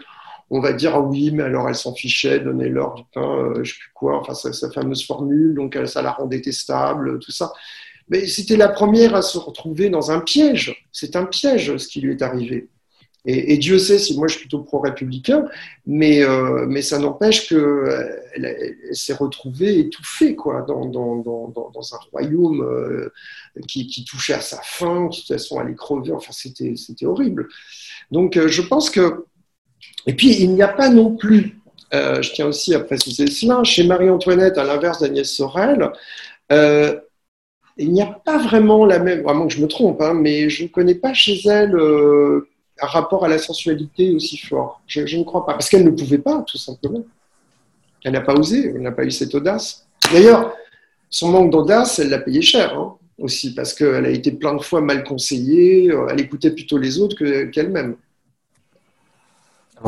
on 0.51 0.59
va 0.59 0.73
dire 0.73 0.93
ah 0.95 1.01
oui, 1.01 1.31
mais 1.31 1.43
alors 1.43 1.67
elle 1.67 1.75
s'en 1.75 1.93
fichait, 1.93 2.39
donnez-leur 2.39 2.93
du 2.93 3.03
pain, 3.13 3.37
euh, 3.37 3.63
je 3.63 3.73
sais 3.73 3.79
plus 3.79 3.91
quoi, 3.95 4.19
enfin 4.19 4.35
sa, 4.35 4.69
fameuse 4.69 5.05
formule, 5.05 5.55
donc 5.55 5.75
ça 5.85 6.03
la 6.03 6.11
rend 6.11 6.27
détestable, 6.27 7.19
tout 7.19 7.31
ça. 7.31 7.51
Mais 8.09 8.27
c'était 8.27 8.57
la 8.57 8.69
première 8.69 9.15
à 9.15 9.21
se 9.21 9.37
retrouver 9.37 9.89
dans 9.89 10.11
un 10.11 10.19
piège. 10.19 10.85
C'est 10.91 11.15
un 11.15 11.25
piège 11.25 11.77
ce 11.77 11.87
qui 11.87 12.01
lui 12.01 12.11
est 12.11 12.21
arrivé. 12.21 12.69
Et, 13.27 13.57
Dieu 13.57 13.79
sait 13.79 13.97
si 13.97 14.17
moi 14.17 14.27
je 14.27 14.33
suis 14.33 14.41
plutôt 14.41 14.59
pro-républicain, 14.59 15.45
mais, 15.87 16.23
euh, 16.23 16.65
mais 16.67 16.83
ça 16.83 16.99
n'empêche 16.99 17.49
qu'elle 17.49 18.21
elle, 18.35 18.75
s'est 18.91 19.15
retrouvée 19.15 19.79
étouffée 19.79 20.35
quoi, 20.35 20.61
dans, 20.61 20.85
dans, 20.85 21.17
dans, 21.17 21.95
un 21.95 21.97
royaume 22.11 22.61
euh, 22.61 23.11
qui, 23.67 23.87
qui, 23.87 24.05
touchait 24.05 24.35
à 24.35 24.41
sa 24.41 24.61
fin, 24.61 25.09
qui 25.09 25.21
de 25.21 25.25
toute 25.25 25.35
façon 25.35 25.59
allait 25.59 25.73
crever, 25.73 26.11
enfin 26.11 26.31
c'était 26.31 27.05
horrible. 27.05 27.47
Donc 28.11 28.37
euh, 28.37 28.47
je 28.47 28.61
pense 28.61 28.91
que. 28.91 29.25
Et 30.05 30.13
puis 30.13 30.35
il 30.39 30.51
n'y 30.51 30.61
a 30.61 30.67
pas 30.67 30.89
non 30.89 31.15
plus, 31.15 31.59
je 31.91 32.31
tiens 32.31 32.45
aussi 32.45 32.75
à 32.75 32.79
préciser 32.79 33.25
cela, 33.25 33.63
chez 33.63 33.87
Marie-Antoinette, 33.87 34.59
à 34.59 34.63
l'inverse 34.63 34.99
d'Agnès 34.99 35.31
Sorel, 35.31 35.91
il 37.77 37.91
n'y 37.91 38.01
a 38.01 38.05
pas 38.05 38.37
vraiment 38.37 38.85
la 38.85 38.99
même, 38.99 39.21
vraiment 39.21 39.47
que 39.47 39.53
je 39.53 39.61
me 39.61 39.67
trompe, 39.67 40.01
hein, 40.01 40.13
mais 40.13 40.49
je 40.49 40.63
ne 40.63 40.67
connais 40.69 40.95
pas 40.95 41.13
chez 41.13 41.47
elle 41.47 41.75
un 42.81 42.87
rapport 42.87 43.23
à 43.23 43.27
la 43.27 43.37
sensualité 43.37 44.13
aussi 44.13 44.37
fort. 44.37 44.81
Je, 44.87 45.01
ne 45.17 45.23
crois 45.23 45.45
pas. 45.45 45.53
Parce 45.53 45.69
qu'elle 45.69 45.85
ne 45.85 45.91
pouvait 45.91 46.17
pas, 46.17 46.41
tout 46.41 46.57
simplement. 46.57 47.03
Elle 48.03 48.13
n'a 48.13 48.21
pas 48.21 48.33
osé, 48.33 48.71
elle 48.75 48.81
n'a 48.81 48.91
pas 48.91 49.05
eu 49.05 49.11
cette 49.11 49.33
audace. 49.33 49.87
D'ailleurs, 50.11 50.53
son 51.09 51.29
manque 51.29 51.51
d'audace, 51.51 51.99
elle 51.99 52.09
l'a 52.09 52.19
payé 52.19 52.41
cher 52.41 52.77
hein, 52.77 52.95
aussi, 53.17 53.53
parce 53.55 53.73
qu'elle 53.73 54.05
a 54.05 54.09
été 54.09 54.31
plein 54.31 54.53
de 54.53 54.61
fois 54.61 54.81
mal 54.81 55.03
conseillée, 55.03 55.91
euh, 55.91 56.07
elle 56.09 56.19
écoutait 56.19 56.51
plutôt 56.51 56.77
les 56.77 56.99
autres 56.99 57.15
qu'elle-même. 57.45 57.95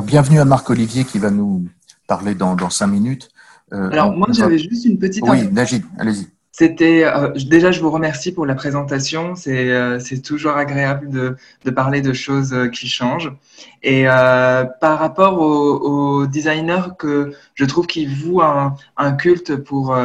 bienvenue 0.04 0.40
à 0.40 0.46
Marc 0.46 0.70
Olivier 0.70 1.04
qui 1.04 1.20
va 1.20 1.30
nous 1.30 1.66
parler 2.08 2.34
dans, 2.34 2.56
dans 2.56 2.70
cinq 2.70 2.88
minutes. 2.88 3.30
Euh, 3.74 3.90
Alors, 3.92 4.14
moi, 4.14 4.30
j'avais 4.32 4.58
juste 4.58 4.86
une 4.86 4.98
petite. 4.98 5.24
Oui, 5.28 5.48
Najid, 5.52 5.84
allez-y. 6.00 6.28
C'était 6.60 7.04
euh, 7.04 7.30
déjà, 7.46 7.70
je 7.70 7.80
vous 7.82 7.92
remercie 7.92 8.32
pour 8.32 8.48
la 8.48 8.56
présentation. 8.56 9.36
C'est 9.36 9.70
euh, 9.70 10.00
toujours 10.26 10.58
agréable 10.58 11.08
de, 11.12 11.38
de, 11.66 11.70
parler 11.70 12.02
de 12.02 12.14
choses 12.14 12.52
euh, 12.52 12.68
qui 12.68 12.88
changent. 12.88 13.32
Et 13.84 14.06
par 14.06 14.98
rapport 14.98 15.40
aux 15.40 16.26
designers 16.26 16.96
que 16.98 17.34
je 17.54 17.64
trouve 17.66 17.86
qui 17.86 18.08
vouent 18.08 18.42
un, 18.42 18.76
un 18.98 19.12
culte 19.14 19.56
pour 19.56 19.96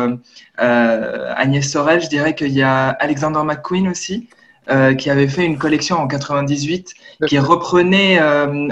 Agnès 0.59 1.69
Sorel, 1.69 2.03
je 2.03 2.09
dirais 2.09 2.35
qu'il 2.35 2.53
y 2.53 2.63
a 2.63 2.89
Alexander 2.89 3.41
McQueen 3.45 3.89
aussi. 3.89 4.29
qui 4.99 5.11
avait 5.11 5.29
fait 5.29 5.45
une 5.45 5.59
collection 5.59 5.97
en 5.97 6.07
98 6.07 6.95
qui 7.27 7.39
reprenait 7.39 8.21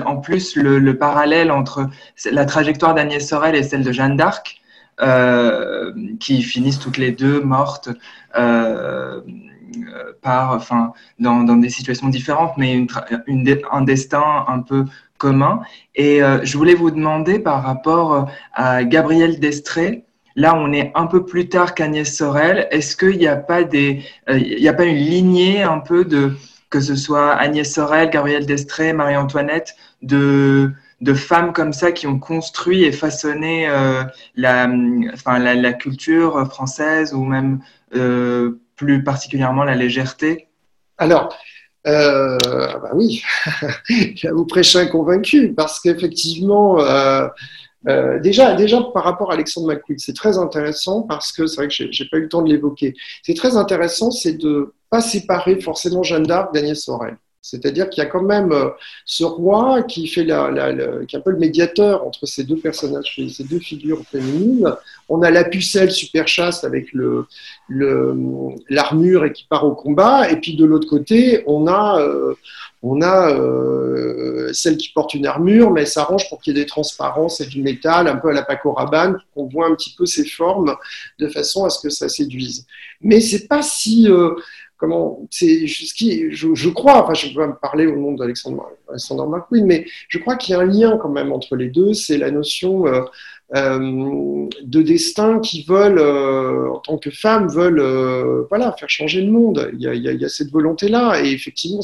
en 0.04 0.16
plus 0.18 0.54
le, 0.54 0.78
le, 0.78 0.96
parallèle 0.96 1.50
entre 1.50 1.88
la 2.30 2.44
trajectoire 2.44 2.94
d'Agnès 2.94 3.26
Sorel 3.26 3.56
et 3.56 3.62
celle 3.62 3.82
de 3.82 3.90
Jeanne 3.90 4.16
d'Arc 4.16 4.59
euh, 4.59 4.59
qui 6.18 6.42
finissent 6.42 6.78
toutes 6.78 6.98
les 6.98 7.12
deux 7.12 7.40
mortes 7.40 7.88
euh, 8.36 9.20
par, 10.22 10.54
enfin, 10.54 10.92
dans, 11.18 11.56
des 11.56 11.70
situations 11.70 12.08
différentes, 12.08 12.56
mais 12.56 12.86
un 13.72 13.82
destin 13.82 14.44
un 14.48 14.60
peu 14.60 14.84
commun. 15.18 15.60
Et 15.94 16.22
euh, 16.22 16.40
je 16.42 16.56
voulais 16.58 16.74
vous 16.74 16.90
demander 16.90 17.38
par 17.38 17.62
rapport 17.62 18.30
à 18.52 18.84
Gabriel 18.84 19.40
Destré, 19.40 20.04
Là, 20.36 20.54
on 20.54 20.72
est 20.72 20.92
un 20.94 21.06
peu 21.06 21.26
plus 21.26 21.48
tard 21.48 21.74
qu'Agnès 21.74 22.16
Sorel. 22.16 22.68
Est-ce 22.70 22.96
qu'il 22.96 23.18
n'y 23.18 23.26
a 23.26 23.36
pas 23.36 23.64
des, 23.64 24.04
il 24.28 24.60
n'y 24.60 24.68
a 24.68 24.72
pas 24.72 24.84
une 24.84 24.96
lignée 24.96 25.62
un 25.62 25.80
peu 25.80 26.04
de 26.04 26.34
que 26.70 26.80
ce 26.80 26.94
soit 26.94 27.32
Agnès 27.32 27.70
Sorel, 27.70 28.10
Gabriel 28.10 28.46
Destré, 28.46 28.92
Marie-Antoinette, 28.92 29.74
de 30.02 30.72
de 31.00 31.14
femmes 31.14 31.52
comme 31.52 31.72
ça 31.72 31.92
qui 31.92 32.06
ont 32.06 32.18
construit 32.18 32.84
et 32.84 32.92
façonné 32.92 33.68
euh, 33.68 34.04
la, 34.36 35.72
culture 35.72 36.46
française 36.50 37.14
ou 37.14 37.24
même 37.24 37.60
euh, 37.94 38.60
plus 38.76 39.02
particulièrement 39.02 39.64
la 39.64 39.74
légèreté 39.74 40.48
Alors, 40.98 41.34
euh, 41.86 42.36
bah 42.46 42.90
oui, 42.92 43.22
vous 44.32 44.46
prêcher 44.46 44.80
un 44.80 44.86
convaincu 44.86 45.54
parce 45.54 45.80
qu'effectivement, 45.80 46.76
déjà, 48.20 48.54
déjà 48.54 48.82
par 48.92 49.04
rapport 49.04 49.30
à 49.30 49.34
Alexandre 49.34 49.68
McQueen, 49.68 49.98
c'est 49.98 50.16
très 50.16 50.36
intéressant 50.36 51.02
parce 51.02 51.32
que 51.32 51.46
c'est 51.46 51.56
vrai 51.56 51.68
que 51.68 51.74
j'ai 51.90 52.04
pas 52.10 52.18
eu 52.18 52.22
le 52.22 52.28
temps 52.28 52.42
de 52.42 52.50
l'évoquer. 52.50 52.94
C'est 53.22 53.34
très 53.34 53.56
intéressant, 53.56 54.10
c'est 54.10 54.34
de 54.34 54.74
pas 54.90 55.00
séparer 55.00 55.60
forcément 55.60 56.02
Jeanne 56.02 56.24
d'Arc 56.24 56.52
d'Agnès 56.52 56.78
Sorel. 56.78 57.16
C'est-à-dire 57.42 57.88
qu'il 57.88 58.02
y 58.02 58.06
a 58.06 58.10
quand 58.10 58.22
même 58.22 58.52
euh, 58.52 58.68
ce 59.06 59.24
roi 59.24 59.82
qui 59.82 60.06
fait 60.08 60.28
est 60.28 60.30
un 60.30 61.20
peu 61.20 61.30
le 61.30 61.38
médiateur 61.38 62.06
entre 62.06 62.26
ces 62.26 62.44
deux 62.44 62.58
personnages, 62.58 63.18
ces 63.28 63.44
deux 63.44 63.58
figures 63.58 64.04
féminines. 64.04 64.70
On 65.08 65.22
a 65.22 65.30
la 65.30 65.44
pucelle 65.44 65.90
super 65.90 66.28
chaste 66.28 66.64
avec 66.64 66.88
l'armure 68.68 69.24
et 69.24 69.32
qui 69.32 69.46
part 69.48 69.64
au 69.64 69.74
combat, 69.74 70.30
et 70.30 70.36
puis 70.36 70.54
de 70.54 70.66
l'autre 70.66 70.86
côté, 70.86 71.42
on 71.46 71.66
a, 71.66 71.98
euh, 72.00 72.34
euh, 72.84 74.52
celle 74.52 74.76
qui 74.76 74.90
porte 74.90 75.14
une 75.14 75.26
armure, 75.26 75.70
mais 75.70 75.80
elle 75.82 75.86
s'arrange 75.86 76.28
pour 76.28 76.42
qu'il 76.42 76.54
y 76.54 76.60
ait 76.60 76.62
des 76.62 76.68
transparences 76.68 77.40
et 77.40 77.46
du 77.46 77.62
métal, 77.62 78.06
un 78.06 78.16
peu 78.16 78.28
à 78.28 78.32
la 78.32 78.42
Paco 78.42 78.72
Rabanne, 78.72 79.18
qu'on 79.34 79.46
voit 79.46 79.66
un 79.66 79.74
petit 79.74 79.94
peu 79.96 80.04
ses 80.04 80.26
formes 80.26 80.76
de 81.18 81.28
façon 81.28 81.64
à 81.64 81.70
ce 81.70 81.80
que 81.80 81.88
ça 81.88 82.10
séduise. 82.10 82.66
Mais 83.00 83.20
c'est 83.20 83.48
pas 83.48 83.62
si 83.62 84.08
comment 84.80 85.20
c'est 85.30 85.66
ce 85.66 85.94
qui 85.94 86.32
je, 86.32 86.68
crois 86.70 87.04
enfin 87.04 87.12
je 87.12 87.28
peux 87.28 87.40
pas 87.40 87.46
me 87.46 87.54
parler 87.54 87.86
au 87.86 87.96
nom 87.96 88.12
d'Alexandre 88.12 88.66
McQueen 89.28 89.66
mais 89.66 89.86
je 90.08 90.18
crois 90.18 90.36
qu'il 90.36 90.54
y 90.54 90.56
a 90.56 90.60
un 90.60 90.64
lien 90.64 90.96
quand 90.96 91.10
même 91.10 91.32
entre 91.32 91.54
les 91.54 91.68
deux 91.68 91.92
c'est 91.92 92.16
la 92.16 92.30
notion 92.30 92.86
euh, 92.86 93.02
de 93.52 94.82
destin 94.82 95.40
qui 95.40 95.64
veulent, 95.64 95.98
euh, 95.98 96.70
en 96.70 96.78
tant 96.78 96.98
que 96.98 97.10
femmes, 97.10 97.48
veulent 97.48 97.80
euh, 97.80 98.44
voilà, 98.48 98.72
faire 98.78 98.88
changer 98.88 99.22
le 99.22 99.32
monde. 99.32 99.70
Il 99.74 99.80
y 99.80 99.88
a, 99.88 99.94
il 99.94 100.02
y 100.02 100.24
a, 100.24 100.28
cette 100.28 100.50
volonté-là. 100.50 101.20
Et 101.22 101.32
effectivement, 101.32 101.80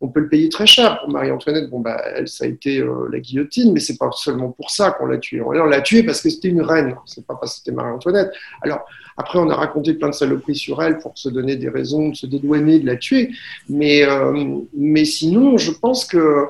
on 0.00 0.08
peut 0.08 0.20
le 0.20 0.28
payer 0.28 0.48
très 0.48 0.66
cher. 0.66 0.98
Pour 1.00 1.10
Marie-Antoinette, 1.10 1.70
bon, 1.70 1.80
bah, 1.80 2.02
elle, 2.16 2.28
ça 2.28 2.44
a 2.44 2.48
été 2.48 2.84
la 3.10 3.20
guillotine, 3.20 3.72
mais 3.72 3.80
c'est 3.80 3.98
pas 3.98 4.10
seulement 4.12 4.50
pour 4.50 4.70
ça 4.70 4.90
qu'on 4.92 5.06
l'a 5.06 5.18
tuée. 5.18 5.40
On 5.40 5.50
l'a 5.52 5.80
tuée 5.80 6.02
parce 6.02 6.20
que 6.20 6.30
c'était 6.30 6.48
une 6.48 6.62
reine. 6.62 6.96
C'est 7.06 7.26
pas 7.26 7.34
parce 7.34 7.52
que 7.52 7.58
c'était 7.58 7.72
Marie-Antoinette. 7.72 8.32
Alors, 8.62 8.84
après, 9.16 9.38
on 9.38 9.48
a 9.50 9.54
raconté 9.54 9.94
plein 9.94 10.08
de 10.08 10.14
saloperies 10.14 10.56
sur 10.56 10.82
elle 10.82 10.98
pour 10.98 11.16
se 11.16 11.28
donner 11.28 11.56
des 11.56 11.68
raisons 11.68 12.08
de 12.08 12.14
se 12.16 12.26
dédouaner 12.26 12.80
de 12.80 12.86
la 12.86 12.96
tuer. 12.96 13.30
Mais, 13.68 14.02
mais 14.74 15.04
sinon, 15.04 15.56
je 15.56 15.70
pense 15.70 16.04
que 16.04 16.46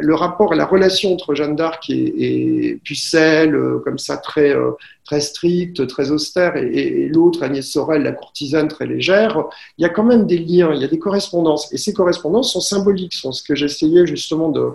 le 0.00 0.14
rapport, 0.14 0.54
la 0.54 0.66
relation 0.66 1.12
entre 1.12 1.34
Jeanne 1.34 1.56
d'Arc 1.56 1.88
et, 1.88 2.68
et, 2.68 2.74
Pucelle, 2.76 3.54
euh, 3.54 3.78
comme 3.82 3.98
ça 3.98 4.18
très, 4.18 4.54
euh, 4.54 4.72
très 5.04 5.20
stricte, 5.20 5.86
très 5.86 6.10
austère, 6.10 6.56
et, 6.56 6.68
et 6.68 7.08
l'autre, 7.08 7.42
Agnès 7.42 7.66
Sorel, 7.66 8.02
la 8.02 8.12
courtisane 8.12 8.68
très 8.68 8.86
légère, 8.86 9.44
il 9.78 9.82
y 9.82 9.84
a 9.86 9.88
quand 9.88 10.04
même 10.04 10.26
des 10.26 10.38
liens, 10.38 10.72
il 10.74 10.80
y 10.80 10.84
a 10.84 10.88
des 10.88 10.98
correspondances. 10.98 11.72
Et 11.72 11.78
ces 11.78 11.94
correspondances 11.94 12.52
sont 12.52 12.60
symboliques, 12.60 13.14
ce 13.14 13.42
que 13.42 13.54
j'essayais 13.54 14.06
justement 14.06 14.50
de, 14.50 14.72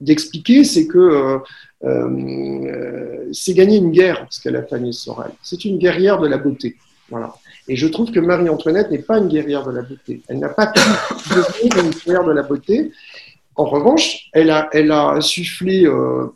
d'expliquer, 0.00 0.64
c'est 0.64 0.88
que 0.88 1.40
euh, 1.84 3.28
c'est 3.32 3.54
gagner 3.54 3.76
une 3.76 3.92
guerre, 3.92 4.26
ce 4.30 4.40
qu'elle 4.40 4.56
a 4.56 4.62
fait 4.62 4.74
Agnès 4.74 4.96
Sorel. 4.96 5.30
C'est 5.42 5.64
une 5.64 5.78
guerrière 5.78 6.18
de 6.18 6.26
la 6.26 6.38
beauté. 6.38 6.76
Voilà. 7.10 7.34
Et 7.68 7.76
je 7.76 7.86
trouve 7.86 8.10
que 8.10 8.20
Marie-Antoinette 8.20 8.90
n'est 8.90 8.98
pas 8.98 9.18
une 9.18 9.28
guerrière 9.28 9.64
de 9.66 9.72
la 9.72 9.82
beauté. 9.82 10.22
Elle 10.28 10.38
n'a 10.38 10.48
pas 10.48 10.66
pu 10.68 10.80
devenir 11.30 11.84
une 11.84 11.90
guerrière 11.90 12.24
de 12.24 12.32
la 12.32 12.42
beauté. 12.42 12.90
En 13.58 13.64
revanche, 13.64 14.28
elle 14.32 14.50
a, 14.50 14.68
elle 14.72 14.92
a 14.92 15.08
insufflé 15.08 15.84
euh, 15.84 16.28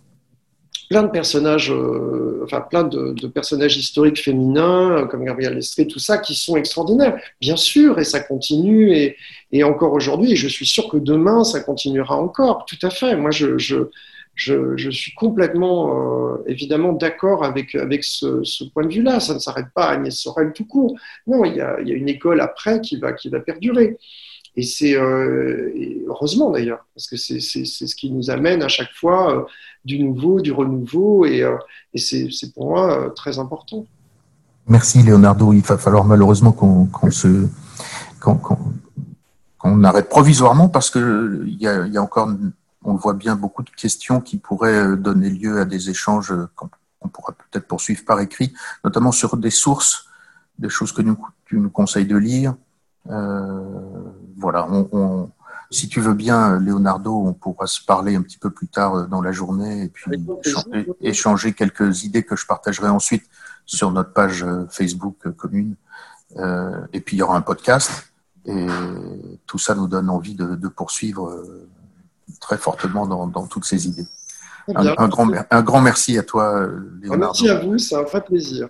plein 0.90 1.04
de 1.04 1.10
personnages, 1.10 1.70
euh, 1.70 2.40
enfin 2.42 2.60
plein 2.60 2.82
de, 2.82 3.26
personnages 3.28 3.76
historiques 3.76 4.20
féminins, 4.20 5.06
comme 5.08 5.24
Gabriel 5.24 5.54
Lestrée, 5.54 5.86
tout 5.86 6.00
ça, 6.00 6.18
qui 6.18 6.34
sont 6.34 6.56
extraordinaires. 6.56 7.16
Bien 7.40 7.56
sûr, 7.56 8.00
et 8.00 8.04
ça 8.04 8.18
continue, 8.18 9.14
et, 9.52 9.62
encore 9.62 9.92
aujourd'hui, 9.92 10.32
et 10.32 10.36
je 10.36 10.48
suis 10.48 10.66
sûr 10.66 10.88
que 10.88 10.96
demain, 10.96 11.44
ça 11.44 11.60
continuera 11.60 12.16
encore, 12.20 12.66
tout 12.66 12.78
à 12.82 12.90
fait. 12.90 13.14
Moi, 13.14 13.30
je, 13.30 13.56
je, 13.56 13.84
je, 14.34 14.90
suis 14.90 15.14
complètement, 15.14 16.34
euh, 16.34 16.42
évidemment, 16.48 16.92
d'accord 16.92 17.44
avec, 17.44 17.76
avec 17.76 18.02
ce, 18.02 18.64
point 18.74 18.84
de 18.84 18.92
vue-là. 18.92 19.20
Ça 19.20 19.34
ne 19.34 19.38
s'arrête 19.38 19.68
pas 19.76 19.84
à 19.84 19.92
Agnès 19.92 20.18
Sorel 20.18 20.52
tout 20.52 20.66
court. 20.66 20.96
Non, 21.28 21.44
il 21.44 21.54
y 21.54 21.60
a, 21.60 21.80
y 21.82 21.92
a 21.92 21.94
une 21.94 22.08
école 22.08 22.40
après 22.40 22.80
qui 22.80 22.96
va, 22.96 23.12
qui 23.12 23.28
va 23.28 23.38
perdurer. 23.38 23.96
Et 24.54 24.62
c'est 24.62 24.94
euh, 24.96 25.72
heureusement 26.08 26.50
d'ailleurs, 26.50 26.84
parce 26.94 27.06
que 27.06 27.16
c'est 27.16 27.40
ce 27.40 27.94
qui 27.94 28.10
nous 28.10 28.30
amène 28.30 28.62
à 28.62 28.68
chaque 28.68 28.92
fois 28.94 29.34
euh, 29.34 29.42
du 29.84 29.98
nouveau, 29.98 30.40
du 30.40 30.52
renouveau, 30.52 31.24
et, 31.24 31.42
euh, 31.42 31.56
et 31.94 31.98
c'est 31.98 32.52
pour 32.54 32.70
moi 32.70 33.12
très 33.16 33.38
important. 33.38 33.86
Merci 34.68 35.02
Leonardo. 35.02 35.52
Il 35.54 35.62
va 35.62 35.78
falloir 35.78 36.04
malheureusement 36.04 36.52
qu'on 36.52 36.86
qu 36.86 37.10
se 37.10 37.48
qu'on 38.20 38.36
qu 38.36 39.84
arrête 39.84 40.08
provisoirement 40.08 40.68
parce 40.68 40.90
que 40.90 41.44
il 41.46 41.60
y 41.60 41.66
a, 41.66 41.86
y 41.86 41.96
a 41.96 42.02
encore, 42.02 42.28
on 42.84 42.92
le 42.92 42.98
voit 42.98 43.14
bien, 43.14 43.36
beaucoup 43.36 43.62
de 43.62 43.70
questions 43.70 44.20
qui 44.20 44.36
pourraient 44.36 44.96
donner 44.98 45.30
lieu 45.30 45.60
à 45.60 45.64
des 45.64 45.88
échanges 45.88 46.32
qu'on 46.54 47.08
pourra 47.08 47.32
peut-être 47.32 47.66
poursuivre 47.66 48.04
par 48.04 48.20
écrit, 48.20 48.52
notamment 48.84 49.12
sur 49.12 49.36
des 49.36 49.50
sources, 49.50 50.06
des 50.58 50.68
choses 50.68 50.92
que 50.92 51.02
tu 51.46 51.58
nous 51.58 51.70
conseilles 51.70 52.06
de 52.06 52.16
lire. 52.16 52.54
Voilà, 54.42 54.68
on, 54.70 54.88
on, 54.92 55.30
si 55.70 55.88
tu 55.88 56.00
veux 56.00 56.12
bien, 56.12 56.58
Leonardo, 56.58 57.14
on 57.14 57.32
pourra 57.32 57.66
se 57.66 57.82
parler 57.82 58.14
un 58.14 58.22
petit 58.22 58.36
peu 58.36 58.50
plus 58.50 58.68
tard 58.68 59.08
dans 59.08 59.22
la 59.22 59.32
journée 59.32 59.84
et 59.84 59.88
puis 59.88 60.10
échanger, 60.44 60.88
échanger 61.00 61.52
quelques 61.54 62.04
idées 62.04 62.24
que 62.24 62.36
je 62.36 62.44
partagerai 62.44 62.88
ensuite 62.88 63.24
sur 63.64 63.90
notre 63.90 64.12
page 64.12 64.44
Facebook 64.70 65.16
commune. 65.36 65.76
Euh, 66.36 66.76
et 66.92 67.00
puis 67.00 67.16
il 67.16 67.20
y 67.20 67.22
aura 67.22 67.36
un 67.36 67.42
podcast 67.42 68.12
et 68.44 68.66
tout 69.46 69.58
ça 69.58 69.74
nous 69.74 69.86
donne 69.86 70.10
envie 70.10 70.34
de, 70.34 70.56
de 70.56 70.68
poursuivre 70.68 71.42
très 72.40 72.58
fortement 72.58 73.06
dans, 73.06 73.26
dans 73.26 73.46
toutes 73.46 73.64
ces 73.64 73.86
idées. 73.86 74.06
Un, 74.74 74.94
un, 74.96 75.08
grand, 75.08 75.28
un, 75.50 75.62
grand, 75.62 75.80
merci 75.80 76.18
à 76.18 76.22
toi, 76.22 76.66
Leonardo. 77.00 77.18
Merci 77.18 77.48
à 77.48 77.58
vous, 77.60 77.78
c'est 77.78 77.96
un 77.96 78.02
vrai 78.02 78.22
plaisir. 78.22 78.68